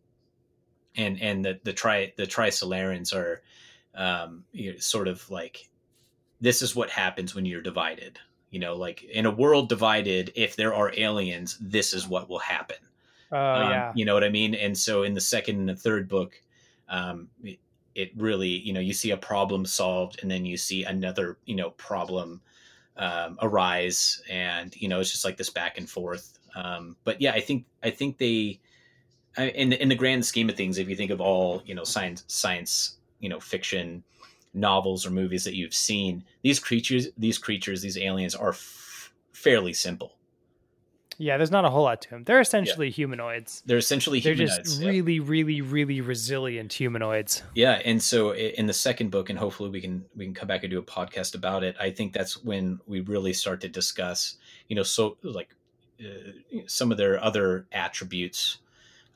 [0.96, 3.42] and and the the tri the Trisolarans are
[3.94, 5.68] um, you know, sort of like
[6.40, 8.18] this is what happens when you're divided.
[8.50, 12.38] You know, like in a world divided, if there are aliens, this is what will
[12.38, 12.78] happen.
[13.30, 14.54] Oh um, yeah, you know what I mean.
[14.54, 16.40] And so in the second and the third book,
[16.88, 17.58] um, it,
[17.94, 21.54] it, really, you know, you see a problem solved, and then you see another, you
[21.54, 22.40] know, problem
[22.96, 26.38] um, arise, and you know, it's just like this back and forth.
[26.54, 28.60] Um, but yeah, I think I think they,
[29.36, 31.84] in the, in the grand scheme of things, if you think of all you know
[31.84, 34.02] science science you know fiction
[34.54, 39.72] novels or movies that you've seen, these creatures, these creatures, these aliens are f- fairly
[39.72, 40.17] simple.
[41.20, 42.22] Yeah, there's not a whole lot to them.
[42.22, 42.92] They're essentially yeah.
[42.92, 43.64] humanoids.
[43.66, 45.22] They're essentially They're just really, yeah.
[45.24, 47.42] really, really resilient humanoids.
[47.56, 50.62] Yeah, and so in the second book, and hopefully we can we can come back
[50.62, 51.74] and do a podcast about it.
[51.80, 54.36] I think that's when we really start to discuss,
[54.68, 55.56] you know, so like
[56.00, 56.30] uh,
[56.68, 58.58] some of their other attributes,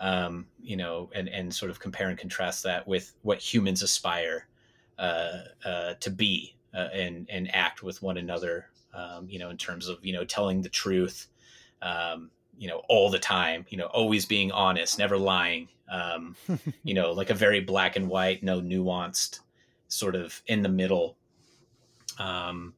[0.01, 4.49] um, you know, and and sort of compare and contrast that with what humans aspire
[4.99, 8.67] uh, uh, to be uh, and and act with one another.
[8.93, 11.29] Um, you know, in terms of you know telling the truth,
[11.83, 13.67] um, you know, all the time.
[13.69, 15.69] You know, always being honest, never lying.
[15.91, 16.37] Um,
[16.85, 19.41] you know, like a very black and white, no nuanced,
[19.89, 21.17] sort of in the middle.
[22.19, 22.75] Um,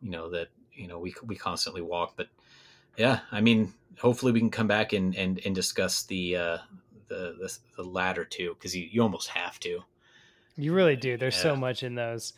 [0.00, 2.28] you know that you know we we constantly walk, but
[2.96, 6.58] yeah, I mean, hopefully we can come back and and, and discuss the uh,
[7.08, 9.80] the, the the latter two because you you almost have to.
[10.56, 11.16] You really do.
[11.16, 11.42] There's yeah.
[11.42, 12.32] so much in those,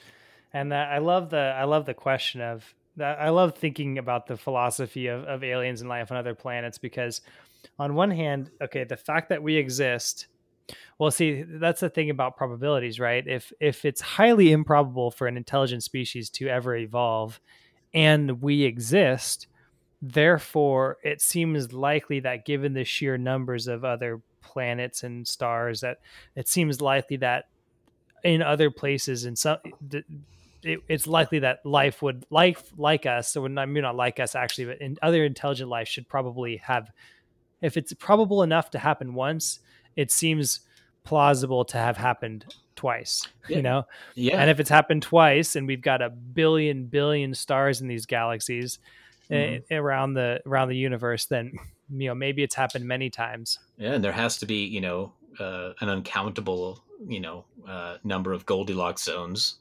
[0.53, 3.20] and that I love the I love the question of that.
[3.20, 7.20] I love thinking about the philosophy of, of aliens and life on other planets because,
[7.78, 10.28] on one hand, okay, the fact that we exist.
[10.98, 13.27] Well, see, that's the thing about probabilities, right?
[13.27, 17.40] If if it's highly improbable for an intelligent species to ever evolve,
[17.93, 19.48] and we exist,
[20.01, 25.98] therefore, it seems likely that given the sheer numbers of other planets and stars, that
[26.36, 27.47] it seems likely that
[28.22, 29.59] in other places in some
[30.62, 34.35] it, it's likely that life would life like us so not, maybe not like us
[34.35, 36.91] actually but in other intelligent life should probably have
[37.62, 39.61] if it's probable enough to happen once
[39.97, 40.61] it seems
[41.05, 42.45] plausible to have happened
[42.77, 43.57] twice yeah.
[43.57, 47.81] you know yeah and if it's happened twice and we've got a billion billion stars
[47.81, 48.78] in these galaxies
[49.31, 49.74] mm-hmm.
[49.74, 51.53] around the around the universe then
[51.91, 55.12] you know maybe it's happened many times yeah and there has to be you know
[55.39, 59.57] uh, an uncountable you know uh, number of Goldilocks zones,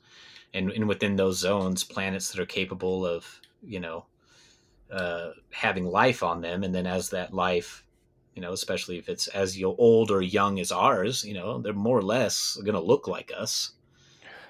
[0.54, 4.06] and, and within those zones, planets that are capable of you know
[4.92, 7.84] uh, having life on them, and then as that life,
[8.36, 11.98] you know, especially if it's as old or young as ours, you know, they're more
[11.98, 13.72] or less going to look like us.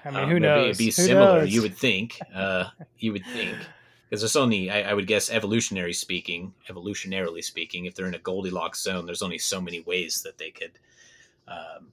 [0.04, 0.64] I mean, who um, knows?
[0.66, 1.54] It'd be, similar, knows?
[1.54, 2.18] you would think.
[2.34, 3.56] Uh, you would think
[4.08, 8.18] because there's only, I, I, would guess, evolutionary speaking, evolutionarily speaking, if they're in a
[8.18, 10.78] Goldilocks zone, there's only so many ways that they could
[11.46, 11.92] um,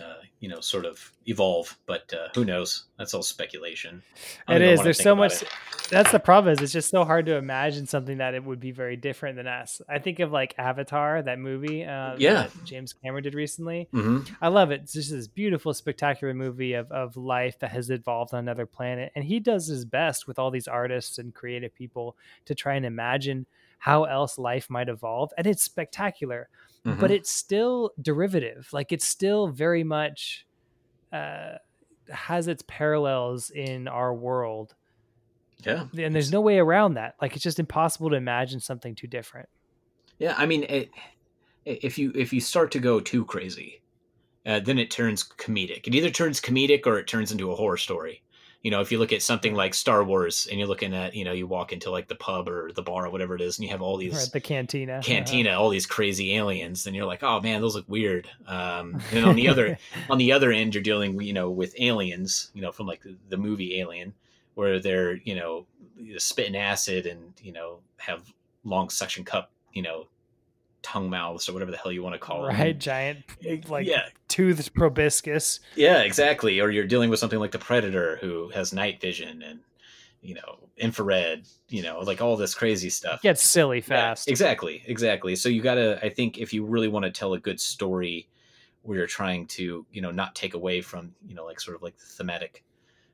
[0.00, 1.76] uh, you know, sort of evolve.
[1.86, 2.84] But uh, who knows?
[2.98, 4.02] That's all speculation.
[4.48, 4.82] It is.
[4.82, 5.42] There's so much.
[5.42, 5.48] It.
[5.90, 6.52] That's the problem.
[6.52, 9.46] Is it's just so hard to imagine something that it would be very different than
[9.46, 9.82] us.
[9.88, 11.84] I think of like Avatar, that movie.
[11.84, 12.48] Uh, yeah.
[12.64, 13.88] James Cameron did recently.
[13.92, 14.32] Mm-hmm.
[14.40, 14.82] I love it.
[14.82, 19.12] It's just this beautiful, spectacular movie of of life that has evolved on another planet,
[19.14, 22.16] and he does his best with all these artists and creative people
[22.46, 23.46] to try and imagine
[23.82, 26.48] how else life might evolve, and it's spectacular
[26.86, 27.00] mm-hmm.
[27.00, 28.68] but it's still derivative.
[28.72, 30.46] Like it's still very much
[31.12, 31.54] uh,
[32.10, 34.74] has its parallels in our world.
[35.64, 37.14] Yeah, and there's no way around that.
[37.20, 39.48] Like it's just impossible to imagine something too different.
[40.18, 40.90] Yeah, I mean, it,
[41.64, 43.80] if you if you start to go too crazy,
[44.44, 45.86] uh, then it turns comedic.
[45.86, 48.22] It either turns comedic or it turns into a horror story
[48.62, 51.24] you know, if you look at something like Star Wars and you're looking at, you
[51.24, 53.64] know, you walk into like the pub or the bar or whatever it is, and
[53.64, 55.60] you have all these right, the cantina, cantina, uh-huh.
[55.60, 58.28] all these crazy aliens, then you're like, oh man, those look weird.
[58.46, 59.78] Um, and on the other,
[60.10, 63.36] on the other end, you're dealing, you know, with aliens, you know, from like the
[63.36, 64.14] movie Alien,
[64.54, 65.66] where they're, you know,
[66.18, 68.32] spitting acid and you know have
[68.64, 70.06] long suction cup, you know,
[70.82, 72.60] tongue mouths or whatever the hell you want to call right, them.
[72.60, 74.06] Right, giant like yeah.
[74.28, 75.60] toothed proboscis.
[75.76, 76.60] Yeah, exactly.
[76.60, 79.60] Or you're dealing with something like the predator who has night vision and
[80.22, 83.18] you know, infrared, you know, like all this crazy stuff.
[83.18, 84.28] It gets silly fast.
[84.28, 85.34] Yeah, exactly, exactly.
[85.34, 88.28] So you got to, I think, if you really want to tell a good story,
[88.82, 91.82] where you're trying to, you know, not take away from, you know, like sort of
[91.82, 92.64] like the thematic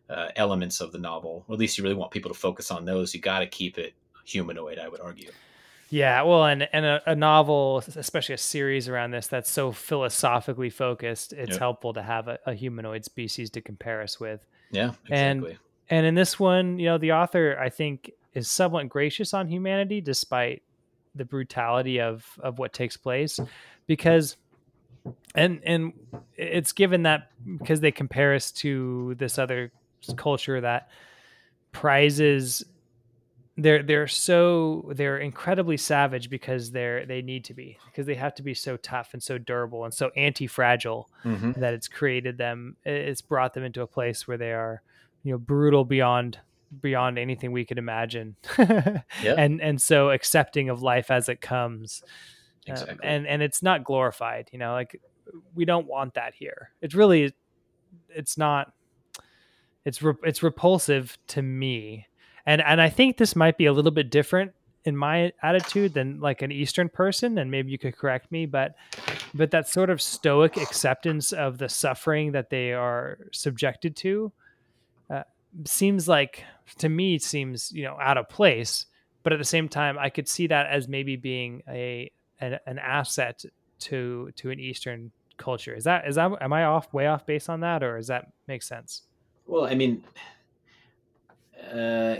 [0.09, 2.85] uh, elements of the novel, or at least you really want people to focus on
[2.85, 3.15] those.
[3.15, 5.31] You got to keep it humanoid, I would argue.
[5.91, 10.71] Yeah, well, and and a, a, novel, especially a series around this that's so philosophically
[10.71, 11.59] focused, it's yep.
[11.59, 14.47] helpful to have a, a, humanoid species to compare us with.
[14.71, 15.13] Yeah, exactly.
[15.13, 15.59] And
[15.89, 20.03] and in this one, you know, the author I think is somewhat gracious on humanity
[20.03, 20.63] despite
[21.15, 23.41] the brutality of of what takes place,
[23.87, 24.37] because
[25.35, 25.95] and and
[26.37, 29.73] it's given that because they compare us to this other
[30.17, 30.91] culture that
[31.73, 32.65] prizes
[33.59, 38.35] they're they're so they're incredibly savage because they're they need to be because they have
[38.35, 41.53] to be so tough and so durable and so anti-fragile mm-hmm.
[41.61, 44.81] that it's created them it's brought them into a place where they are
[45.25, 46.39] you know brutal beyond
[46.81, 49.03] beyond anything we could imagine yeah.
[49.37, 52.03] and and so accepting of life as it comes
[52.69, 52.93] um, exactly.
[52.93, 55.01] um, and and it's not glorified you know like
[55.55, 57.35] we don't want that here it's really
[58.11, 58.73] it's not
[59.85, 62.07] it's re- it's repulsive to me
[62.49, 64.53] and and I think this might be a little bit different
[64.85, 68.75] in my attitude than like an Eastern person, and maybe you could correct me, but
[69.35, 74.33] but that sort of stoic acceptance of the suffering that they are subjected to
[75.11, 75.25] uh,
[75.67, 76.43] seems like
[76.79, 78.87] to me seems you know out of place.
[79.25, 82.11] But at the same time, I could see that as maybe being a
[82.41, 83.45] an, an asset
[83.81, 85.75] to to an Eastern culture.
[85.75, 88.33] Is that is that am I off way off base on that, or does that
[88.47, 89.03] make sense?
[89.47, 90.03] Well, I mean,
[91.71, 92.17] uh,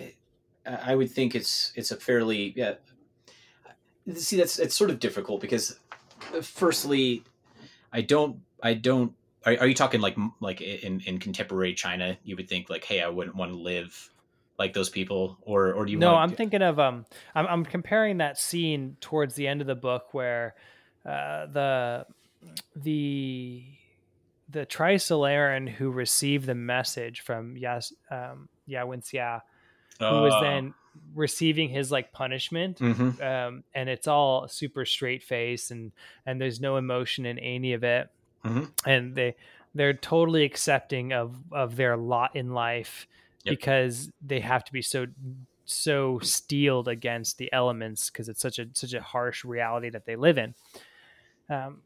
[0.69, 2.75] I would think it's it's a fairly yeah.
[4.15, 5.79] See, that's it's sort of difficult because,
[6.35, 7.25] uh, firstly,
[7.93, 9.15] I don't I don't.
[9.47, 12.19] Are, are you talking like like in in contemporary China?
[12.25, 14.11] You would think like, hey, I wouldn't want to live
[14.59, 15.99] like those people, or or do you?
[15.99, 19.77] No, I'm thinking of um, I'm I'm comparing that scene towards the end of the
[19.77, 20.55] book where,
[21.07, 22.07] uh, the
[22.75, 23.65] the
[24.49, 29.41] the Trisolaran who received the message from Yas um Ye Wenjie
[29.99, 30.75] who was then
[31.15, 33.23] receiving his like punishment mm-hmm.
[33.23, 35.93] um, and it's all super straight face and
[36.27, 38.09] and there's no emotion in any of it
[38.45, 38.65] mm-hmm.
[38.87, 39.35] and they
[39.75, 43.07] they're totally accepting of of their lot in life
[43.45, 43.53] yep.
[43.53, 45.07] because they have to be so
[45.65, 50.17] so steeled against the elements because it's such a such a harsh reality that they
[50.17, 50.55] live in
[51.51, 51.83] um,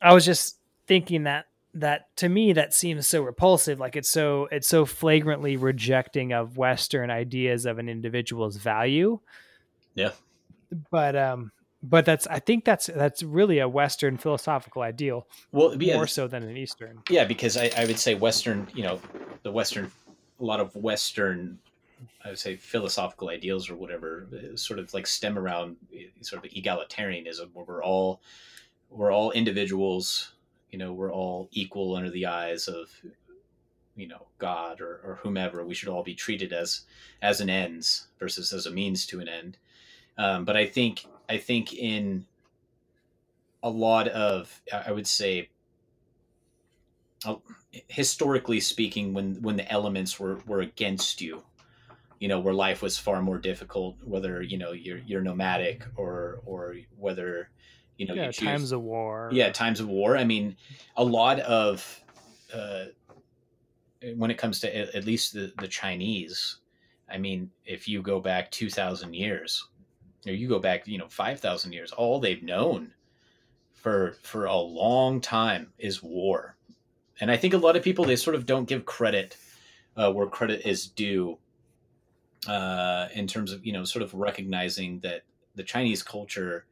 [0.00, 4.48] i was just thinking that that to me that seems so repulsive like it's so
[4.52, 9.20] it's so flagrantly rejecting of western ideas of an individual's value.
[9.94, 10.10] Yeah.
[10.90, 15.94] But um but that's i think that's that's really a western philosophical ideal well yeah,
[15.96, 17.02] more so than an eastern.
[17.10, 19.00] Yeah because I, I would say western you know
[19.42, 19.90] the western
[20.38, 21.58] a lot of western
[22.24, 26.44] i would say philosophical ideals or whatever uh, sort of like stem around uh, sort
[26.44, 28.20] of egalitarianism where we're all
[28.90, 30.32] we're all individuals
[30.72, 32.90] you know we're all equal under the eyes of
[33.94, 36.80] you know god or, or whomever we should all be treated as
[37.20, 39.58] as an ends versus as a means to an end.
[40.18, 42.26] Um, but i think i think in
[43.62, 45.48] a lot of i would say
[47.88, 51.42] historically speaking when when the elements were were against you
[52.18, 56.40] you know where life was far more difficult whether you know you're you're nomadic or
[56.44, 57.48] or whether
[58.02, 59.30] you know, yeah, you times of war.
[59.32, 60.16] Yeah, times of war.
[60.16, 60.56] I mean,
[60.96, 62.00] a lot of
[62.52, 62.86] uh,
[64.16, 66.56] when it comes to at least the, the Chinese,
[67.08, 69.68] I mean, if you go back two thousand years,
[70.26, 72.92] or you go back, you know, five thousand years, all they've known
[73.72, 76.56] for for a long time is war,
[77.20, 79.36] and I think a lot of people they sort of don't give credit
[79.96, 81.38] uh, where credit is due
[82.48, 85.22] uh, in terms of you know sort of recognizing that
[85.54, 86.64] the Chinese culture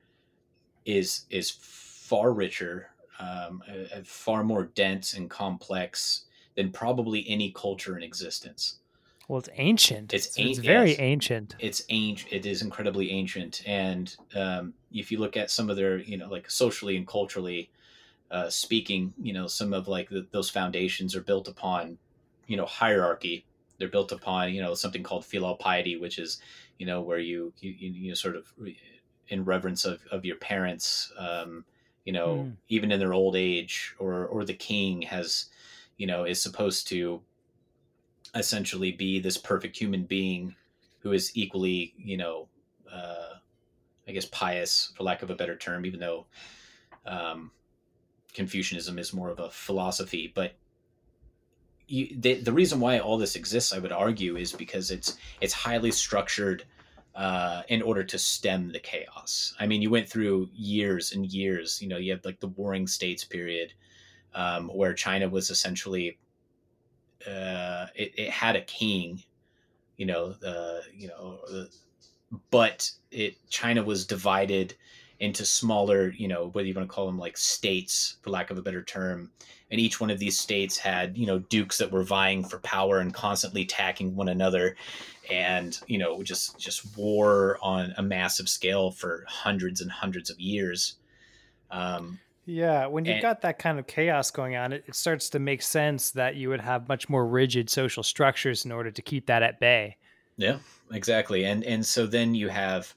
[0.84, 3.62] is is far richer, um,
[4.04, 6.24] far more dense and complex
[6.56, 8.76] than probably any culture in existence.
[9.28, 10.12] Well, it's ancient.
[10.12, 10.98] It's, it's very yes.
[10.98, 11.54] ancient.
[11.60, 12.32] It's ancient.
[12.32, 16.28] It is incredibly ancient, and um, if you look at some of their, you know,
[16.28, 17.70] like socially and culturally
[18.30, 21.98] uh, speaking, you know, some of like the, those foundations are built upon,
[22.46, 23.44] you know, hierarchy.
[23.78, 26.40] They're built upon, you know, something called filial piety, which is,
[26.78, 28.46] you know, where you you, you know, sort of
[29.30, 31.64] in reverence of, of your parents um,
[32.04, 32.52] you know mm.
[32.68, 35.46] even in their old age or or the king has
[35.96, 37.20] you know is supposed to
[38.34, 40.54] essentially be this perfect human being
[41.00, 42.48] who is equally you know
[42.92, 43.34] uh,
[44.06, 46.26] i guess pious for lack of a better term even though
[47.06, 47.50] um,
[48.34, 50.54] confucianism is more of a philosophy but
[51.90, 55.52] you, the, the reason why all this exists, I would argue, is because it's it's
[55.52, 56.64] highly structured
[57.14, 59.54] uh, in order to stem the chaos.
[59.58, 61.80] I mean, you went through years and years.
[61.82, 63.72] You know, you had like the Warring States period,
[64.34, 66.18] um, where China was essentially
[67.26, 69.22] uh, it, it had a king.
[69.96, 71.40] You know, uh, you know,
[72.50, 74.74] but it China was divided
[75.20, 78.58] into smaller, you know, whether you want to call them like states, for lack of
[78.58, 79.30] a better term.
[79.70, 82.98] And each one of these states had, you know, dukes that were vying for power
[82.98, 84.76] and constantly attacking one another,
[85.30, 90.40] and you know, just just war on a massive scale for hundreds and hundreds of
[90.40, 90.96] years.
[91.70, 95.28] Um, yeah, when you've and, got that kind of chaos going on, it, it starts
[95.30, 99.02] to make sense that you would have much more rigid social structures in order to
[99.02, 99.96] keep that at bay.
[100.36, 100.58] Yeah,
[100.90, 101.44] exactly.
[101.44, 102.92] And and so then you have,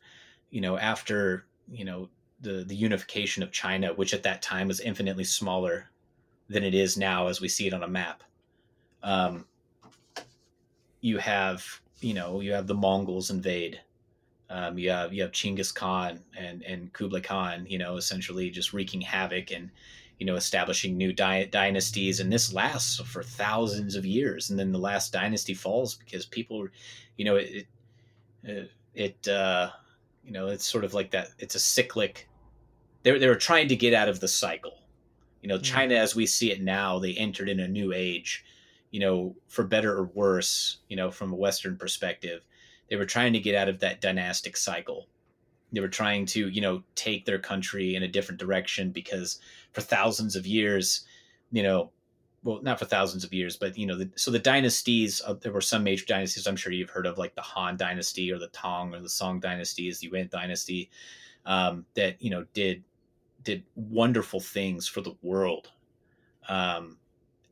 [0.49, 2.09] you know, after you know
[2.41, 5.89] the the unification of China, which at that time was infinitely smaller
[6.49, 8.23] than it is now as we see it on a map.
[9.01, 9.45] Um,
[11.01, 13.81] you have you know you have the Mongols invade.
[14.49, 18.73] Um, you have you have Chinggis Khan and and Kublai Khan, you know, essentially just
[18.73, 19.71] wreaking havoc and
[20.19, 24.71] you know establishing new di- dynasties, and this lasts for thousands of years, and then
[24.71, 26.67] the last dynasty falls because people,
[27.17, 27.67] you know, it
[28.43, 29.71] it, it uh,
[30.23, 31.29] you know, it's sort of like that.
[31.39, 32.27] It's a cyclic.
[33.03, 34.79] They they were trying to get out of the cycle.
[35.41, 35.63] You know, mm.
[35.63, 38.45] China as we see it now, they entered in a new age.
[38.91, 42.41] You know, for better or worse, you know, from a Western perspective,
[42.89, 45.07] they were trying to get out of that dynastic cycle.
[45.71, 49.39] They were trying to, you know, take their country in a different direction because
[49.71, 51.07] for thousands of years,
[51.51, 51.89] you know,
[52.43, 55.53] well, not for thousands of years, but you know, the, so the dynasties, uh, there
[55.53, 58.49] were some major dynasties I'm sure you've heard of, like the Han dynasty or the
[58.49, 60.89] Tang or the Song dynasties, the Yuan dynasty,
[61.45, 62.83] um, that you know did
[63.43, 65.71] did wonderful things for the world.
[66.49, 66.97] Um,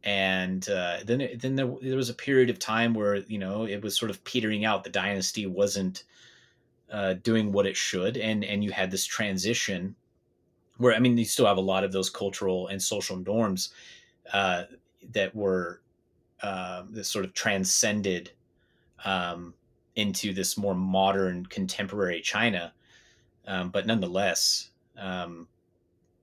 [0.04, 3.82] and uh, then then there, there was a period of time where you know it
[3.82, 4.84] was sort of petering out.
[4.84, 6.04] The dynasty wasn't
[6.92, 9.96] uh, doing what it should, and and you had this transition
[10.78, 13.70] where I mean you still have a lot of those cultural and social norms
[14.34, 14.64] uh,
[15.14, 15.82] that were
[16.42, 18.32] uh, sort of transcended
[19.06, 19.54] um,
[19.96, 22.74] into this more modern contemporary China.
[23.48, 25.48] Um, but nonetheless, um,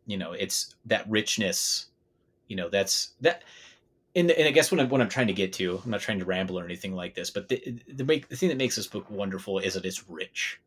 [0.07, 1.87] you know, it's that richness.
[2.47, 3.43] You know, that's that.
[4.15, 6.19] And, and I guess what I'm, what I'm trying to get to, I'm not trying
[6.19, 9.09] to ramble or anything like this, but the, the, the thing that makes this book
[9.11, 10.61] wonderful is that it's rich.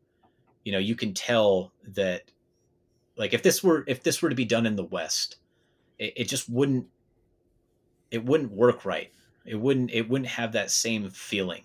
[0.64, 2.22] You know, you can tell that,
[3.16, 5.36] like, if this were if this were to be done in the West,
[5.98, 6.86] it, it just wouldn't
[8.12, 9.10] it wouldn't work right.
[9.44, 11.64] It wouldn't it wouldn't have that same feeling,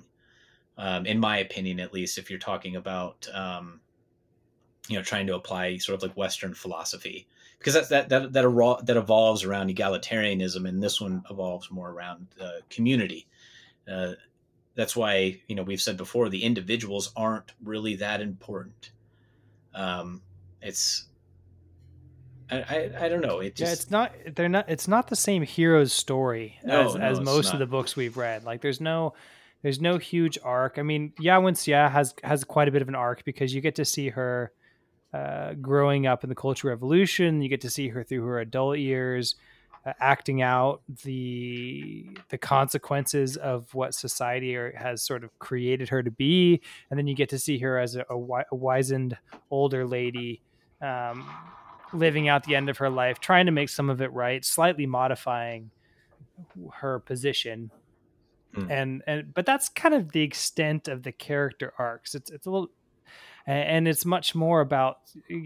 [0.78, 2.18] um, in my opinion, at least.
[2.18, 3.82] If you're talking about um,
[4.88, 7.28] you know trying to apply sort of like Western philosophy,
[7.60, 12.28] because that's that that that, that evolves around egalitarianism, and this one evolves more around
[12.70, 13.28] community.
[13.88, 14.14] Uh,
[14.74, 18.92] that's why you know we've said before the individuals aren't really that important.
[19.76, 20.24] Um,
[20.62, 21.08] it's
[22.50, 23.40] I, I, I don't know.
[23.40, 26.96] It just yeah, it's not they're not it's not the same hero's story no, as,
[26.96, 28.44] no, as most of the books we've read.
[28.44, 29.14] Like there's no
[29.64, 30.78] there's no huge arc.
[30.78, 33.76] I mean, Ye Wenjie has has quite a bit of an arc because you get
[33.76, 34.52] to see her
[35.14, 37.42] uh, growing up in the Cultural Revolution.
[37.42, 39.36] You get to see her through her adult years,
[39.86, 46.12] uh, acting out the the consequences of what society has sort of created her to
[46.12, 48.16] be, and then you get to see her as a, a,
[48.52, 49.18] a wizened
[49.50, 50.42] older lady
[50.82, 51.28] um,
[51.94, 54.86] living out the end of her life, trying to make some of it right, slightly
[54.86, 55.72] modifying
[56.74, 57.72] her position.
[58.56, 58.72] Mm.
[58.72, 62.16] And and but that's kind of the extent of the character arcs.
[62.16, 62.70] It's it's a little
[63.46, 64.98] and it's much more about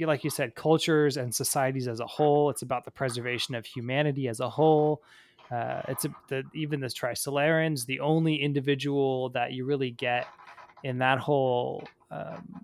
[0.06, 4.28] like you said cultures and societies as a whole it's about the preservation of humanity
[4.28, 5.04] as a whole
[5.52, 10.28] uh, it's a, the, even the Trisolarans, the only individual that you really get
[10.84, 12.64] in that whole um,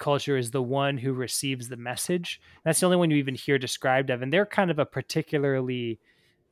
[0.00, 2.40] culture is the one who receives the message.
[2.64, 6.00] That's the only one you even hear described of, and they're kind of a particularly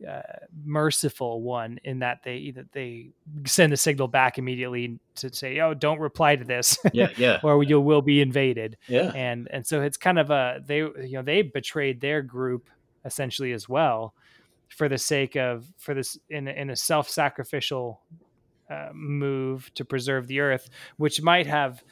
[0.06, 0.22] uh,
[0.64, 3.10] merciful one in that they that they
[3.44, 7.64] send the signal back immediately to say, "Oh, don't reply to this," yeah, yeah, or
[7.64, 8.76] you will be invaded.
[8.86, 12.70] Yeah, and and so it's kind of a they you know they betrayed their group
[13.04, 14.14] essentially as well
[14.68, 18.00] for the sake of for this in in a self sacrificial
[18.70, 21.82] uh, move to preserve the earth, which might have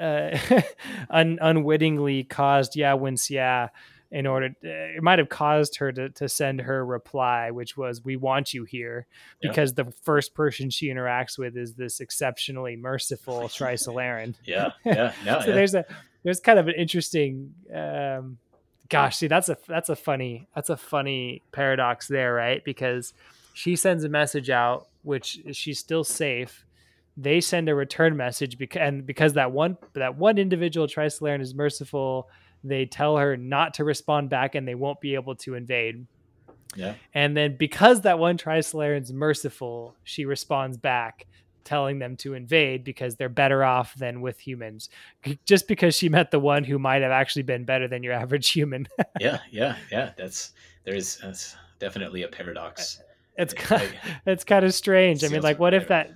[0.00, 0.36] uh,
[1.10, 3.70] un- unwittingly caused Ye Wenjie
[4.10, 8.16] in order it might have caused her to, to send her reply which was we
[8.16, 9.06] want you here
[9.40, 9.84] because yeah.
[9.84, 14.34] the first person she interacts with is this exceptionally merciful Trisolaran.
[14.44, 15.54] yeah yeah no, so yeah.
[15.54, 15.84] there's a
[16.22, 18.38] there's kind of an interesting um,
[18.88, 23.14] gosh see that's a that's a funny that's a funny paradox there right because
[23.52, 26.66] she sends a message out which she's still safe.
[27.16, 31.54] They send a return message because and because that one that one individual Trisolaran is
[31.54, 32.28] merciful,
[32.64, 36.06] they tell her not to respond back and they won't be able to invade.
[36.74, 36.94] Yeah.
[37.12, 41.26] And then because that one Trisolaran's merciful, she responds back
[41.64, 44.90] telling them to invade because they're better off than with humans.
[45.44, 48.50] Just because she met the one who might have actually been better than your average
[48.50, 48.86] human.
[49.20, 50.52] Yeah yeah yeah that's
[50.84, 53.02] there's that's definitely a paradox.
[53.36, 53.88] It's kind
[54.26, 55.24] it's kind of strange.
[55.24, 56.12] I mean like what if that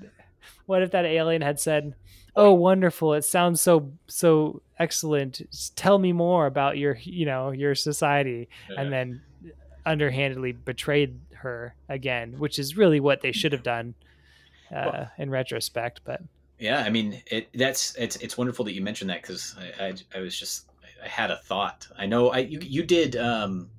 [0.67, 1.95] what if that alien had said
[2.37, 7.51] oh wonderful it sounds so so excellent Just tell me more about your you know
[7.51, 8.81] your society Yeah.
[8.83, 9.21] and then
[9.87, 13.95] underhandedly betrayed her again which is really what they should have done
[14.71, 16.21] uh, Well- in retrospect but
[16.59, 19.95] Yeah, I mean, it that's it's it's wonderful that you mentioned that because I, I
[20.17, 20.67] I was just
[21.05, 21.87] I had a thought.
[21.97, 23.71] I know I you you did um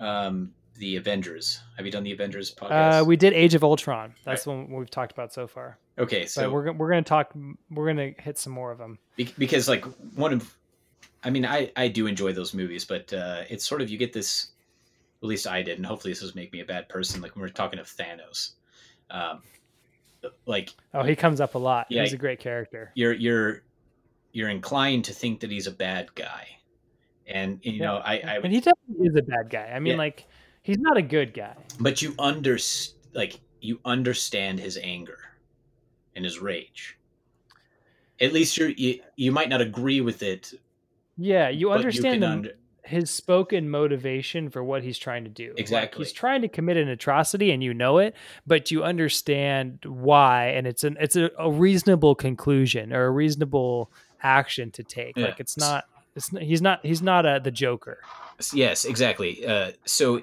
[0.00, 1.60] um the Avengers.
[1.76, 3.02] Have you done the Avengers podcast?
[3.02, 4.14] Uh, we did Age of Ultron.
[4.24, 5.78] That's the one we've talked about so far.
[5.98, 7.32] okay, So so we're we're gonna talk.
[7.70, 8.98] We're gonna hit some more of them.
[9.38, 9.84] Because like
[10.16, 10.56] one of
[11.22, 14.10] i mean i i do enjoy those movies but uh it's sort of you get
[14.10, 14.52] this
[15.22, 17.42] at least i did and hopefully this doesn't make me a bad person like when
[17.42, 18.52] we're talking of thanos
[19.10, 19.42] um
[20.46, 21.88] like Oh, he comes up a lot.
[21.90, 22.02] Yeah.
[22.04, 22.90] He's a great character.
[22.94, 23.62] you're you're
[24.32, 26.46] you're inclined to think that he's a bad guy
[27.26, 27.84] and you Yeah.
[27.84, 29.70] know i i and he definitely is a bad guy.
[29.74, 29.98] I mean, Yeah.
[29.98, 30.26] like
[30.70, 31.54] he's not a good guy.
[31.78, 32.56] but you under
[33.14, 35.18] like you understand his anger
[36.14, 36.96] and his rage
[38.20, 40.52] at least you're you, you might not agree with it
[41.16, 42.50] Yeah, you understand you the, under,
[42.82, 45.50] his spoken motivation for what he's trying to do.
[45.50, 46.04] Like, Exactly.
[46.04, 48.16] he's trying to commit an atrocity, and you know it,
[48.46, 53.92] but you understand why, and it's an it's a, a reasonable conclusion or a reasonable
[54.22, 55.16] action to take.
[55.16, 55.26] Yeah.
[55.26, 55.84] Like it's not.
[56.16, 56.84] It's not, he's not.
[56.84, 57.98] He's not a the Joker.
[58.52, 59.46] Yes, exactly.
[59.46, 60.22] Uh, so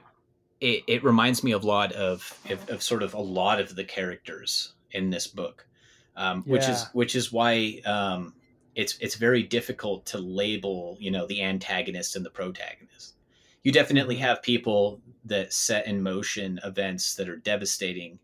[0.59, 3.83] it, it reminds me a lot of, of of sort of a lot of the
[3.83, 5.65] characters in this book,
[6.15, 8.33] um, which is which is why um,
[8.75, 13.15] it's it's very difficult to label you know the antagonist and the protagonist.
[13.63, 14.19] You definitely Mhm.
[14.21, 18.19] have people that set in motion events that are devastating,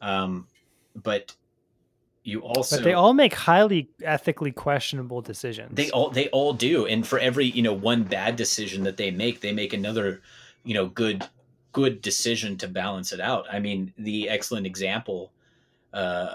[0.00, 0.48] um,
[0.94, 1.34] but
[2.24, 5.74] you also But they all make highly ethically questionable decisions.
[5.74, 9.10] they all they all do, and for every you know one bad decision that they
[9.10, 10.20] make, they make another
[10.64, 11.26] you know good
[11.72, 13.46] good decision to balance it out.
[13.50, 15.32] I mean, the excellent example
[15.92, 16.34] uh,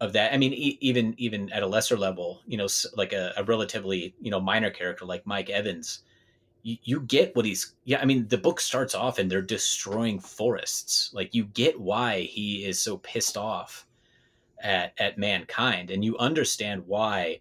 [0.00, 0.32] of that.
[0.32, 4.14] I mean, e- even even at a lesser level, you know, like a, a relatively
[4.20, 6.00] you know minor character like Mike Evans.
[6.62, 10.18] You, you get what he's yeah i mean the book starts off and they're destroying
[10.18, 13.86] forests like you get why he is so pissed off
[14.62, 17.40] at at mankind and you understand why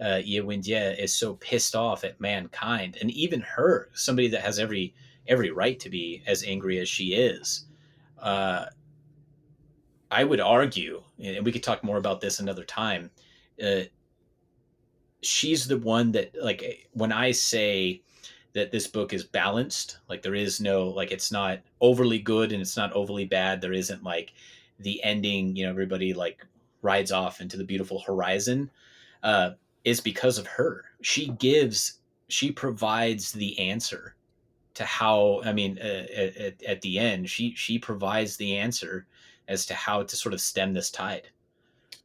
[0.00, 4.58] uh, Ye Wenjie is so pissed off at mankind, and even her, somebody that has
[4.58, 4.94] every
[5.30, 7.64] every right to be as angry as she is.
[8.18, 8.66] Uh,
[10.10, 13.10] I would argue, and we could talk more about this another time.
[13.64, 13.82] Uh,
[15.22, 18.02] she's the one that, like, when I say
[18.54, 22.60] that this book is balanced, like there is no, like, it's not overly good and
[22.60, 23.60] it's not overly bad.
[23.60, 24.32] There isn't like
[24.80, 26.44] the ending, you know, everybody like
[26.82, 28.68] rides off into the beautiful horizon.
[29.22, 29.50] Uh,
[29.84, 30.84] is because of her.
[31.00, 34.14] She gives, she provides the answer
[34.80, 35.40] to how.
[35.44, 39.06] I mean, uh, at, at the end, she she provides the answer
[39.48, 41.28] as to how to sort of stem this tide.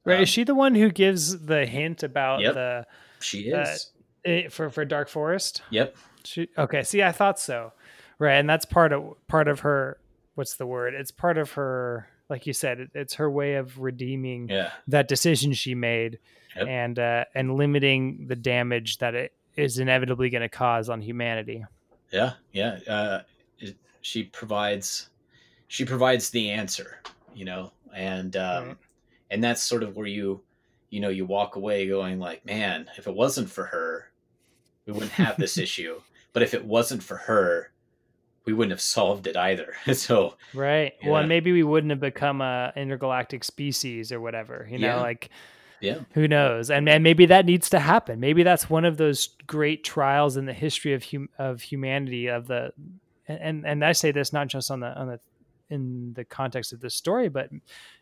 [0.03, 0.17] right?
[0.17, 2.53] Um, is she the one who gives the hint about Yep.
[2.53, 2.85] the
[3.19, 3.91] She uh, is.
[4.25, 5.61] eh, for for Dark Forest?
[5.69, 5.95] yep.
[6.23, 7.71] She, okay, see, I thought so,
[8.17, 8.33] right?
[8.35, 9.97] And that's part of part of her.
[10.35, 10.93] What's the word?
[10.95, 14.71] It's part of her, like you said, it, it's her way of redeeming Yeah.
[14.87, 16.19] that decision she made,
[16.55, 16.67] Yep.
[16.67, 21.63] and uh, and limiting the damage that it is inevitably going to cause on humanity.
[22.11, 22.33] Yeah.
[22.51, 22.79] Yeah.
[22.87, 23.21] Uh,
[23.59, 25.09] it, she provides.
[25.67, 26.99] She provides the answer.
[27.33, 28.77] You know, and um, Right.
[29.31, 30.41] and that's sort of where you,
[30.89, 34.09] you know, you walk away going like, man, if it wasn't for her,
[34.85, 35.99] we wouldn't have this issue.
[36.31, 37.71] But if it wasn't for her,
[38.45, 39.73] we wouldn't have solved it either.
[39.93, 40.93] so Right.
[41.03, 41.19] Well, Yeah.
[41.21, 44.65] and maybe we wouldn't have become a intergalactic species or whatever.
[44.69, 45.01] You know, Yeah.
[45.01, 45.29] like
[45.85, 46.69] yeah, who knows?
[46.69, 48.19] And and maybe that needs to happen.
[48.19, 52.47] Maybe that's one of those great trials in the history of hum- of humanity of
[52.47, 52.71] the
[53.27, 55.19] and and I say this not just on the on the
[55.69, 57.49] in the context of this story, but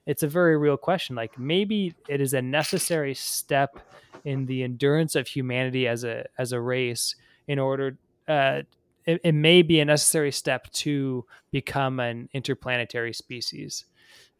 [0.05, 1.15] it's a very real question.
[1.15, 3.79] Like maybe it is a necessary step
[4.25, 7.15] in the endurance of humanity as a as a race
[7.47, 7.97] in order
[8.27, 8.61] uh
[9.05, 13.85] it, it may be a necessary step to become an interplanetary species.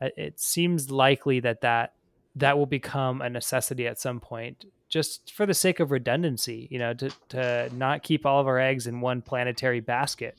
[0.02, 1.94] Uh, It seems likely that that
[2.35, 6.68] that will become a necessity at some point, just for the sake of redundancy.
[6.72, 10.38] You know, to to not keep all of our eggs in one planetary basket.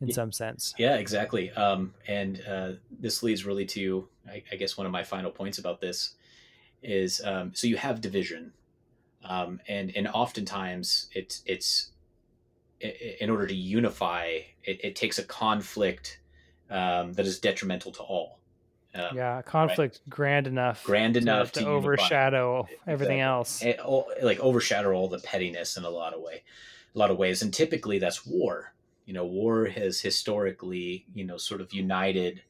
[0.00, 0.14] in yeah.
[0.14, 0.74] some sense.
[0.78, 1.52] Yeah, exactly.
[1.52, 5.58] Um, and uh, this leads really to, I, I, guess, one of my final points
[5.58, 6.14] about this
[6.82, 8.52] is um, so you have division,
[9.24, 11.92] um, and and oftentimes it's it's
[13.20, 16.18] in order to unify, it, it takes a conflict
[16.70, 18.38] um, that is detrimental to all.
[18.94, 20.10] Um, yeah, conflict right?
[20.10, 23.80] grand enough, grand enough to, to overshadow everything else, it,
[24.22, 26.42] like overshadow all the pettiness in a lot of way,
[26.94, 28.74] a lot of ways, and typically that's war.
[29.06, 32.42] You know, war has historically, you know, sort of united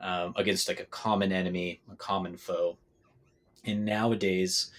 [0.00, 2.78] um, against like a common enemy, a common foe,
[3.64, 4.70] and nowadays,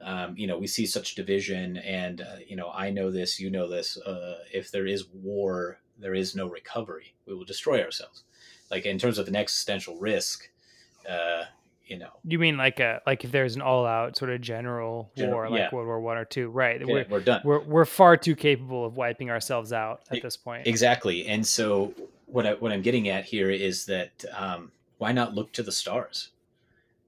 [0.00, 3.50] um, you know, we see such division, and uh, you know, I know this, you
[3.50, 3.98] know this.
[3.98, 7.14] Uh, if there is war, there is no recovery.
[7.26, 8.24] We will destroy ourselves
[8.70, 10.50] like in terms of an existential risk
[11.08, 11.44] uh
[11.86, 12.10] you know.
[12.24, 15.58] You mean like a like if there's an all-out sort of general, general war like
[15.58, 15.68] yeah.
[15.72, 16.80] world war one or two right?
[16.80, 17.40] Yeah, we're, we're done.
[17.44, 20.66] we're, we're far too capable of wiping ourselves out at this point.
[20.66, 21.26] exactly.
[21.26, 21.94] And so
[22.26, 25.72] what i what i'm getting at here is that um why not look to the
[25.72, 26.30] stars?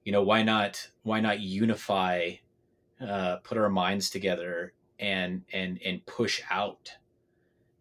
[0.05, 2.31] You know why not why not unify
[3.05, 6.93] uh put our minds together and and and push out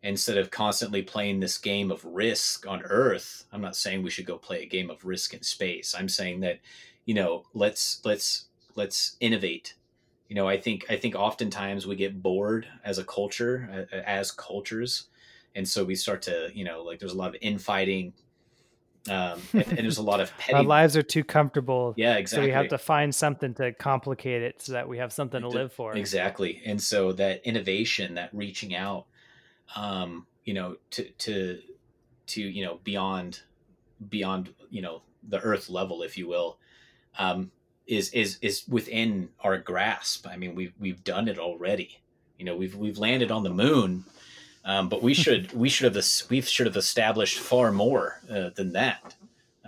[0.02, 4.26] instead of constantly playing this game of risk on earth i'm not saying we should
[4.26, 6.58] go play a game of risk in space i'm saying that
[7.04, 9.74] you know let's let's let's innovate
[10.28, 15.08] you know i think i think oftentimes we get bored as a culture as cultures
[15.54, 18.12] and so we start to you know like there's a lot of infighting
[19.08, 20.54] um, and, and, there's a lot of petty.
[20.54, 21.94] Our lives are too comfortable.
[21.96, 22.46] Yeah, exactly.
[22.46, 25.48] So we have to find something to complicate it so that we have something to
[25.48, 25.96] live for.
[25.96, 26.60] Exactly.
[26.66, 29.06] And so that innovation, that reaching out,
[29.76, 31.60] um, you know, to to
[32.28, 33.40] to you know beyond
[34.08, 36.58] beyond you know the Earth level, if you will,
[37.18, 37.50] um,
[37.86, 40.26] is is is within our grasp.
[40.26, 42.00] I mean, we've we've done it already.
[42.38, 44.04] You know, we've we've landed on the moon,
[44.64, 48.72] um, but we should we should have we should have established far more uh, than
[48.72, 49.14] that.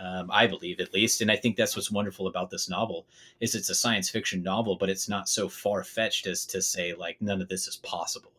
[0.00, 3.04] Um, I believe at least, and I think that's what's wonderful about this novel
[3.40, 6.94] is it's a science fiction novel, but it's not so far fetched as to say
[6.94, 8.32] like none of this is possible.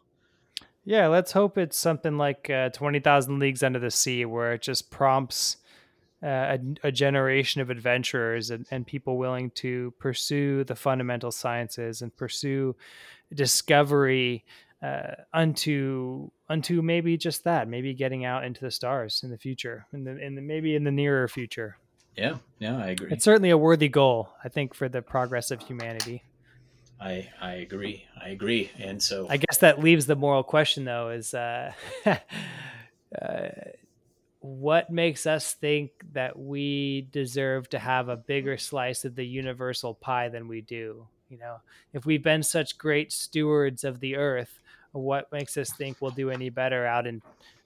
[0.84, 4.90] Yeah, let's hope it's something like uh, 20,000 Leagues Under the Sea, where it just
[4.90, 5.58] prompts
[6.24, 12.04] uh, a, a, generation of adventurers and, and, people willing to pursue the fundamental sciences
[12.04, 12.76] and pursue
[13.34, 14.46] discovery
[14.84, 19.88] uh, unto unto maybe just that, maybe getting out into the stars in the future,
[19.94, 21.78] in the, in the maybe in the nearer future.
[22.16, 23.12] Yeah, yeah, I agree.
[23.12, 26.24] It's certainly a worthy goal, I think, for the progress of humanity.
[27.02, 28.06] I I agree.
[28.24, 28.70] I agree.
[28.78, 31.74] And so I guess that leaves the moral question though is uh,
[32.06, 33.48] uh,
[34.40, 39.96] what makes us think that we deserve to have a bigger slice of the universal
[39.96, 41.08] pie than we do?
[41.30, 41.58] You know,
[41.94, 44.60] if we've been such great stewards of the earth,
[44.92, 47.22] what makes us think we'll do any better out in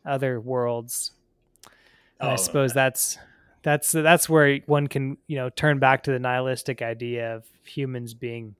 [0.06, 1.12] other worlds?
[2.22, 3.18] Oh, I suppose that's
[3.64, 8.14] that's that's where one can you know turn back to the nihilistic idea of humans
[8.14, 8.56] being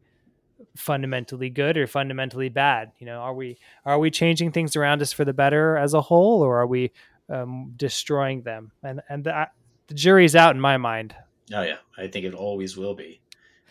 [0.76, 2.92] fundamentally good or fundamentally bad?
[3.00, 6.02] You know are we are we changing things around us for the better as a
[6.02, 6.92] whole or are we
[7.30, 8.72] um, destroying them?
[8.84, 9.48] And and the,
[9.88, 11.16] the jury's out in my mind.
[11.54, 11.78] Oh yeah.
[11.98, 13.22] I think it always will be.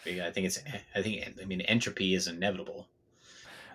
[0.07, 0.59] I think it's
[0.95, 2.89] i think i mean entropy is inevitable.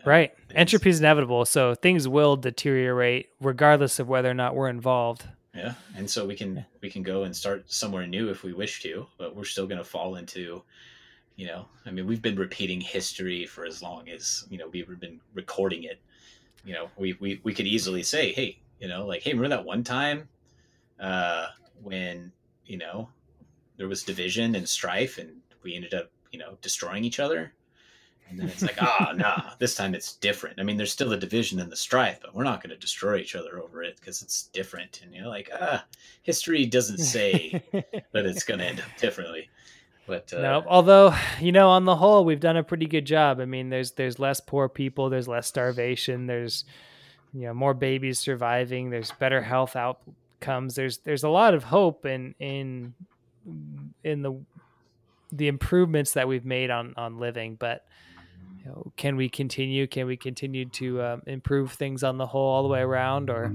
[0.05, 0.31] Right.
[0.51, 5.25] Uh, entropy is inevitable so things will deteriorate regardless of whether or not we're involved.
[5.55, 8.81] Yeah and so we can we can go and start somewhere new if we wish
[8.83, 10.61] to but we're still going to fall into
[11.39, 14.99] you know i mean we've been repeating history for as long as you know we've
[14.99, 16.01] been recording it.
[16.65, 19.65] You know we we, we could easily say hey you know like hey remember that
[19.65, 20.27] one time
[20.99, 21.47] uh
[21.81, 22.33] when
[22.65, 23.07] you know
[23.77, 25.29] there was division and strife and
[25.63, 27.53] we ended up you know destroying each other?
[28.29, 30.59] And then it's like ah nah this time it's different.
[30.59, 33.15] I mean there's still the division and the strife but we're not going to destroy
[33.15, 34.99] each other over it because it's different.
[35.01, 35.85] And you know like ah
[36.21, 39.49] history doesn't say that it's going to end up differently
[40.09, 43.39] but uh, no, although you know, on the whole, we've done a pretty good job.
[43.39, 46.65] I mean, there's there's less poor people, there's less starvation, there's
[47.33, 50.75] you know more babies surviving, there's better health outcomes.
[50.75, 52.93] There's there's a lot of hope in in
[54.03, 54.33] in the
[55.31, 57.85] the improvements that we've made on on living, but.
[58.57, 59.87] You know, can we continue?
[59.87, 63.53] Can we continue to um, improve things on the whole, all the way around, or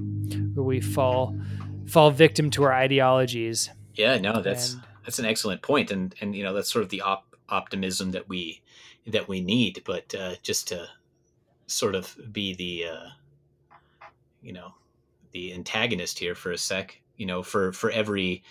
[0.55, 1.39] will we fall
[1.87, 3.69] fall victim to our ideologies?
[3.95, 6.91] Yeah, no, that's and, that's an excellent point, and and you know that's sort of
[6.91, 8.63] the op- optimism that we
[9.07, 9.83] that we need.
[9.85, 10.89] But uh, just to
[11.67, 13.09] sort of be the uh,
[14.43, 14.75] you know
[15.33, 18.43] the antagonist here for a sec, you know, for for every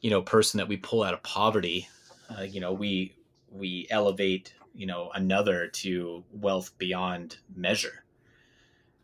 [0.00, 1.88] you know person that we pull out of poverty,
[2.36, 3.14] uh, you know, we
[3.50, 8.04] we elevate you know another to wealth beyond measure.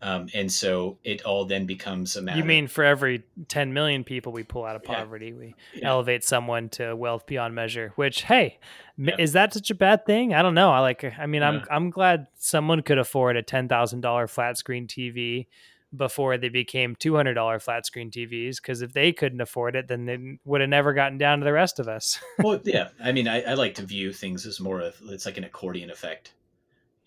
[0.03, 2.37] Um, and so it all then becomes a matter.
[2.37, 4.97] You mean for every 10 million people we pull out of Yeah.
[4.97, 5.91] poverty, we Yeah.
[5.91, 8.59] elevate someone to wealth beyond measure, which, hey,
[8.99, 9.15] Yeah.
[9.19, 10.35] is that such a bad thing?
[10.35, 10.70] I don't know.
[10.73, 15.47] I like, I mean, I'm, I'm glad someone could afford a $10,000 flat screen TV
[15.95, 18.61] before they became $200 flat screen TVs.
[18.62, 21.53] Cause if they couldn't afford it, then they would have never gotten down to the
[21.53, 22.19] rest of us.
[22.39, 22.89] well, yeah.
[23.01, 25.91] I mean, I, I like to view things as more of it's like an accordion
[25.91, 26.33] effect,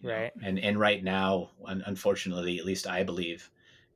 [0.06, 0.18] you know?
[0.22, 0.32] Right.
[0.44, 3.50] And and right now, un- unfortunately, at least I believe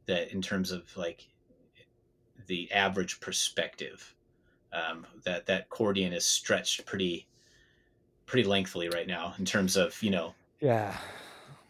[0.06, 1.28] that in terms of like
[2.48, 4.16] the average perspective,
[4.74, 7.28] um, that that accordion is stretched pretty
[8.26, 10.96] pretty lengthily right now in terms of you know yeah.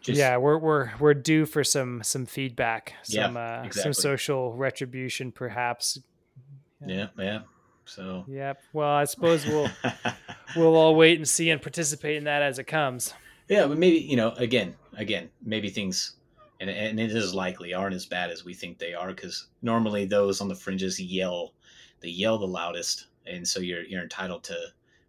[0.02, 3.82] just yeah, we're we're we're due for some some feedback, Yeah, some uh, exactly.
[3.82, 6.00] some social retribution, perhaps.
[6.86, 7.42] yeah yeah.
[7.86, 8.62] So Yep.
[8.72, 9.70] Well, I suppose we'll
[10.56, 13.14] we'll all wait and see and participate in that as it comes.
[13.50, 16.16] Yeah, but maybe you know, again, again, maybe things,
[16.60, 20.06] and and it is likely aren't as bad as we think they are because normally
[20.06, 21.54] those on the fringes yell,
[22.00, 24.56] they yell the loudest, and so you're you're entitled to,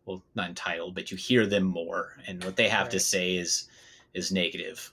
[0.07, 3.69] well, not entitled, but you hear them more, and what they have to say is
[4.15, 4.91] is negative,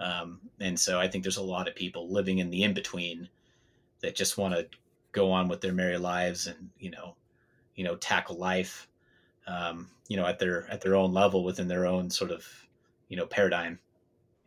[0.00, 3.28] um, and so I think there's a lot of people living in the in between
[4.00, 4.66] that just want to
[5.12, 7.16] go on with their merry lives and you know,
[7.74, 8.88] you know, tackle life,
[9.46, 12.46] um, you know, at their at their own level within their own sort of
[13.08, 13.78] you know paradigm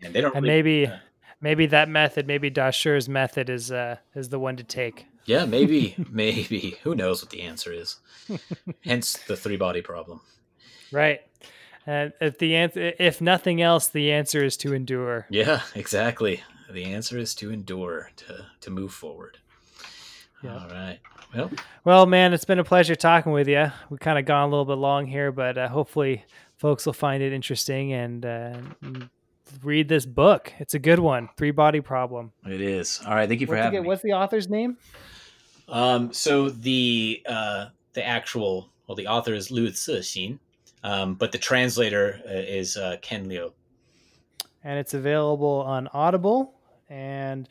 [0.03, 0.97] and they don't And really, maybe uh,
[1.41, 5.05] maybe that method, maybe Da Shi's method is uh is the one to take.
[5.25, 7.97] yeah maybe maybe who knows what the answer is
[8.83, 10.21] hence the three body problem
[10.91, 11.21] Right.
[11.87, 15.25] And if the answer if nothing else, the answer is to endure.
[15.29, 19.37] yeah exactly the answer is to endure to to move forward
[20.43, 20.57] Yeah.
[20.59, 20.99] all right
[21.35, 21.49] well
[21.83, 23.71] Well, man, it's been a pleasure talking with you.
[23.89, 26.23] We kind of gone a little bit long here, but uh, hopefully
[26.61, 28.53] folks will find it interesting and uh,
[29.63, 30.53] read this book.
[30.59, 31.27] It's a good one.
[31.35, 32.31] Three body problem.
[32.45, 34.77] it is all right thank you for What's the, having me what's the author's name?
[35.69, 40.37] um so the uh the actual well the author is Liu Cixin
[40.83, 43.53] um but the translator uh, is uh, Ken Liu
[44.63, 46.53] and it's available on Audible
[46.89, 47.47] and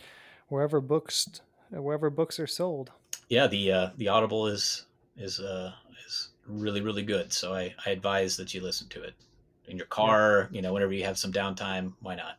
[0.49, 1.29] wherever books
[1.71, 2.91] wherever books are sold.
[3.29, 4.85] yeah the uh the audible is
[5.17, 5.90] is uh is
[6.53, 9.15] really really good so i i advise that you listen to it
[9.69, 12.39] in your car you know whenever you have some downtime why not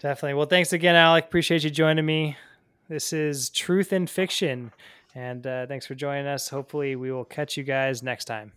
[0.00, 0.34] Definitely.
[0.34, 1.24] Well, thanks again, Alec.
[1.24, 2.36] Appreciate you joining me.
[2.88, 4.72] This is Truth in Fiction,
[5.12, 6.48] and uh, thanks for joining us.
[6.50, 8.52] Hopefully, we will catch you guys next time.